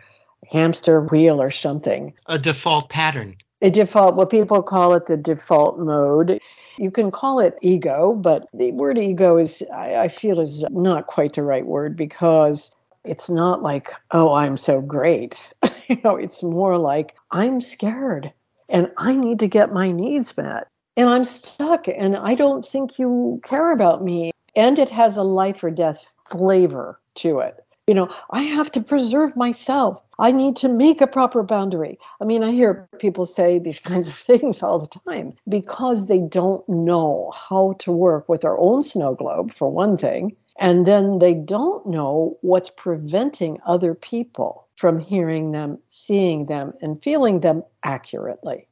a 0.44 0.56
hamster 0.56 1.02
wheel 1.02 1.42
or 1.42 1.52
something. 1.52 2.14
A 2.28 2.40
default 2.40 2.90
pattern. 2.90 3.36
A 3.62 3.70
default, 3.70 4.16
what 4.16 4.30
people 4.30 4.64
call 4.64 4.94
it 4.94 5.08
the 5.08 5.18
default 5.18 5.78
mode. 5.80 6.40
You 6.80 6.92
can 6.92 7.12
call 7.12 7.40
it 7.40 7.58
ego, 7.62 8.14
but 8.14 8.48
the 8.54 8.72
word 8.72 8.98
ego 8.98 9.36
is, 9.36 9.62
I, 9.74 9.96
I 9.96 10.08
feel, 10.08 10.40
is 10.40 10.64
not 10.70 11.08
quite 11.08 11.34
the 11.34 11.44
right 11.44 11.66
word 11.66 11.98
because 11.98 12.74
it's 13.04 13.30
not 13.30 13.62
like, 13.62 13.94
oh, 14.12 14.32
I'm 14.32 14.56
so 14.56 14.82
great. 14.82 15.52
you 15.90 16.00
know, 16.06 16.16
it's 16.16 16.42
more 16.42 16.78
like, 16.78 17.18
I'm 17.32 17.60
scared 17.60 18.32
and 18.70 18.90
I 18.96 19.14
need 19.14 19.40
to 19.40 19.48
get 19.48 19.74
my 19.74 19.92
needs 19.92 20.38
met. 20.38 20.68
And 20.96 21.10
I'm 21.10 21.26
stuck 21.26 21.90
and 21.90 22.16
I 22.16 22.34
don't 22.34 22.66
think 22.66 22.98
you 22.98 23.42
care 23.44 23.72
about 23.72 24.02
me. 24.02 24.32
And 24.56 24.80
it 24.80 24.90
has 24.90 25.18
a 25.18 25.24
life 25.24 25.62
or 25.64 25.72
death 25.72 26.14
flavor 26.26 26.98
to 27.16 27.40
it. 27.40 27.62
You 27.90 27.96
know, 27.96 28.08
I 28.30 28.44
have 28.44 28.72
to 28.74 28.82
preserve 28.82 29.36
myself. 29.36 30.04
I 30.20 30.32
need 30.32 30.56
to 30.58 30.70
make 30.70 31.02
a 31.02 31.08
proper 31.08 31.42
boundary. 31.42 31.98
I 32.22 32.24
mean, 32.24 32.44
I 32.44 32.52
hear 32.52 32.88
people 33.00 33.26
say 33.26 33.58
these 33.58 33.80
kinds 33.90 34.08
of 34.08 34.14
things 34.14 34.62
all 34.62 34.78
the 34.78 35.00
time 35.10 35.34
because 35.50 36.06
they 36.06 36.20
don't 36.20 36.70
know 36.70 37.34
how 37.34 37.74
to 37.80 37.92
work 37.92 38.30
with 38.30 38.42
their 38.42 38.60
own 38.60 38.84
snow 38.84 39.16
globe, 39.16 39.52
for 39.52 39.72
one 39.72 39.98
thing. 39.98 40.36
And 40.60 40.86
then 40.86 41.18
they 41.18 41.34
don't 41.34 41.84
know 41.88 42.38
what's 42.42 42.70
preventing 42.70 43.58
other 43.66 43.96
people 43.96 44.68
from 44.76 45.00
hearing 45.00 45.52
them, 45.52 45.80
seeing 45.88 46.46
them, 46.46 46.74
and 46.84 47.02
feeling 47.02 47.40
them 47.40 47.64
accurately. 47.82 48.68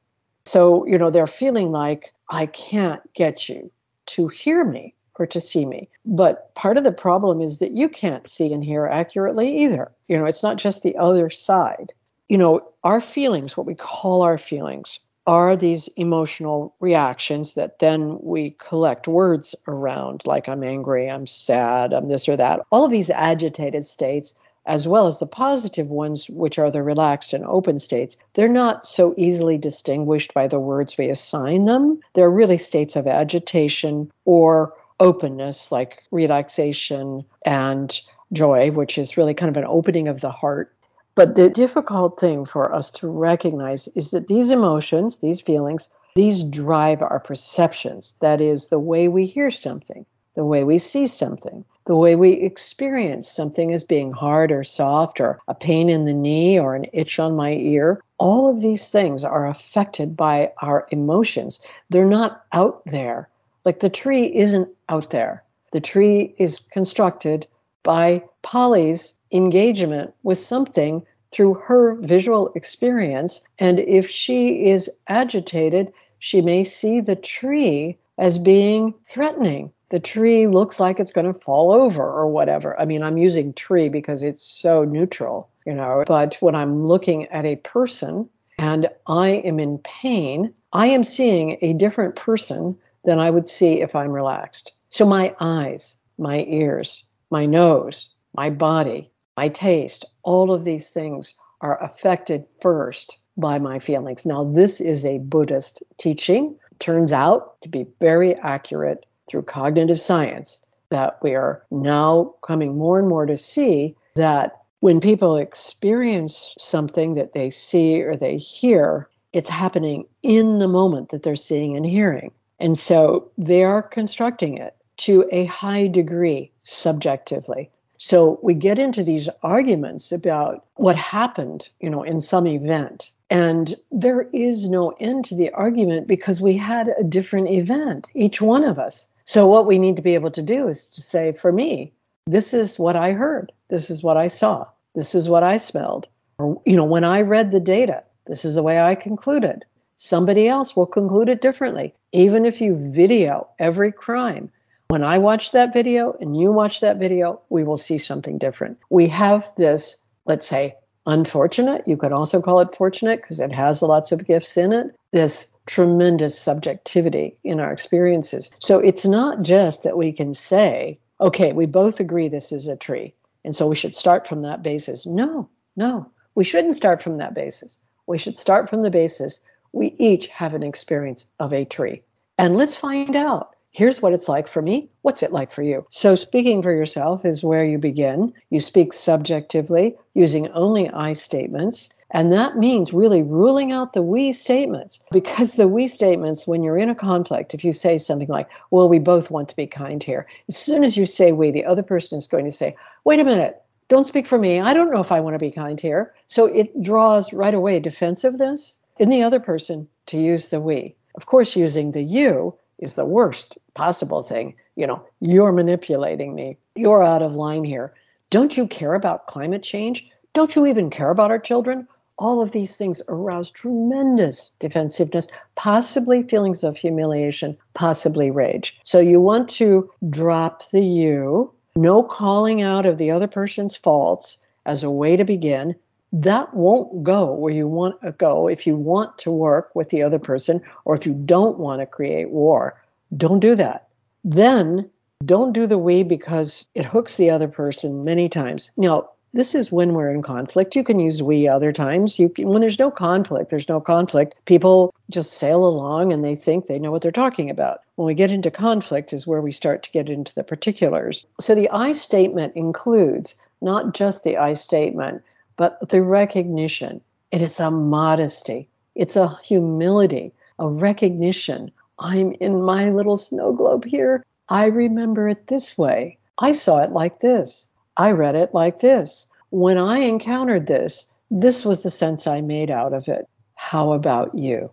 So, 0.46 0.86
you 0.86 1.00
know, 1.00 1.10
they're 1.10 1.26
feeling 1.26 1.72
like, 1.72 2.14
I 2.30 2.46
can't 2.46 3.02
get 3.16 3.50
you 3.50 3.72
to 4.14 4.28
hear 4.28 4.64
me 4.64 4.94
or 5.20 5.26
to 5.28 5.40
see 5.40 5.66
me. 5.66 5.90
But 6.06 6.54
part 6.56 6.78
of 6.78 6.84
the 6.84 6.92
problem 6.92 7.42
is 7.42 7.58
that 7.58 7.72
you 7.72 7.90
can't 7.90 8.28
see 8.28 8.54
and 8.54 8.64
hear 8.64 8.86
accurately 8.86 9.58
either. 9.58 9.92
You 10.08 10.18
know, 10.18 10.26
it's 10.26 10.44
not 10.44 10.58
just 10.58 10.84
the 10.84 10.96
other 10.98 11.30
side. 11.30 11.92
You 12.30 12.38
know, 12.38 12.68
our 12.84 13.02
feelings, 13.02 13.56
what 13.56 13.66
we 13.66 13.76
call 13.76 14.22
our 14.22 14.38
feelings, 14.38 15.00
are 15.28 15.58
these 15.58 15.90
emotional 15.98 16.74
reactions 16.80 17.54
that 17.56 17.80
then 17.80 18.18
we 18.22 18.52
collect 18.60 19.08
words 19.08 19.54
around, 19.68 20.24
like 20.26 20.48
I'm 20.48 20.64
angry, 20.64 21.10
I'm 21.10 21.26
sad, 21.26 21.94
I'm 21.94 22.06
this 22.06 22.30
or 22.30 22.38
that. 22.38 22.62
All 22.72 22.86
of 22.86 22.92
these 22.92 23.10
agitated 23.10 23.86
states 23.86 24.34
as 24.68 24.88
well 24.88 25.08
as 25.08 25.20
the 25.20 25.26
positive 25.26 25.90
ones, 25.90 26.30
which 26.30 26.60
are 26.60 26.70
the 26.70 26.84
relaxed 26.84 27.34
and 27.34 27.46
open 27.46 27.80
states, 27.80 28.18
they're 28.34 28.50
not 28.50 28.86
so 28.86 29.14
easily 29.18 29.58
distinguished 29.58 30.34
by 30.34 30.46
the 30.46 30.60
words 30.60 30.98
we 30.98 31.08
assign 31.08 31.66
them. 31.66 32.00
They're 32.14 32.30
really 32.30 32.58
states 32.58 32.96
of 32.96 33.08
agitation 33.08 34.12
or 34.26 34.74
openness, 35.00 35.72
like 35.72 36.04
relaxation 36.12 37.24
and 37.46 38.02
joy, 38.34 38.72
which 38.72 38.98
is 38.98 39.18
really 39.18 39.34
kind 39.34 39.50
of 39.50 39.58
an 39.58 39.70
opening 39.70 40.08
of 40.08 40.22
the 40.22 40.32
heart. 40.32 40.74
But 41.16 41.36
the 41.36 41.50
difficult 41.50 42.20
thing 42.20 42.46
for 42.46 42.74
us 42.74 42.92
to 42.92 43.08
recognize 43.08 43.88
is 43.90 44.12
that 44.12 44.28
these 44.28 44.52
emotions, 44.52 45.18
these 45.18 45.42
feelings, 45.42 45.90
these 46.16 46.44
drive 46.44 47.02
our 47.02 47.20
perceptions. 47.20 48.16
That 48.22 48.42
is, 48.42 48.68
the 48.68 48.80
way 48.80 49.08
we 49.08 49.26
hear 49.26 49.50
something, 49.50 50.06
the 50.36 50.46
way 50.46 50.64
we 50.64 50.78
see 50.78 51.08
something, 51.08 51.66
the 51.86 51.96
way 51.96 52.16
we 52.16 52.34
experience 52.34 53.28
something 53.28 53.74
as 53.74 53.84
being 53.84 54.12
hard 54.12 54.52
or 54.52 54.64
soft, 54.64 55.20
or 55.20 55.40
a 55.48 55.56
pain 55.56 55.90
in 55.90 56.06
the 56.06 56.14
knee, 56.14 56.60
or 56.60 56.76
an 56.76 56.86
itch 56.94 57.18
on 57.18 57.36
my 57.36 57.54
ear. 57.54 58.02
All 58.20 58.50
of 58.50 58.62
these 58.62 58.92
things 58.92 59.24
are 59.24 59.48
affected 59.48 60.16
by 60.16 60.52
our 60.62 60.88
emotions. 60.92 61.66
They're 61.90 62.06
not 62.06 62.46
out 62.52 62.84
there. 62.86 63.30
Like 63.68 63.80
the 63.80 63.90
tree 63.90 64.34
isn't 64.34 64.70
out 64.88 65.10
there. 65.10 65.44
The 65.74 65.82
tree 65.82 66.34
is 66.38 66.58
constructed 66.58 67.46
by 67.84 68.24
Polly's 68.42 69.20
engagement 69.34 70.14
with 70.24 70.38
something 70.38 71.06
through 71.34 71.56
her 71.56 71.98
visual 72.00 72.50
experience. 72.56 73.44
And 73.60 73.82
if 73.82 74.10
she 74.10 74.70
is 74.70 74.90
agitated, 75.10 75.92
she 76.20 76.40
may 76.40 76.64
see 76.64 77.02
the 77.02 77.18
tree 77.18 77.98
as 78.18 78.40
being 78.40 78.94
threatening. 79.04 79.74
The 79.90 80.00
tree 80.00 80.48
looks 80.48 80.80
like 80.80 80.98
it's 80.98 81.12
going 81.12 81.34
to 81.34 81.38
fall 81.38 81.74
over 81.74 82.04
or 82.04 82.30
whatever. 82.30 82.80
I 82.80 82.86
mean, 82.86 83.04
I'm 83.04 83.18
using 83.18 83.52
tree 83.52 83.90
because 83.90 84.24
it's 84.24 84.44
so 84.44 84.86
neutral, 84.86 85.50
you 85.66 85.74
know, 85.74 86.06
but 86.08 86.36
when 86.40 86.56
I'm 86.56 86.88
looking 86.88 87.26
at 87.26 87.46
a 87.46 87.58
person 87.58 88.30
and 88.60 88.88
I 89.08 89.42
am 89.44 89.60
in 89.60 89.80
pain, 89.80 90.54
I 90.72 90.88
am 90.88 91.04
seeing 91.04 91.58
a 91.62 91.74
different 91.74 92.16
person 92.16 92.78
than 93.08 93.20
I 93.20 93.30
would 93.30 93.48
see 93.48 93.82
if 93.82 93.96
I'm 93.96 94.12
relaxed. 94.12 94.74
So 94.90 95.06
my 95.06 95.34
eyes, 95.40 95.96
my 96.18 96.44
ears, 96.44 97.10
my 97.32 97.46
nose, 97.46 98.14
my 98.36 98.50
body, 98.50 99.10
my 99.38 99.48
taste, 99.48 100.04
all 100.24 100.52
of 100.52 100.66
these 100.66 100.92
things 100.92 101.34
are 101.62 101.82
affected 101.82 102.44
first 102.62 103.18
by 103.38 103.60
my 103.60 103.80
feelings. 103.80 104.26
Now, 104.26 104.44
this 104.44 104.82
is 104.82 105.06
a 105.06 105.20
Buddhist 105.20 105.82
teaching, 105.98 106.54
turns 106.80 107.14
out 107.14 107.60
to 107.62 107.70
be 107.70 107.88
very 108.02 108.36
accurate 108.36 109.06
through 109.30 109.44
cognitive 109.44 110.02
science, 110.02 110.66
that 110.90 111.18
we 111.24 111.34
are 111.34 111.64
now 111.72 112.34
coming 112.46 112.78
more 112.78 113.00
and 113.00 113.08
more 113.08 113.26
to 113.26 113.38
see 113.38 113.96
that 114.16 114.60
when 114.82 115.00
people 115.00 115.38
experience 115.38 116.54
something 116.58 117.16
that 117.16 117.32
they 117.32 117.50
see 117.50 118.02
or 118.02 118.18
they 118.18 118.38
hear, 118.38 119.10
it's 119.32 119.50
happening 119.50 120.06
in 120.24 120.60
the 120.60 120.68
moment 120.68 121.10
that 121.10 121.24
they're 121.24 121.38
seeing 121.38 121.78
and 121.78 121.86
hearing. 121.86 122.32
And 122.60 122.78
so 122.78 123.30
they 123.38 123.64
are 123.64 123.82
constructing 123.82 124.58
it 124.58 124.76
to 124.98 125.28
a 125.32 125.46
high 125.46 125.88
degree 125.88 126.52
subjectively. 126.64 127.70
So 127.98 128.40
we 128.42 128.54
get 128.54 128.80
into 128.80 129.04
these 129.04 129.30
arguments 129.44 130.12
about 130.12 130.66
what 130.76 130.96
happened, 130.96 131.70
you 131.80 131.90
know, 131.90 132.04
in 132.04 132.20
some 132.20 132.48
event. 132.48 133.12
And 133.30 133.76
there 133.92 134.28
is 134.34 134.70
no 134.70 134.92
end 135.00 135.26
to 135.26 135.36
the 135.36 135.52
argument 135.52 136.08
because 136.08 136.40
we 136.40 136.56
had 136.56 136.94
a 136.98 137.04
different 137.04 137.50
event, 137.50 138.10
each 138.16 138.42
one 138.42 138.64
of 138.64 138.80
us. 138.80 139.10
So 139.26 139.46
what 139.48 139.66
we 139.66 139.78
need 139.78 139.96
to 139.98 140.02
be 140.02 140.14
able 140.14 140.32
to 140.32 140.42
do 140.42 140.68
is 140.68 140.88
to 140.88 141.02
say, 141.02 141.34
for 141.34 141.52
me, 141.52 141.92
this 142.26 142.54
is 142.54 142.80
what 142.80 142.96
I 142.96 143.12
heard. 143.12 143.52
This 143.68 143.90
is 143.90 144.04
what 144.04 144.18
I 144.18 144.28
saw. 144.28 144.66
This 144.96 145.14
is 145.14 145.28
what 145.28 145.44
I 145.44 145.58
smelled. 145.58 146.08
Or, 146.38 146.62
you 146.66 146.76
know, 146.76 146.86
when 146.86 147.04
I 147.04 147.22
read 147.22 147.52
the 147.52 147.60
data, 147.60 148.04
this 148.28 148.46
is 148.46 148.56
the 148.56 148.64
way 148.64 148.80
I 148.80 148.96
concluded. 148.96 149.66
Somebody 150.00 150.48
else 150.48 150.76
will 150.76 150.86
conclude 150.86 151.28
it 151.28 151.42
differently. 151.42 151.92
Even 152.12 152.46
if 152.46 152.62
you 152.62 152.76
video 152.76 153.48
every 153.58 153.92
crime, 153.92 154.52
when 154.90 155.04
I 155.04 155.18
watch 155.18 155.52
that 155.52 155.74
video 155.74 156.16
and 156.22 156.38
you 156.38 156.52
watch 156.52 156.82
that 156.82 156.98
video, 156.98 157.42
we 157.50 157.64
will 157.64 157.78
see 157.78 157.98
something 157.98 158.38
different. 158.38 158.78
We 158.92 159.08
have 159.08 159.52
this, 159.58 160.08
let's 160.26 160.46
say, 160.46 160.76
unfortunate, 161.08 161.88
you 161.88 161.98
could 161.98 162.12
also 162.12 162.44
call 162.44 162.60
it 162.60 162.76
fortunate 162.76 163.22
because 163.22 163.40
it 163.40 163.52
has 163.52 163.82
lots 163.82 164.12
of 164.12 164.28
gifts 164.28 164.56
in 164.56 164.72
it, 164.72 164.96
this 165.14 165.52
tremendous 165.66 166.40
subjectivity 166.40 167.36
in 167.44 167.60
our 167.60 167.74
experiences. 167.74 168.52
So 168.60 168.78
it's 168.78 169.04
not 169.04 169.42
just 169.42 169.82
that 169.82 169.98
we 169.98 170.12
can 170.12 170.36
say, 170.36 171.00
okay, 171.22 171.54
we 171.54 171.66
both 171.66 172.00
agree 172.00 172.28
this 172.28 172.52
is 172.52 172.68
a 172.68 172.78
tree. 172.78 173.16
And 173.44 173.56
so 173.56 173.68
we 173.68 173.76
should 173.76 173.96
start 173.96 174.28
from 174.28 174.42
that 174.42 174.62
basis. 174.62 175.08
No, 175.08 175.50
no, 175.76 176.08
we 176.36 176.44
shouldn't 176.44 176.76
start 176.76 177.02
from 177.02 177.16
that 177.16 177.34
basis. 177.34 177.80
We 178.06 178.20
should 178.20 178.38
start 178.38 178.70
from 178.70 178.84
the 178.84 178.92
basis 178.92 179.44
we 179.74 179.96
each 179.98 180.28
have 180.28 180.54
an 180.54 180.64
experience 180.64 181.34
of 181.40 181.54
a 181.54 181.66
tree. 181.66 182.02
And 182.38 182.56
let's 182.56 182.76
find 182.76 183.16
out 183.16 183.56
here's 183.72 184.02
what 184.02 184.14
it's 184.14 184.28
like 184.28 184.48
for 184.48 184.62
me. 184.62 184.90
What's 185.04 185.22
it 185.22 185.32
like 185.32 185.52
for 185.52 185.62
you? 185.62 185.86
So, 185.90 186.16
speaking 186.16 186.62
for 186.62 186.72
yourself 186.72 187.26
is 187.26 187.44
where 187.44 187.64
you 187.64 187.78
begin. 187.78 188.34
You 188.50 188.60
speak 188.60 188.94
subjectively 188.94 189.96
using 190.14 190.48
only 190.50 190.90
I 190.90 191.14
statements. 191.14 191.90
And 192.12 192.32
that 192.32 192.58
means 192.58 192.94
really 192.94 193.22
ruling 193.22 193.72
out 193.72 193.94
the 193.94 194.02
we 194.02 194.32
statements 194.32 195.02
because 195.12 195.56
the 195.56 195.68
we 195.68 195.88
statements, 195.88 196.48
when 196.48 196.64
you're 196.64 196.78
in 196.78 196.90
a 196.90 196.96
conflict, 196.96 197.54
if 197.54 197.66
you 197.66 197.74
say 197.74 197.98
something 197.98 198.30
like, 198.30 198.48
well, 198.72 198.88
we 198.88 198.98
both 198.98 199.30
want 199.30 199.50
to 199.50 199.56
be 199.56 199.68
kind 199.68 200.02
here, 200.02 200.26
as 200.48 200.56
soon 200.56 200.84
as 200.84 200.96
you 200.96 201.06
say 201.06 201.34
we, 201.34 201.52
the 201.52 201.66
other 201.66 201.84
person 201.84 202.18
is 202.18 202.28
going 202.28 202.46
to 202.46 202.52
say, 202.52 202.76
wait 203.04 203.20
a 203.20 203.26
minute, 203.26 203.62
don't 203.90 204.06
speak 204.06 204.26
for 204.26 204.38
me. 204.38 204.60
I 204.60 204.74
don't 204.74 204.92
know 204.92 205.02
if 205.02 205.12
I 205.12 205.20
want 205.20 205.34
to 205.36 205.40
be 205.40 205.52
kind 205.52 205.80
here. 205.80 206.14
So 206.28 206.46
it 206.46 206.82
draws 206.82 207.34
right 207.34 207.54
away 207.54 207.80
defensiveness 207.80 208.78
in 209.00 209.10
the 209.10 209.24
other 209.24 209.40
person 209.40 209.88
to 210.08 210.18
use 210.18 210.50
the 210.50 210.60
we. 210.60 210.96
Of 211.16 211.26
course, 211.26 211.56
using 211.56 211.92
the 211.92 212.04
you 212.04 212.54
is 212.80 212.96
the 212.96 213.06
worst 213.06 213.58
possible 213.74 214.24
thing. 214.24 214.56
You 214.76 214.88
know, 214.88 215.04
you're 215.20 215.52
manipulating 215.52 216.36
me. 216.36 216.58
You're 216.76 217.04
out 217.04 217.22
of 217.22 217.36
line 217.36 217.64
here. 217.64 217.94
Don't 218.30 218.58
you 218.58 218.68
care 218.68 218.94
about 218.94 219.28
climate 219.28 219.64
change? 219.64 220.08
Don't 220.34 220.56
you 220.56 220.66
even 220.66 220.90
care 220.90 221.10
about 221.10 221.32
our 221.32 221.40
children? 221.40 221.88
All 222.20 222.42
of 222.42 222.52
these 222.52 222.78
things 222.78 223.02
arouse 223.10 223.52
tremendous 223.52 224.52
defensiveness, 224.60 225.28
possibly 225.56 226.24
feelings 226.24 226.64
of 226.64 226.76
humiliation, 226.76 227.58
possibly 227.74 228.32
rage. 228.32 228.78
So 228.84 229.00
you 229.00 229.22
want 229.22 229.50
to 229.50 229.90
drop 230.10 230.70
the 230.70 230.84
you, 230.84 231.52
no 231.76 232.04
calling 232.04 232.62
out 232.62 232.86
of 232.86 232.98
the 232.98 233.12
other 233.12 233.28
person's 233.28 233.76
faults 233.76 234.40
as 234.66 234.84
a 234.84 234.92
way 234.92 235.16
to 235.16 235.24
begin. 235.24 235.76
That 236.14 236.54
won't 236.54 237.04
go 237.04 237.34
where 237.34 237.54
you 237.54 237.68
want 237.68 238.02
to 238.02 238.12
go 238.14 238.48
if 238.48 238.66
you 238.66 238.76
want 238.76 239.18
to 239.20 239.32
work 239.32 239.76
with 239.76 239.90
the 239.90 240.04
other 240.04 240.20
person 240.20 240.62
or 240.86 240.96
if 240.96 241.06
you 241.06 241.14
don't 241.14 241.58
want 241.58 241.82
to 241.82 241.86
create 241.86 242.30
war. 242.30 242.82
Don't 243.16 243.40
do 243.40 243.56
that. 243.56 243.88
Then 244.24 244.90
don't 245.26 245.54
do 245.54 245.68
the 245.68 245.78
we 245.78 246.04
because 246.04 246.68
it 246.76 246.86
hooks 246.86 247.18
the 247.18 247.30
other 247.30 247.48
person 247.48 248.04
many 248.04 248.30
times. 248.30 248.72
Now, 248.78 249.10
this 249.34 249.54
is 249.54 249.72
when 249.72 249.94
we're 249.94 250.12
in 250.12 250.22
conflict. 250.22 250.76
You 250.76 250.84
can 250.84 251.00
use 251.00 251.22
we 251.22 251.48
other 251.48 251.72
times. 251.72 252.18
You 252.18 252.30
can, 252.30 252.48
when 252.48 252.62
there's 252.62 252.80
no 252.80 252.90
conflict, 252.90 253.50
there's 253.50 253.70
no 253.70 253.82
conflict. 253.82 254.36
People 254.46 254.94
just 255.10 255.34
sail 255.34 255.66
along 255.66 256.14
and 256.14 256.24
they 256.24 256.36
think 256.36 256.66
they 256.66 256.80
know 256.80 256.92
what 256.92 257.02
they're 257.02 257.12
talking 257.12 257.50
about. 257.50 257.82
When 257.96 258.06
we 258.06 258.14
get 258.14 258.32
into 258.32 258.50
conflict 258.50 259.14
is 259.14 259.28
where 259.28 259.42
we 259.42 259.52
start 259.52 259.84
to 259.84 259.92
get 259.92 260.10
into 260.10 260.34
the 260.34 260.44
particulars. 260.44 261.26
So 261.40 261.54
the 261.54 261.70
I 261.70 261.92
statement 261.92 262.56
includes 262.56 263.36
not 263.62 263.94
just 263.94 264.24
the 264.24 264.38
I 264.38 264.54
statement, 264.54 265.22
but 265.58 265.90
the 265.90 266.02
recognition. 266.02 267.02
It 267.32 267.42
is 267.42 267.60
a 267.60 267.70
modesty. 267.70 268.70
It's 268.96 269.16
a 269.16 269.38
humility, 269.44 270.32
a 270.60 270.68
recognition 270.68 271.72
I'm 272.00 272.34
in 272.40 272.62
my 272.62 272.90
little 272.92 273.18
snow 273.18 273.54
globe 273.54 273.86
here. 273.86 274.24
I 274.50 274.66
remember 274.66 275.28
it 275.28 275.48
this 275.48 275.78
way. 275.78 276.18
I 276.38 276.52
saw 276.52 276.84
it 276.84 276.92
like 276.92 277.20
this. 277.20 277.68
I 277.98 278.12
read 278.12 278.36
it 278.36 278.54
like 278.54 278.80
this. 278.80 279.26
When 279.50 279.78
I 279.78 280.00
encountered 280.00 280.68
this, 280.68 281.12
this 281.32 281.66
was 281.66 281.82
the 281.82 281.90
sense 281.90 282.28
I 282.28 282.42
made 282.42 282.70
out 282.70 282.94
of 282.94 283.08
it. 283.08 283.28
How 283.56 283.94
about 283.94 284.36
you? 284.36 284.70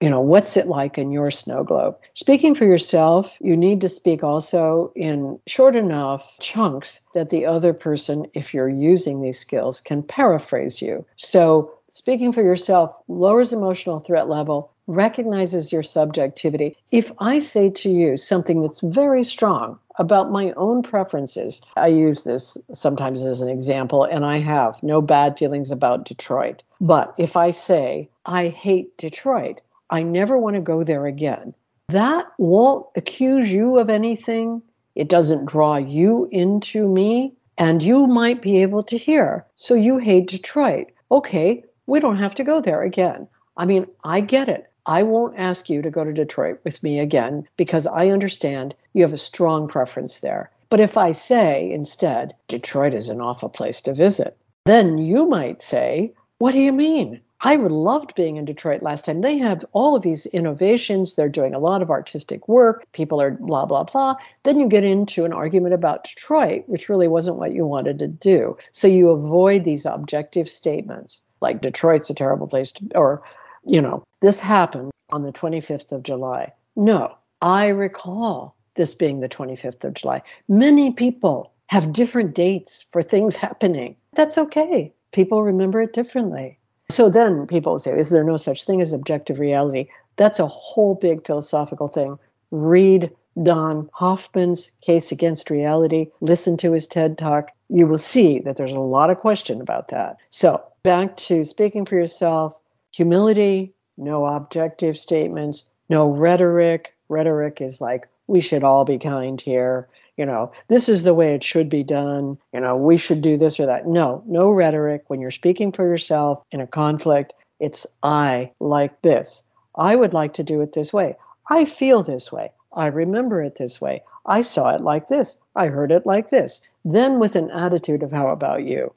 You 0.00 0.10
know, 0.10 0.20
what's 0.20 0.56
it 0.56 0.66
like 0.66 0.98
in 0.98 1.12
your 1.12 1.30
snow 1.30 1.64
globe? 1.64 1.96
Speaking 2.14 2.54
for 2.54 2.64
yourself, 2.66 3.38
you 3.40 3.56
need 3.56 3.80
to 3.80 3.88
speak 3.88 4.22
also 4.22 4.92
in 4.94 5.38
short 5.46 5.76
enough 5.76 6.36
chunks 6.40 7.00
that 7.14 7.30
the 7.30 7.46
other 7.46 7.72
person, 7.72 8.26
if 8.34 8.52
you're 8.52 8.68
using 8.68 9.22
these 9.22 9.38
skills, 9.38 9.80
can 9.80 10.02
paraphrase 10.02 10.82
you. 10.82 11.06
So, 11.16 11.72
speaking 11.88 12.32
for 12.32 12.42
yourself 12.42 12.94
lowers 13.08 13.52
emotional 13.52 14.00
threat 14.00 14.28
level, 14.28 14.70
recognizes 14.86 15.72
your 15.72 15.82
subjectivity. 15.82 16.76
If 16.90 17.12
I 17.18 17.38
say 17.38 17.70
to 17.70 17.90
you 17.90 18.16
something 18.16 18.60
that's 18.60 18.80
very 18.80 19.24
strong 19.24 19.78
about 19.98 20.30
my 20.30 20.52
own 20.52 20.82
preferences, 20.82 21.62
I 21.76 21.86
use 21.86 22.24
this 22.24 22.58
sometimes 22.72 23.24
as 23.24 23.40
an 23.40 23.48
example, 23.48 24.04
and 24.04 24.26
I 24.26 24.38
have 24.38 24.82
no 24.82 25.00
bad 25.00 25.38
feelings 25.38 25.70
about 25.70 26.04
Detroit. 26.04 26.62
But 26.80 27.14
if 27.16 27.36
I 27.36 27.52
say, 27.52 28.08
I 28.26 28.48
hate 28.48 28.96
Detroit, 28.98 29.60
I 29.94 30.02
never 30.02 30.36
want 30.36 30.54
to 30.56 30.60
go 30.60 30.82
there 30.82 31.06
again, 31.06 31.54
that 31.86 32.26
won't 32.36 32.84
accuse 32.96 33.52
you 33.52 33.78
of 33.78 33.88
anything. 33.88 34.60
It 34.96 35.08
doesn't 35.08 35.46
draw 35.46 35.76
you 35.76 36.28
into 36.32 36.88
me. 36.88 37.34
And 37.58 37.80
you 37.80 38.08
might 38.08 38.42
be 38.42 38.60
able 38.60 38.82
to 38.82 38.98
hear, 38.98 39.46
so 39.54 39.74
you 39.74 39.98
hate 39.98 40.26
Detroit. 40.26 40.88
Okay, 41.12 41.62
we 41.86 42.00
don't 42.00 42.16
have 42.16 42.34
to 42.34 42.42
go 42.42 42.60
there 42.60 42.82
again. 42.82 43.28
I 43.56 43.66
mean, 43.66 43.86
I 44.02 44.20
get 44.20 44.48
it. 44.48 44.68
I 44.86 45.04
won't 45.04 45.38
ask 45.38 45.70
you 45.70 45.80
to 45.82 45.90
go 45.90 46.02
to 46.02 46.12
Detroit 46.12 46.58
with 46.64 46.82
me 46.82 46.98
again 46.98 47.46
because 47.56 47.86
I 47.86 48.08
understand 48.08 48.74
you 48.94 49.02
have 49.02 49.12
a 49.12 49.28
strong 49.30 49.68
preference 49.68 50.18
there. 50.18 50.50
But 50.70 50.80
if 50.80 50.96
I 50.96 51.12
say 51.12 51.70
instead, 51.70 52.34
Detroit 52.48 52.94
is 52.94 53.08
an 53.08 53.20
awful 53.20 53.48
place 53.48 53.80
to 53.82 53.94
visit, 53.94 54.36
then 54.64 54.98
you 54.98 55.24
might 55.24 55.62
say, 55.62 56.12
What 56.38 56.50
do 56.50 56.58
you 56.58 56.72
mean? 56.72 57.20
I 57.40 57.56
loved 57.56 58.14
being 58.14 58.36
in 58.36 58.44
Detroit 58.44 58.82
last 58.82 59.04
time. 59.04 59.20
They 59.20 59.36
have 59.38 59.64
all 59.72 59.94
of 59.94 60.02
these 60.02 60.26
innovations. 60.26 61.14
They're 61.14 61.28
doing 61.28 61.54
a 61.54 61.58
lot 61.58 61.82
of 61.82 61.90
artistic 61.90 62.48
work. 62.48 62.84
People 62.92 63.20
are 63.20 63.32
blah, 63.32 63.66
blah, 63.66 63.84
blah. 63.84 64.14
Then 64.44 64.58
you 64.58 64.66
get 64.66 64.84
into 64.84 65.24
an 65.24 65.32
argument 65.32 65.74
about 65.74 66.04
Detroit, 66.04 66.64
which 66.66 66.88
really 66.88 67.08
wasn't 67.08 67.36
what 67.36 67.52
you 67.52 67.66
wanted 67.66 67.98
to 67.98 68.08
do. 68.08 68.56
So 68.70 68.88
you 68.88 69.10
avoid 69.10 69.64
these 69.64 69.84
objective 69.84 70.48
statements 70.48 71.22
like 71.40 71.60
Detroit's 71.60 72.08
a 72.08 72.14
terrible 72.14 72.46
place 72.46 72.72
to, 72.72 72.86
or 72.94 73.22
you 73.66 73.80
know, 73.80 74.02
this 74.20 74.40
happened 74.40 74.90
on 75.10 75.22
the 75.22 75.32
25th 75.32 75.92
of 75.92 76.02
July. 76.02 76.52
No, 76.76 77.14
I 77.42 77.68
recall 77.68 78.56
this 78.74 78.94
being 78.94 79.20
the 79.20 79.28
25th 79.28 79.84
of 79.84 79.94
July. 79.94 80.22
Many 80.48 80.92
people 80.92 81.52
have 81.66 81.92
different 81.92 82.34
dates 82.34 82.84
for 82.92 83.02
things 83.02 83.36
happening. 83.46 83.96
That's 84.14 84.38
okay. 84.38 84.92
People 85.12 85.42
remember 85.42 85.80
it 85.80 85.92
differently. 85.92 86.58
So 86.94 87.10
then 87.10 87.48
people 87.48 87.76
say, 87.76 87.98
is 87.98 88.10
there 88.10 88.22
no 88.22 88.36
such 88.36 88.62
thing 88.62 88.80
as 88.80 88.92
objective 88.92 89.40
reality? 89.40 89.88
That's 90.14 90.38
a 90.38 90.46
whole 90.46 90.94
big 90.94 91.26
philosophical 91.26 91.88
thing. 91.88 92.20
Read 92.52 93.10
Don 93.42 93.90
Hoffman's 93.92 94.70
Case 94.80 95.10
Against 95.10 95.50
Reality, 95.50 96.06
listen 96.20 96.56
to 96.58 96.70
his 96.70 96.86
TED 96.86 97.18
Talk. 97.18 97.50
You 97.68 97.88
will 97.88 97.98
see 97.98 98.38
that 98.40 98.56
there's 98.56 98.70
a 98.70 98.78
lot 98.78 99.10
of 99.10 99.18
question 99.18 99.60
about 99.60 99.88
that. 99.88 100.18
So 100.30 100.62
back 100.84 101.16
to 101.16 101.44
speaking 101.44 101.84
for 101.84 101.96
yourself, 101.96 102.56
humility, 102.92 103.72
no 103.96 104.24
objective 104.26 104.96
statements, 104.96 105.68
no 105.88 106.08
rhetoric. 106.08 106.94
Rhetoric 107.08 107.60
is 107.60 107.80
like, 107.80 108.06
we 108.28 108.40
should 108.40 108.62
all 108.62 108.84
be 108.84 108.98
kind 108.98 109.40
here. 109.40 109.88
You 110.16 110.26
know, 110.26 110.52
this 110.68 110.88
is 110.88 111.02
the 111.02 111.14
way 111.14 111.34
it 111.34 111.42
should 111.42 111.68
be 111.68 111.82
done. 111.82 112.38
You 112.52 112.60
know, 112.60 112.76
we 112.76 112.96
should 112.96 113.20
do 113.20 113.36
this 113.36 113.58
or 113.58 113.66
that. 113.66 113.86
No, 113.86 114.22
no 114.26 114.50
rhetoric. 114.50 115.04
When 115.08 115.20
you're 115.20 115.30
speaking 115.30 115.72
for 115.72 115.84
yourself 115.84 116.42
in 116.52 116.60
a 116.60 116.66
conflict, 116.66 117.34
it's 117.58 117.86
I 118.02 118.50
like 118.60 119.02
this. 119.02 119.42
I 119.76 119.96
would 119.96 120.14
like 120.14 120.32
to 120.34 120.44
do 120.44 120.60
it 120.60 120.72
this 120.72 120.92
way. 120.92 121.16
I 121.50 121.64
feel 121.64 122.02
this 122.02 122.30
way. 122.30 122.52
I 122.74 122.86
remember 122.86 123.42
it 123.42 123.56
this 123.56 123.80
way. 123.80 124.02
I 124.26 124.42
saw 124.42 124.74
it 124.74 124.80
like 124.80 125.08
this. 125.08 125.36
I 125.56 125.66
heard 125.66 125.90
it 125.90 126.06
like 126.06 126.30
this. 126.30 126.60
Then 126.84 127.18
with 127.18 127.36
an 127.36 127.50
attitude 127.50 128.02
of 128.02 128.12
how 128.12 128.28
about 128.28 128.64
you? 128.64 128.92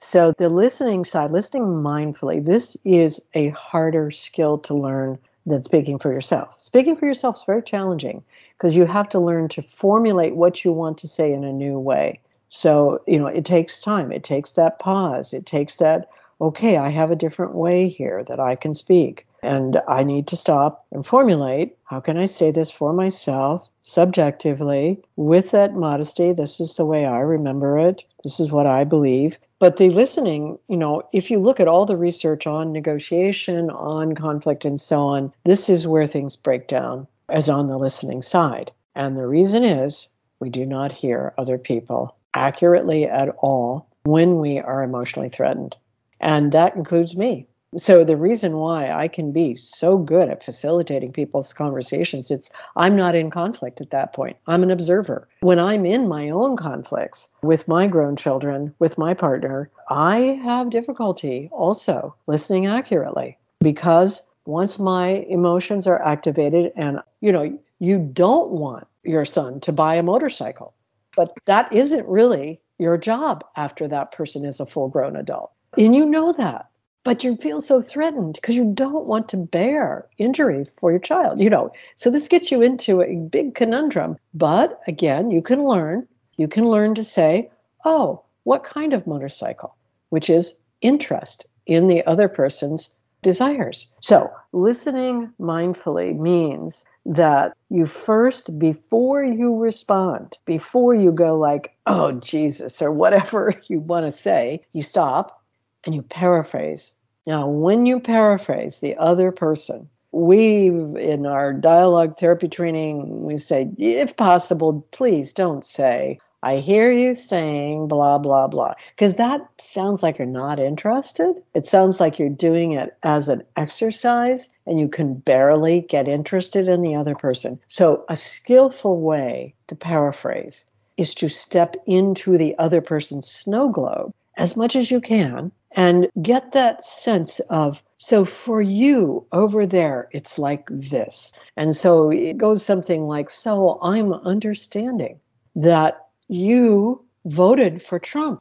So, 0.00 0.32
the 0.36 0.48
listening 0.48 1.04
side, 1.04 1.30
listening 1.30 1.62
mindfully, 1.62 2.44
this 2.44 2.76
is 2.84 3.22
a 3.34 3.48
harder 3.50 4.10
skill 4.10 4.58
to 4.58 4.74
learn 4.74 5.18
than 5.46 5.62
speaking 5.62 5.98
for 5.98 6.12
yourself. 6.12 6.58
Speaking 6.62 6.94
for 6.94 7.06
yourself 7.06 7.38
is 7.38 7.44
very 7.44 7.62
challenging 7.62 8.22
because 8.64 8.76
you 8.76 8.86
have 8.86 9.10
to 9.10 9.20
learn 9.20 9.46
to 9.46 9.60
formulate 9.60 10.36
what 10.36 10.64
you 10.64 10.72
want 10.72 10.96
to 10.96 11.06
say 11.06 11.30
in 11.30 11.44
a 11.44 11.52
new 11.52 11.78
way. 11.78 12.18
So, 12.48 13.02
you 13.06 13.18
know, 13.18 13.26
it 13.26 13.44
takes 13.44 13.82
time, 13.82 14.10
it 14.10 14.24
takes 14.24 14.54
that 14.54 14.78
pause, 14.78 15.34
it 15.34 15.44
takes 15.44 15.76
that, 15.76 16.08
okay, 16.40 16.78
I 16.78 16.88
have 16.88 17.10
a 17.10 17.16
different 17.16 17.54
way 17.54 17.88
here 17.90 18.24
that 18.24 18.40
I 18.40 18.56
can 18.56 18.72
speak. 18.72 19.26
And 19.42 19.82
I 19.86 20.02
need 20.02 20.26
to 20.28 20.36
stop 20.36 20.86
and 20.92 21.04
formulate 21.04 21.76
how 21.84 22.00
can 22.00 22.16
I 22.16 22.24
say 22.24 22.50
this 22.50 22.70
for 22.70 22.94
myself 22.94 23.68
subjectively 23.82 24.98
with 25.16 25.50
that 25.50 25.74
modesty? 25.74 26.32
This 26.32 26.58
is 26.58 26.78
the 26.78 26.86
way 26.86 27.04
I 27.04 27.18
remember 27.18 27.76
it. 27.76 28.02
This 28.22 28.40
is 28.40 28.50
what 28.50 28.66
I 28.66 28.84
believe. 28.84 29.38
But 29.58 29.76
the 29.76 29.90
listening, 29.90 30.58
you 30.68 30.78
know, 30.78 31.02
if 31.12 31.30
you 31.30 31.38
look 31.38 31.60
at 31.60 31.68
all 31.68 31.84
the 31.84 31.98
research 31.98 32.46
on 32.46 32.72
negotiation, 32.72 33.68
on 33.68 34.14
conflict, 34.14 34.64
and 34.64 34.80
so 34.80 35.06
on, 35.06 35.34
this 35.44 35.68
is 35.68 35.86
where 35.86 36.06
things 36.06 36.34
break 36.34 36.66
down 36.66 37.06
as 37.34 37.48
on 37.48 37.66
the 37.66 37.76
listening 37.76 38.22
side. 38.22 38.72
And 38.94 39.18
the 39.18 39.26
reason 39.26 39.64
is 39.64 40.08
we 40.38 40.48
do 40.48 40.64
not 40.64 40.92
hear 40.92 41.34
other 41.36 41.58
people 41.58 42.16
accurately 42.32 43.04
at 43.04 43.28
all 43.38 43.88
when 44.04 44.38
we 44.38 44.60
are 44.60 44.82
emotionally 44.82 45.28
threatened. 45.28 45.76
And 46.20 46.52
that 46.52 46.76
includes 46.76 47.16
me. 47.16 47.46
So 47.76 48.04
the 48.04 48.16
reason 48.16 48.58
why 48.58 48.92
I 48.92 49.08
can 49.08 49.32
be 49.32 49.56
so 49.56 49.98
good 49.98 50.28
at 50.28 50.44
facilitating 50.44 51.10
people's 51.10 51.52
conversations, 51.52 52.30
it's 52.30 52.52
I'm 52.76 52.94
not 52.94 53.16
in 53.16 53.30
conflict 53.30 53.80
at 53.80 53.90
that 53.90 54.12
point. 54.12 54.36
I'm 54.46 54.62
an 54.62 54.70
observer. 54.70 55.26
When 55.40 55.58
I'm 55.58 55.84
in 55.84 56.06
my 56.06 56.30
own 56.30 56.56
conflicts 56.56 57.28
with 57.42 57.66
my 57.66 57.88
grown 57.88 58.14
children, 58.14 58.72
with 58.78 58.96
my 58.96 59.12
partner, 59.12 59.70
I 59.90 60.38
have 60.44 60.70
difficulty 60.70 61.48
also 61.52 62.14
listening 62.28 62.66
accurately 62.66 63.38
because 63.58 64.22
once 64.46 64.78
my 64.78 65.08
emotions 65.28 65.86
are 65.86 66.02
activated 66.02 66.72
and 66.76 67.00
you 67.20 67.32
know, 67.32 67.58
you 67.78 67.98
don't 67.98 68.50
want 68.50 68.86
your 69.02 69.24
son 69.24 69.60
to 69.60 69.72
buy 69.72 69.94
a 69.94 70.02
motorcycle, 70.02 70.74
but 71.16 71.36
that 71.46 71.72
isn't 71.72 72.06
really 72.08 72.60
your 72.78 72.96
job 72.96 73.44
after 73.56 73.86
that 73.88 74.12
person 74.12 74.44
is 74.44 74.60
a 74.60 74.66
full 74.66 74.88
grown 74.88 75.16
adult. 75.16 75.50
And 75.78 75.94
you 75.94 76.04
know 76.06 76.32
that 76.32 76.68
but 77.04 77.22
you 77.22 77.36
feel 77.36 77.60
so 77.60 77.80
threatened 77.80 78.34
because 78.34 78.56
you 78.56 78.64
don't 78.64 79.04
want 79.04 79.28
to 79.28 79.36
bear 79.36 80.06
injury 80.18 80.66
for 80.76 80.90
your 80.90 80.98
child 80.98 81.40
you 81.40 81.48
know 81.48 81.70
so 81.94 82.10
this 82.10 82.26
gets 82.26 82.50
you 82.50 82.60
into 82.60 83.02
a 83.02 83.16
big 83.30 83.54
conundrum 83.54 84.16
but 84.32 84.80
again 84.88 85.30
you 85.30 85.40
can 85.40 85.64
learn 85.64 86.06
you 86.36 86.48
can 86.48 86.64
learn 86.64 86.94
to 86.94 87.04
say 87.04 87.48
oh 87.84 88.20
what 88.42 88.64
kind 88.64 88.92
of 88.92 89.06
motorcycle 89.06 89.76
which 90.08 90.28
is 90.28 90.58
interest 90.80 91.46
in 91.66 91.86
the 91.86 92.04
other 92.06 92.28
person's 92.28 92.96
desires 93.24 93.92
so 94.00 94.30
listening 94.52 95.28
mindfully 95.40 96.16
means 96.16 96.84
that 97.04 97.56
you 97.70 97.84
first 97.84 98.56
before 98.58 99.24
you 99.24 99.56
respond 99.56 100.38
before 100.44 100.94
you 100.94 101.10
go 101.10 101.36
like 101.36 101.74
oh 101.86 102.12
jesus 102.12 102.80
or 102.80 102.92
whatever 102.92 103.52
you 103.66 103.80
want 103.80 104.06
to 104.06 104.12
say 104.12 104.60
you 104.72 104.82
stop 104.82 105.40
and 105.84 105.94
you 105.94 106.02
paraphrase. 106.02 106.94
Now, 107.26 107.46
when 107.46 107.86
you 107.86 108.00
paraphrase 108.00 108.80
the 108.80 108.96
other 108.96 109.32
person, 109.32 109.88
we 110.12 110.68
in 110.68 111.26
our 111.26 111.52
dialogue 111.52 112.16
therapy 112.16 112.48
training, 112.48 113.24
we 113.24 113.36
say, 113.36 113.70
if 113.78 114.16
possible, 114.16 114.86
please 114.92 115.32
don't 115.32 115.64
say, 115.64 116.18
I 116.44 116.58
hear 116.58 116.92
you 116.92 117.14
saying 117.14 117.88
blah, 117.88 118.18
blah, 118.18 118.48
blah, 118.48 118.74
because 118.94 119.14
that 119.14 119.40
sounds 119.58 120.02
like 120.02 120.18
you're 120.18 120.26
not 120.26 120.60
interested. 120.60 121.42
It 121.54 121.64
sounds 121.64 122.00
like 122.00 122.18
you're 122.18 122.28
doing 122.28 122.72
it 122.72 122.94
as 123.02 123.30
an 123.30 123.42
exercise 123.56 124.50
and 124.66 124.78
you 124.78 124.86
can 124.86 125.14
barely 125.14 125.80
get 125.80 126.06
interested 126.06 126.68
in 126.68 126.82
the 126.82 126.94
other 126.94 127.14
person. 127.14 127.58
So, 127.68 128.04
a 128.10 128.16
skillful 128.16 129.00
way 129.00 129.54
to 129.68 129.74
paraphrase 129.74 130.66
is 130.98 131.14
to 131.14 131.30
step 131.30 131.76
into 131.86 132.36
the 132.36 132.54
other 132.58 132.82
person's 132.82 133.26
snow 133.26 133.70
globe 133.70 134.12
as 134.36 134.54
much 134.54 134.76
as 134.76 134.90
you 134.90 135.00
can 135.00 135.50
and 135.72 136.08
get 136.20 136.52
that 136.52 136.84
sense 136.84 137.40
of 137.50 137.82
so 137.96 138.24
for 138.24 138.60
you 138.60 139.24
over 139.32 139.66
there 139.66 140.08
it's 140.12 140.38
like 140.38 140.68
this 140.70 141.32
and 141.56 141.74
so 141.74 142.10
it 142.10 142.36
goes 142.36 142.64
something 142.64 143.06
like 143.06 143.30
so 143.30 143.78
i'm 143.82 144.12
understanding 144.12 145.18
that 145.56 146.03
you 146.34 147.02
voted 147.26 147.80
for 147.80 147.98
trump 147.98 148.40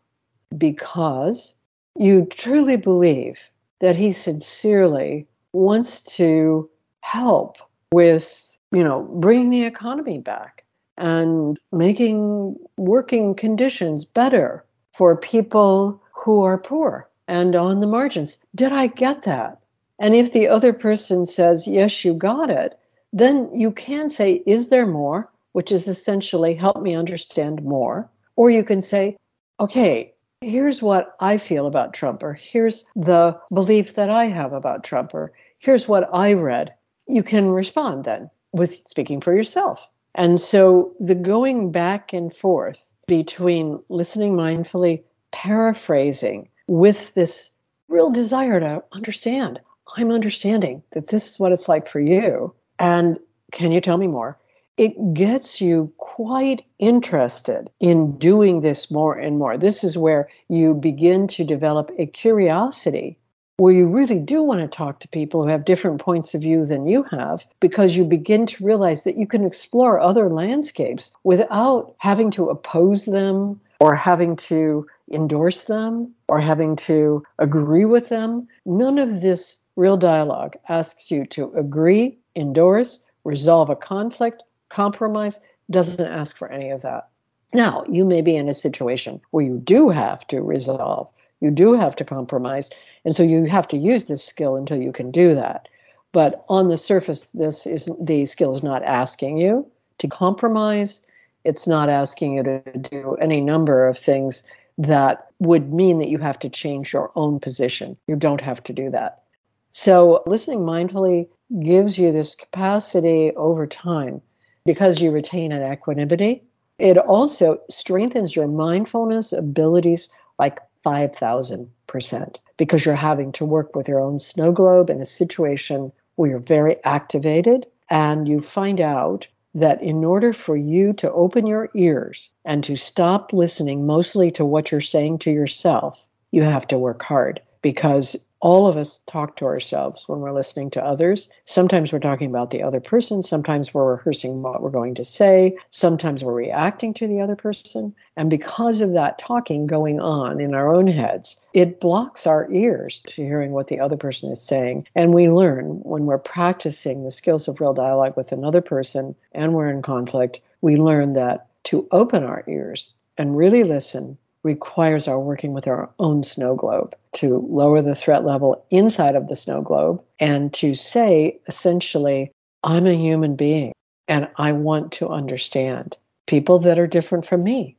because 0.57 1.53
you 1.95 2.25
truly 2.31 2.75
believe 2.75 3.39
that 3.79 3.95
he 3.95 4.11
sincerely 4.11 5.27
wants 5.53 6.01
to 6.01 6.69
help 7.01 7.57
with 7.91 8.57
you 8.71 8.83
know 8.83 9.03
bringing 9.19 9.51
the 9.51 9.63
economy 9.63 10.17
back 10.17 10.63
and 10.97 11.59
making 11.71 12.55
working 12.77 13.35
conditions 13.35 14.05
better 14.05 14.65
for 14.93 15.15
people 15.15 16.01
who 16.11 16.41
are 16.41 16.57
poor 16.57 17.09
and 17.27 17.55
on 17.55 17.79
the 17.79 17.87
margins. 17.87 18.43
Did 18.55 18.71
I 18.71 18.87
get 18.87 19.23
that? 19.23 19.59
And 19.99 20.15
if 20.15 20.33
the 20.33 20.47
other 20.47 20.73
person 20.73 21.25
says, 21.25 21.67
yes, 21.67 22.03
you 22.03 22.13
got 22.13 22.49
it, 22.49 22.77
then 23.11 23.49
you 23.53 23.71
can 23.71 24.09
say, 24.09 24.43
is 24.45 24.69
there 24.69 24.87
more? 24.87 25.29
Which 25.53 25.71
is 25.71 25.87
essentially, 25.87 26.53
help 26.53 26.81
me 26.81 26.93
understand 26.95 27.63
more. 27.63 28.09
Or 28.35 28.49
you 28.49 28.63
can 28.63 28.81
say, 28.81 29.17
okay, 29.59 30.13
here's 30.41 30.81
what 30.81 31.15
I 31.19 31.37
feel 31.37 31.67
about 31.67 31.93
Trump, 31.93 32.21
or 32.21 32.33
here's 32.33 32.85
the 32.95 33.39
belief 33.53 33.95
that 33.95 34.09
I 34.09 34.25
have 34.25 34.53
about 34.53 34.83
Trump, 34.83 35.13
or 35.13 35.31
here's 35.59 35.87
what 35.87 36.09
I 36.13 36.33
read. 36.33 36.73
You 37.07 37.23
can 37.23 37.49
respond 37.49 38.03
then 38.03 38.29
with 38.51 38.75
speaking 38.87 39.21
for 39.21 39.35
yourself. 39.35 39.87
And 40.15 40.39
so 40.39 40.93
the 40.99 41.15
going 41.15 41.71
back 41.71 42.13
and 42.13 42.33
forth 42.33 42.91
between 43.07 43.79
listening 43.89 44.33
mindfully, 44.33 45.03
paraphrasing, 45.31 46.49
with 46.67 47.13
this 47.13 47.51
real 47.87 48.09
desire 48.09 48.59
to 48.59 48.83
understand. 48.91 49.59
I'm 49.97 50.11
understanding 50.11 50.81
that 50.91 51.07
this 51.07 51.31
is 51.31 51.39
what 51.39 51.51
it's 51.51 51.67
like 51.67 51.87
for 51.87 51.99
you. 51.99 52.53
And 52.79 53.19
can 53.51 53.71
you 53.71 53.81
tell 53.81 53.97
me 53.97 54.07
more? 54.07 54.37
It 54.77 55.13
gets 55.13 55.61
you 55.61 55.91
quite 55.97 56.65
interested 56.79 57.69
in 57.79 58.17
doing 58.17 58.61
this 58.61 58.89
more 58.89 59.15
and 59.15 59.37
more. 59.37 59.57
This 59.57 59.83
is 59.83 59.97
where 59.97 60.27
you 60.49 60.73
begin 60.73 61.27
to 61.27 61.43
develop 61.43 61.91
a 61.97 62.07
curiosity 62.07 63.17
where 63.57 63.73
you 63.73 63.85
really 63.85 64.19
do 64.19 64.41
want 64.41 64.59
to 64.61 64.67
talk 64.67 64.99
to 64.99 65.07
people 65.07 65.43
who 65.43 65.49
have 65.49 65.65
different 65.65 66.01
points 66.01 66.33
of 66.33 66.41
view 66.41 66.65
than 66.65 66.87
you 66.87 67.03
have 67.03 67.45
because 67.59 67.95
you 67.95 68.03
begin 68.03 68.47
to 68.47 68.65
realize 68.65 69.03
that 69.03 69.17
you 69.17 69.27
can 69.27 69.45
explore 69.45 69.99
other 69.99 70.27
landscapes 70.27 71.15
without 71.23 71.93
having 71.99 72.31
to 72.31 72.49
oppose 72.49 73.05
them 73.05 73.59
or 73.79 73.93
having 73.93 74.35
to 74.35 74.87
endorse 75.11 75.65
them 75.65 76.11
or 76.29 76.39
having 76.39 76.75
to 76.75 77.23
agree 77.37 77.85
with 77.85 78.09
them. 78.09 78.47
None 78.65 78.97
of 78.97 79.21
this 79.21 79.59
real 79.75 79.97
dialogue 79.97 80.55
asks 80.67 81.11
you 81.11 81.25
to 81.27 81.53
agree, 81.53 82.17
endorse, 82.35 83.05
resolve 83.23 83.69
a 83.69 83.75
conflict, 83.75 84.43
compromise, 84.73 85.39
doesn't 85.69 86.11
ask 86.11 86.35
for 86.35 86.49
any 86.49 86.69
of 86.69 86.81
that. 86.81 87.07
Now, 87.53 87.83
you 87.87 88.03
may 88.03 88.21
be 88.21 88.35
in 88.35 88.49
a 88.49 88.53
situation 88.53 89.21
where 89.29 89.45
you 89.45 89.59
do 89.59 89.89
have 89.89 90.25
to 90.27 90.41
resolve, 90.41 91.07
you 91.39 91.51
do 91.51 91.73
have 91.73 91.95
to 91.97 92.03
compromise, 92.03 92.71
and 93.05 93.15
so 93.15 93.21
you 93.21 93.45
have 93.45 93.67
to 93.67 93.77
use 93.77 94.05
this 94.05 94.23
skill 94.23 94.55
until 94.55 94.81
you 94.81 94.91
can 94.91 95.11
do 95.11 95.35
that. 95.35 95.67
But 96.13 96.43
on 96.49 96.67
the 96.67 96.77
surface, 96.77 97.31
this 97.31 97.67
is 97.67 97.89
the 97.99 98.25
skill 98.25 98.51
is 98.51 98.63
not 98.63 98.83
asking 98.83 99.37
you 99.37 99.65
to 99.99 100.07
compromise. 100.07 101.05
It's 101.43 101.67
not 101.67 101.89
asking 101.89 102.37
you 102.37 102.43
to 102.43 102.61
do 102.77 103.15
any 103.19 103.41
number 103.41 103.87
of 103.87 103.97
things 103.97 104.43
that 104.77 105.27
would 105.39 105.73
mean 105.73 105.99
that 105.99 106.09
you 106.09 106.17
have 106.17 106.39
to 106.39 106.49
change 106.49 106.93
your 106.93 107.11
own 107.15 107.39
position. 107.39 107.97
You 108.07 108.15
don't 108.15 108.41
have 108.41 108.63
to 108.63 108.73
do 108.73 108.89
that. 108.91 109.23
So, 109.71 110.23
listening 110.25 110.59
mindfully 110.59 111.27
gives 111.61 111.97
you 111.97 112.11
this 112.11 112.35
capacity 112.35 113.31
over 113.35 113.67
time 113.67 114.21
because 114.65 115.01
you 115.01 115.11
retain 115.11 115.51
an 115.51 115.71
equanimity. 115.71 116.43
It 116.79 116.97
also 116.97 117.59
strengthens 117.69 118.35
your 118.35 118.47
mindfulness 118.47 119.33
abilities 119.33 120.09
like 120.39 120.59
5,000% 120.85 122.39
because 122.57 122.85
you're 122.85 122.95
having 122.95 123.31
to 123.33 123.45
work 123.45 123.75
with 123.75 123.87
your 123.87 123.99
own 123.99 124.19
snow 124.19 124.51
globe 124.51 124.89
in 124.89 124.99
a 124.99 125.05
situation 125.05 125.91
where 126.15 126.29
you're 126.29 126.39
very 126.39 126.83
activated 126.83 127.65
and 127.89 128.27
you 128.27 128.39
find 128.39 128.81
out 128.81 129.27
that 129.55 129.81
in 129.81 130.03
order 130.03 130.33
for 130.33 130.57
you 130.57 130.93
to 130.93 131.11
open 131.11 131.45
your 131.45 131.69
ears 131.75 132.29
and 132.43 132.63
to 132.63 132.75
stop 132.75 133.31
listening 133.33 133.85
mostly 133.85 134.31
to 134.31 134.43
what 134.43 134.71
you're 134.71 134.81
saying 134.81 135.19
to 135.19 135.31
yourself, 135.31 136.07
you 136.31 136.41
have 136.41 136.67
to 136.67 136.77
work 136.77 137.03
hard 137.03 137.39
because 137.61 138.25
all 138.43 138.67
of 138.67 138.75
us 138.75 138.99
talk 139.07 139.37
to 139.37 139.45
ourselves 139.45 140.09
when 140.09 140.19
we're 140.19 140.33
listening 140.33 140.69
to 140.69 140.83
others. 140.83 141.29
Sometimes 141.45 141.93
we're 141.93 141.99
talking 141.99 142.29
about 142.29 142.49
the 142.49 142.61
other 142.61 142.81
person. 142.81 143.23
Sometimes 143.23 143.73
we're 143.73 143.95
rehearsing 143.95 144.41
what 144.41 144.61
we're 144.61 144.69
going 144.69 144.95
to 144.95 145.03
say. 145.03 145.55
Sometimes 145.69 146.25
we're 146.25 146.33
reacting 146.33 146.93
to 146.95 147.07
the 147.07 147.21
other 147.21 147.37
person. 147.37 147.95
And 148.17 148.29
because 148.29 148.81
of 148.81 148.91
that 148.91 149.17
talking 149.17 149.65
going 149.65 150.01
on 150.01 150.41
in 150.41 150.53
our 150.53 150.75
own 150.75 150.87
heads, 150.87 151.41
it 151.53 151.79
blocks 151.79 152.27
our 152.27 152.51
ears 152.51 152.99
to 153.07 153.23
hearing 153.23 153.53
what 153.53 153.67
the 153.67 153.79
other 153.79 153.95
person 153.95 154.29
is 154.29 154.41
saying. 154.41 154.85
And 154.93 155.13
we 155.13 155.29
learn 155.29 155.79
when 155.83 156.05
we're 156.05 156.17
practicing 156.17 157.05
the 157.05 157.11
skills 157.11 157.47
of 157.47 157.61
real 157.61 157.73
dialogue 157.73 158.17
with 158.17 158.33
another 158.33 158.61
person 158.61 159.15
and 159.31 159.53
we're 159.53 159.69
in 159.69 159.81
conflict, 159.81 160.41
we 160.59 160.75
learn 160.75 161.13
that 161.13 161.47
to 161.63 161.87
open 161.91 162.25
our 162.25 162.43
ears 162.49 162.91
and 163.17 163.37
really 163.37 163.63
listen 163.63 164.17
requires 164.43 165.07
our 165.07 165.19
working 165.19 165.53
with 165.53 165.67
our 165.67 165.89
own 165.99 166.23
snow 166.23 166.55
globe 166.55 166.95
to 167.13 167.45
lower 167.49 167.81
the 167.81 167.95
threat 167.95 168.25
level 168.25 168.65
inside 168.69 169.15
of 169.15 169.27
the 169.27 169.35
snow 169.35 169.61
globe 169.61 170.03
and 170.19 170.53
to 170.53 170.73
say 170.73 171.39
essentially, 171.47 172.31
I'm 172.63 172.85
a 172.85 172.93
human 172.93 173.35
being 173.35 173.73
and 174.07 174.27
I 174.37 174.51
want 174.51 174.91
to 174.93 175.09
understand 175.09 175.97
people 176.27 176.59
that 176.59 176.79
are 176.79 176.87
different 176.87 177.25
from 177.25 177.43
me, 177.43 177.77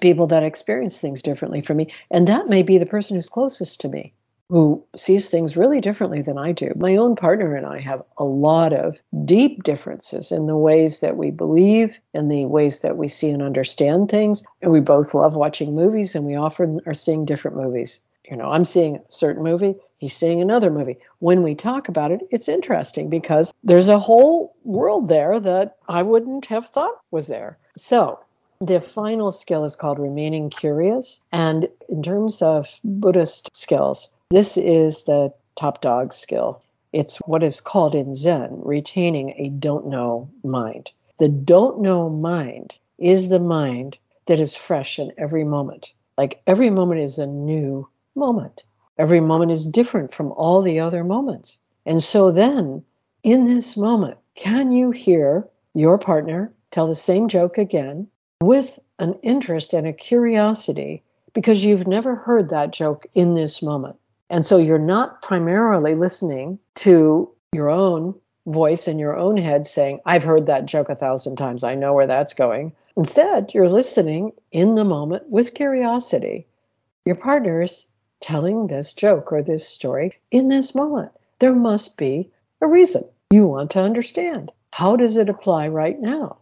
people 0.00 0.26
that 0.26 0.42
experience 0.42 1.00
things 1.00 1.22
differently 1.22 1.62
from 1.62 1.78
me. 1.78 1.92
And 2.10 2.26
that 2.28 2.48
may 2.48 2.62
be 2.62 2.78
the 2.78 2.86
person 2.86 3.16
who's 3.16 3.28
closest 3.28 3.80
to 3.80 3.88
me 3.88 4.12
who 4.48 4.84
sees 4.94 5.30
things 5.30 5.56
really 5.56 5.80
differently 5.80 6.20
than 6.20 6.36
I 6.36 6.52
do. 6.52 6.72
My 6.76 6.96
own 6.96 7.16
partner 7.16 7.54
and 7.54 7.66
I 7.66 7.80
have 7.80 8.02
a 8.18 8.24
lot 8.24 8.72
of 8.72 8.98
deep 9.24 9.62
differences 9.62 10.30
in 10.30 10.46
the 10.46 10.56
ways 10.56 11.00
that 11.00 11.16
we 11.16 11.30
believe, 11.30 11.98
in 12.12 12.28
the 12.28 12.44
ways 12.46 12.80
that 12.80 12.96
we 12.96 13.08
see 13.08 13.30
and 13.30 13.42
understand 13.42 14.10
things. 14.10 14.44
And 14.60 14.70
we 14.70 14.80
both 14.80 15.14
love 15.14 15.36
watching 15.36 15.74
movies, 15.74 16.14
and 16.14 16.26
we 16.26 16.34
often 16.34 16.80
are 16.86 16.94
seeing 16.94 17.24
different 17.24 17.56
movies. 17.56 18.00
You 18.30 18.36
know, 18.36 18.50
I'm 18.50 18.64
seeing 18.64 18.96
a 18.96 19.00
certain 19.08 19.42
movie, 19.42 19.74
he's 19.98 20.14
seeing 20.14 20.40
another 20.40 20.70
movie. 20.70 20.98
When 21.20 21.42
we 21.42 21.54
talk 21.54 21.88
about 21.88 22.12
it, 22.12 22.20
it's 22.30 22.48
interesting 22.48 23.08
because 23.08 23.52
there's 23.64 23.88
a 23.88 23.98
whole 23.98 24.54
world 24.64 25.08
there 25.08 25.40
that 25.40 25.76
I 25.88 26.02
wouldn't 26.02 26.46
have 26.46 26.66
thought 26.68 27.00
was 27.10 27.26
there. 27.26 27.58
So, 27.76 28.20
the 28.60 28.80
final 28.80 29.32
skill 29.32 29.64
is 29.64 29.74
called 29.74 29.98
remaining 29.98 30.48
curious. 30.48 31.24
And 31.32 31.68
in 31.88 32.02
terms 32.02 32.40
of 32.42 32.78
Buddhist 32.84 33.50
skills, 33.54 34.10
this 34.32 34.56
is 34.56 35.04
the 35.04 35.30
top 35.56 35.82
dog 35.82 36.14
skill. 36.14 36.62
It's 36.94 37.18
what 37.26 37.42
is 37.42 37.60
called 37.60 37.94
in 37.94 38.14
Zen 38.14 38.62
retaining 38.62 39.34
a 39.36 39.50
don't 39.50 39.88
know 39.88 40.26
mind. 40.42 40.90
The 41.18 41.28
don't 41.28 41.80
know 41.80 42.08
mind 42.08 42.74
is 42.96 43.28
the 43.28 43.38
mind 43.38 43.98
that 44.26 44.40
is 44.40 44.54
fresh 44.54 44.98
in 44.98 45.12
every 45.18 45.44
moment. 45.44 45.92
Like 46.16 46.40
every 46.46 46.70
moment 46.70 47.02
is 47.02 47.18
a 47.18 47.26
new 47.26 47.86
moment. 48.14 48.64
Every 48.96 49.20
moment 49.20 49.50
is 49.50 49.66
different 49.66 50.14
from 50.14 50.32
all 50.32 50.62
the 50.62 50.80
other 50.80 51.04
moments. 51.04 51.58
And 51.84 52.02
so 52.02 52.30
then, 52.30 52.82
in 53.22 53.44
this 53.44 53.76
moment, 53.76 54.16
can 54.34 54.72
you 54.72 54.92
hear 54.92 55.46
your 55.74 55.98
partner 55.98 56.50
tell 56.70 56.86
the 56.86 56.94
same 56.94 57.28
joke 57.28 57.58
again 57.58 58.08
with 58.40 58.78
an 58.98 59.12
interest 59.22 59.74
and 59.74 59.86
a 59.86 59.92
curiosity 59.92 61.02
because 61.34 61.66
you've 61.66 61.86
never 61.86 62.14
heard 62.14 62.48
that 62.48 62.72
joke 62.72 63.06
in 63.14 63.34
this 63.34 63.62
moment? 63.62 63.96
And 64.32 64.46
so 64.46 64.56
you're 64.56 64.78
not 64.78 65.20
primarily 65.20 65.94
listening 65.94 66.58
to 66.76 67.30
your 67.52 67.68
own 67.68 68.14
voice 68.46 68.88
in 68.88 68.98
your 68.98 69.14
own 69.14 69.36
head 69.36 69.66
saying, 69.66 70.00
I've 70.06 70.24
heard 70.24 70.46
that 70.46 70.64
joke 70.64 70.88
a 70.88 70.96
thousand 70.96 71.36
times. 71.36 71.62
I 71.62 71.74
know 71.74 71.92
where 71.92 72.06
that's 72.06 72.32
going. 72.32 72.72
Instead, 72.96 73.52
you're 73.52 73.68
listening 73.68 74.32
in 74.50 74.74
the 74.74 74.86
moment 74.86 75.28
with 75.28 75.52
curiosity. 75.52 76.46
Your 77.04 77.14
partner's 77.14 77.88
telling 78.20 78.68
this 78.68 78.94
joke 78.94 79.30
or 79.32 79.42
this 79.42 79.68
story 79.68 80.14
in 80.30 80.48
this 80.48 80.74
moment. 80.74 81.12
There 81.38 81.54
must 81.54 81.98
be 81.98 82.30
a 82.62 82.66
reason 82.66 83.04
you 83.30 83.46
want 83.46 83.70
to 83.72 83.82
understand. 83.82 84.50
How 84.70 84.96
does 84.96 85.18
it 85.18 85.28
apply 85.28 85.68
right 85.68 86.00
now? 86.00 86.38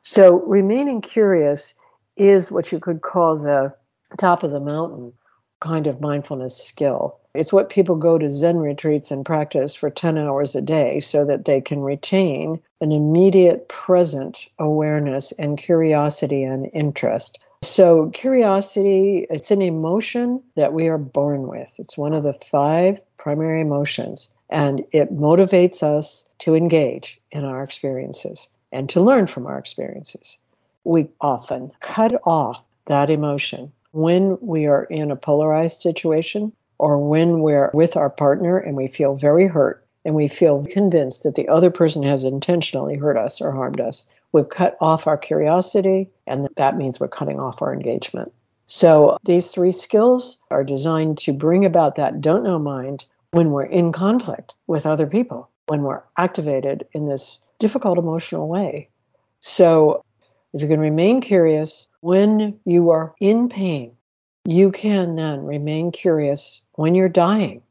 So, 0.00 0.40
remaining 0.46 1.02
curious 1.02 1.74
is 2.16 2.50
what 2.50 2.72
you 2.72 2.80
could 2.80 3.02
call 3.02 3.36
the 3.36 3.74
top 4.16 4.42
of 4.42 4.50
the 4.50 4.60
mountain 4.60 5.12
kind 5.60 5.86
of 5.86 6.00
mindfulness 6.00 6.56
skill. 6.56 7.18
It's 7.34 7.52
what 7.52 7.68
people 7.68 7.96
go 7.96 8.18
to 8.18 8.28
Zen 8.28 8.58
retreats 8.58 9.10
and 9.10 9.24
practice 9.24 9.74
for 9.74 9.90
10 9.90 10.18
hours 10.18 10.56
a 10.56 10.62
day 10.62 11.00
so 11.00 11.24
that 11.24 11.44
they 11.44 11.60
can 11.60 11.80
retain 11.80 12.60
an 12.80 12.92
immediate 12.92 13.68
present 13.68 14.46
awareness 14.58 15.32
and 15.32 15.58
curiosity 15.58 16.42
and 16.42 16.70
interest. 16.72 17.38
So, 17.62 18.10
curiosity, 18.10 19.26
it's 19.30 19.50
an 19.50 19.62
emotion 19.62 20.40
that 20.54 20.72
we 20.72 20.86
are 20.88 20.98
born 20.98 21.48
with. 21.48 21.74
It's 21.78 21.98
one 21.98 22.14
of 22.14 22.22
the 22.22 22.32
five 22.32 23.00
primary 23.16 23.60
emotions, 23.60 24.36
and 24.48 24.84
it 24.92 25.12
motivates 25.12 25.82
us 25.82 26.28
to 26.38 26.54
engage 26.54 27.20
in 27.32 27.44
our 27.44 27.64
experiences 27.64 28.48
and 28.70 28.88
to 28.90 29.00
learn 29.00 29.26
from 29.26 29.46
our 29.46 29.58
experiences. 29.58 30.38
We 30.84 31.08
often 31.20 31.72
cut 31.80 32.20
off 32.24 32.64
that 32.86 33.10
emotion 33.10 33.72
when 33.98 34.38
we 34.40 34.66
are 34.66 34.84
in 34.84 35.10
a 35.10 35.16
polarized 35.16 35.80
situation 35.80 36.52
or 36.78 36.98
when 36.98 37.40
we're 37.40 37.70
with 37.74 37.96
our 37.96 38.08
partner 38.08 38.56
and 38.56 38.76
we 38.76 38.86
feel 38.86 39.16
very 39.16 39.48
hurt 39.48 39.84
and 40.04 40.14
we 40.14 40.28
feel 40.28 40.64
convinced 40.70 41.24
that 41.24 41.34
the 41.34 41.48
other 41.48 41.70
person 41.70 42.04
has 42.04 42.22
intentionally 42.22 42.94
hurt 42.94 43.16
us 43.16 43.40
or 43.40 43.50
harmed 43.50 43.80
us, 43.80 44.08
we've 44.32 44.48
cut 44.48 44.76
off 44.80 45.08
our 45.08 45.18
curiosity, 45.18 46.08
and 46.26 46.48
that 46.56 46.76
means 46.76 47.00
we're 47.00 47.08
cutting 47.08 47.40
off 47.40 47.60
our 47.60 47.74
engagement. 47.74 48.32
So, 48.66 49.16
these 49.24 49.50
three 49.50 49.72
skills 49.72 50.38
are 50.50 50.62
designed 50.62 51.18
to 51.18 51.32
bring 51.32 51.64
about 51.64 51.96
that 51.96 52.20
don't 52.20 52.44
know 52.44 52.58
mind 52.58 53.06
when 53.32 53.50
we're 53.50 53.64
in 53.64 53.92
conflict 53.92 54.54
with 54.66 54.86
other 54.86 55.06
people, 55.06 55.48
when 55.66 55.82
we're 55.82 56.02
activated 56.18 56.86
in 56.92 57.06
this 57.06 57.40
difficult 57.58 57.98
emotional 57.98 58.46
way. 58.46 58.88
So, 59.40 60.02
if 60.58 60.62
you 60.62 60.68
can 60.68 60.80
remain 60.80 61.20
curious 61.20 61.88
when 62.00 62.58
you 62.64 62.90
are 62.90 63.14
in 63.20 63.48
pain, 63.48 63.92
you 64.44 64.72
can 64.72 65.14
then 65.14 65.44
remain 65.44 65.92
curious 65.92 66.64
when 66.72 66.96
you're 66.96 67.08
dying, 67.08 67.62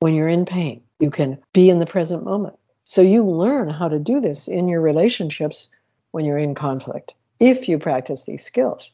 when 0.00 0.12
you're 0.12 0.28
in 0.28 0.44
pain. 0.44 0.82
You 0.98 1.10
can 1.10 1.38
be 1.54 1.70
in 1.70 1.78
the 1.78 1.86
present 1.86 2.22
moment. 2.22 2.58
So 2.84 3.00
you 3.00 3.24
learn 3.24 3.70
how 3.70 3.88
to 3.88 3.98
do 3.98 4.20
this 4.20 4.48
in 4.48 4.68
your 4.68 4.82
relationships 4.82 5.70
when 6.10 6.26
you're 6.26 6.36
in 6.36 6.54
conflict 6.54 7.14
if 7.38 7.70
you 7.70 7.78
practice 7.78 8.26
these 8.26 8.44
skills. 8.44 8.92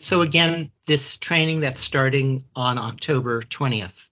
So, 0.00 0.20
again, 0.20 0.70
this 0.84 1.16
training 1.16 1.60
that's 1.60 1.80
starting 1.80 2.44
on 2.54 2.76
October 2.76 3.40
20th. 3.40 4.10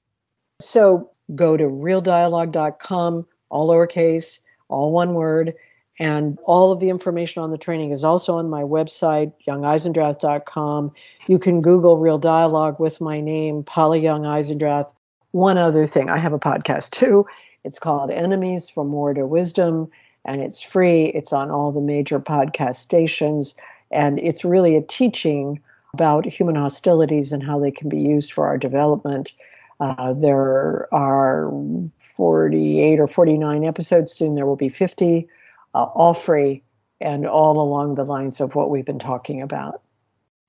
So, 0.62 1.10
go 1.34 1.58
to 1.58 1.64
realdialogue.com, 1.64 3.26
all 3.50 3.68
lowercase, 3.68 4.40
all 4.68 4.92
one 4.92 5.12
word, 5.12 5.54
And 5.98 6.38
all 6.44 6.70
of 6.70 6.80
the 6.80 6.90
information 6.90 7.42
on 7.42 7.50
the 7.50 7.58
training 7.58 7.90
is 7.90 8.04
also 8.04 8.36
on 8.38 8.48
my 8.48 8.62
website, 8.62 9.32
youngeisendrath.com. 9.46 10.92
You 11.26 11.38
can 11.38 11.60
Google 11.60 11.98
Real 11.98 12.18
Dialogue 12.18 12.78
with 12.78 13.00
my 13.00 13.20
name, 13.20 13.64
Polly 13.64 14.00
Young 14.00 14.22
Eisendrath. 14.22 14.92
One 15.32 15.58
other 15.58 15.86
thing, 15.86 16.08
I 16.08 16.18
have 16.18 16.32
a 16.32 16.38
podcast 16.38 16.90
too. 16.90 17.26
It's 17.64 17.78
called 17.78 18.10
Enemies 18.10 18.68
from 18.68 18.92
War 18.92 19.12
to 19.12 19.26
Wisdom, 19.26 19.90
and 20.24 20.40
it's 20.40 20.62
free. 20.62 21.06
It's 21.06 21.32
on 21.32 21.50
all 21.50 21.72
the 21.72 21.80
major 21.80 22.20
podcast 22.20 22.76
stations, 22.76 23.56
and 23.90 24.18
it's 24.20 24.44
really 24.44 24.76
a 24.76 24.82
teaching 24.82 25.60
about 25.94 26.26
human 26.26 26.54
hostilities 26.54 27.32
and 27.32 27.42
how 27.42 27.58
they 27.58 27.70
can 27.70 27.88
be 27.88 28.00
used 28.00 28.32
for 28.32 28.46
our 28.46 28.56
development. 28.56 29.32
Uh, 29.80 30.12
there 30.12 30.88
are 30.94 31.52
48 32.00 33.00
or 33.00 33.06
49 33.06 33.64
episodes. 33.64 34.12
Soon 34.12 34.34
there 34.34 34.46
will 34.46 34.56
be 34.56 34.68
50, 34.68 35.28
uh, 35.74 35.84
all 35.94 36.14
free 36.14 36.62
and 37.00 37.26
all 37.26 37.60
along 37.60 37.94
the 37.94 38.04
lines 38.04 38.40
of 38.40 38.54
what 38.54 38.70
we've 38.70 38.84
been 38.84 38.98
talking 38.98 39.40
about. 39.42 39.82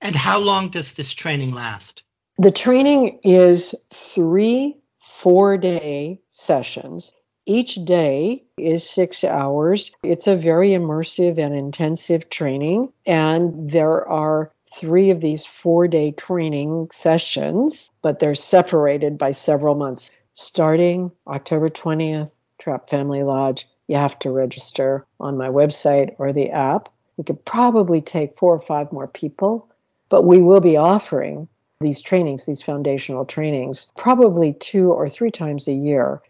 And 0.02 0.16
how 0.16 0.40
long 0.40 0.70
does 0.70 0.94
this 0.94 1.14
training 1.14 1.52
last? 1.52 2.04
The 2.38 2.52
training 2.52 3.20
is 3.24 3.76
three 3.92 4.78
four 5.20 5.58
day 5.58 6.18
sessions. 6.32 7.14
Each 7.46 7.76
day 7.84 8.44
is 8.58 8.90
six 8.90 9.24
hours. 9.24 9.92
It's 10.04 10.28
a 10.28 10.36
very 10.36 10.70
immersive 10.70 11.38
and 11.38 11.54
intensive 11.54 12.30
training. 12.30 12.94
And 13.06 13.70
there 13.70 14.08
are 14.08 14.52
three 14.72 15.10
of 15.10 15.20
these 15.20 15.46
four 15.46 15.88
day 15.88 16.12
training 16.12 16.88
sessions, 16.92 17.92
but 18.02 18.20
they're 18.20 18.36
separated 18.36 19.18
by 19.18 19.32
several 19.32 19.76
months. 19.76 20.10
Starting 20.36 21.12
October 21.28 21.68
20th, 21.68 22.32
Trapp 22.60 22.90
Family 22.90 23.24
Lodge, 23.24 23.68
you 23.90 23.98
have 23.98 24.20
to 24.20 24.32
register 24.32 25.04
on 25.20 25.36
my 25.36 25.50
website 25.50 26.14
or 26.20 26.32
the 26.32 26.52
app. 26.52 26.90
We 27.18 27.24
could 27.24 27.44
probably 27.44 28.02
take 28.02 28.38
four 28.38 28.54
or 28.54 28.60
five 28.60 28.94
more 28.94 29.08
people, 29.08 29.68
but 30.10 30.22
we 30.22 30.42
will 30.42 30.62
be 30.62 30.78
offering 30.78 31.48
these 31.82 32.00
trainings, 32.00 32.46
these 32.46 32.62
foundational 32.62 33.26
trainings, 33.26 33.88
probably 33.98 34.54
two 34.54 34.92
or 34.92 35.10
three 35.10 35.32
times 35.32 35.68
a 35.68 35.74
year. 35.74 36.22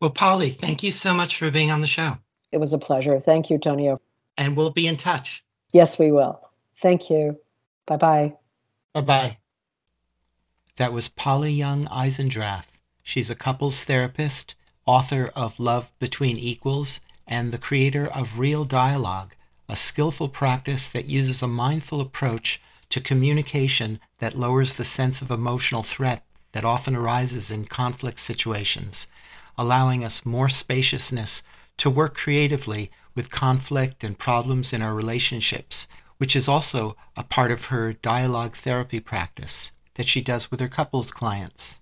Well, 0.00 0.10
Polly, 0.10 0.48
thank 0.48 0.82
you 0.82 0.90
so 0.90 1.12
much 1.12 1.36
for 1.36 1.50
being 1.50 1.70
on 1.70 1.82
the 1.82 1.86
show. 1.86 2.16
It 2.52 2.58
was 2.58 2.72
a 2.72 2.78
pleasure. 2.78 3.20
Thank 3.20 3.50
you, 3.50 3.58
Tonio. 3.58 3.98
And 4.38 4.56
we'll 4.56 4.70
be 4.70 4.86
in 4.86 4.96
touch. 4.96 5.44
Yes, 5.72 5.98
we 5.98 6.10
will. 6.10 6.40
Thank 6.76 7.10
you. 7.10 7.38
Bye 7.86 7.98
bye. 7.98 8.34
Bye 8.94 9.00
bye. 9.02 9.38
That 10.76 10.94
was 10.94 11.10
Polly 11.10 11.52
Young 11.52 11.86
Eisendrath. 11.86 12.64
She's 13.02 13.28
a 13.28 13.34
couples 13.34 13.84
therapist, 13.84 14.54
author 14.88 15.30
of 15.36 15.52
Love 15.58 15.84
Between 16.00 16.38
Equals, 16.38 17.00
and 17.26 17.52
the 17.52 17.58
creator 17.58 18.06
of 18.06 18.38
Real 18.38 18.64
Dialogue, 18.64 19.34
a 19.68 19.76
skillful 19.76 20.30
practice 20.30 20.88
that 20.94 21.04
uses 21.04 21.42
a 21.42 21.46
mindful 21.46 22.00
approach 22.00 22.58
to 22.88 23.02
communication 23.02 24.00
that 24.18 24.38
lowers 24.38 24.72
the 24.78 24.86
sense 24.86 25.20
of 25.20 25.30
emotional 25.30 25.82
threat 25.82 26.24
that 26.54 26.64
often 26.64 26.96
arises 26.96 27.50
in 27.50 27.66
conflict 27.66 28.18
situations, 28.18 29.06
allowing 29.58 30.06
us 30.06 30.24
more 30.24 30.48
spaciousness 30.48 31.42
to 31.76 31.90
work 31.90 32.14
creatively 32.14 32.90
with 33.14 33.30
conflict 33.30 34.02
and 34.02 34.18
problems 34.18 34.72
in 34.72 34.80
our 34.80 34.94
relationships, 34.94 35.86
which 36.16 36.34
is 36.34 36.48
also 36.48 36.96
a 37.14 37.22
part 37.22 37.50
of 37.50 37.66
her 37.66 37.92
dialogue 37.92 38.56
therapy 38.64 39.00
practice 39.00 39.70
that 39.96 40.08
she 40.08 40.22
does 40.22 40.50
with 40.50 40.60
her 40.60 40.68
couples 40.68 41.10
clients. 41.10 41.74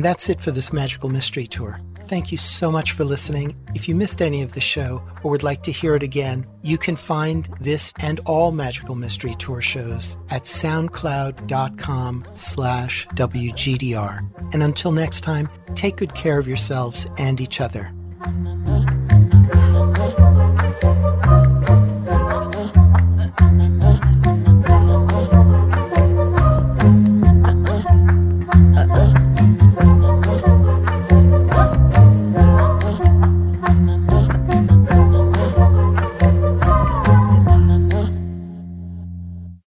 And 0.00 0.04
that's 0.06 0.30
it 0.30 0.40
for 0.40 0.50
this 0.50 0.72
Magical 0.72 1.10
Mystery 1.10 1.46
Tour. 1.46 1.78
Thank 2.06 2.32
you 2.32 2.38
so 2.38 2.70
much 2.70 2.92
for 2.92 3.04
listening. 3.04 3.54
If 3.74 3.86
you 3.86 3.94
missed 3.94 4.22
any 4.22 4.40
of 4.40 4.54
the 4.54 4.60
show 4.60 5.06
or 5.22 5.30
would 5.30 5.42
like 5.42 5.62
to 5.64 5.72
hear 5.72 5.94
it 5.94 6.02
again, 6.02 6.46
you 6.62 6.78
can 6.78 6.96
find 6.96 7.44
this 7.60 7.92
and 8.00 8.18
all 8.20 8.50
Magical 8.50 8.94
Mystery 8.94 9.34
Tour 9.34 9.60
shows 9.60 10.16
at 10.30 10.44
soundcloud.com 10.44 12.24
slash 12.32 13.06
WGDR. 13.08 14.54
And 14.54 14.62
until 14.62 14.92
next 14.92 15.20
time, 15.20 15.50
take 15.74 15.98
good 15.98 16.14
care 16.14 16.38
of 16.38 16.48
yourselves 16.48 17.06
and 17.18 17.38
each 17.38 17.60
other. 17.60 17.92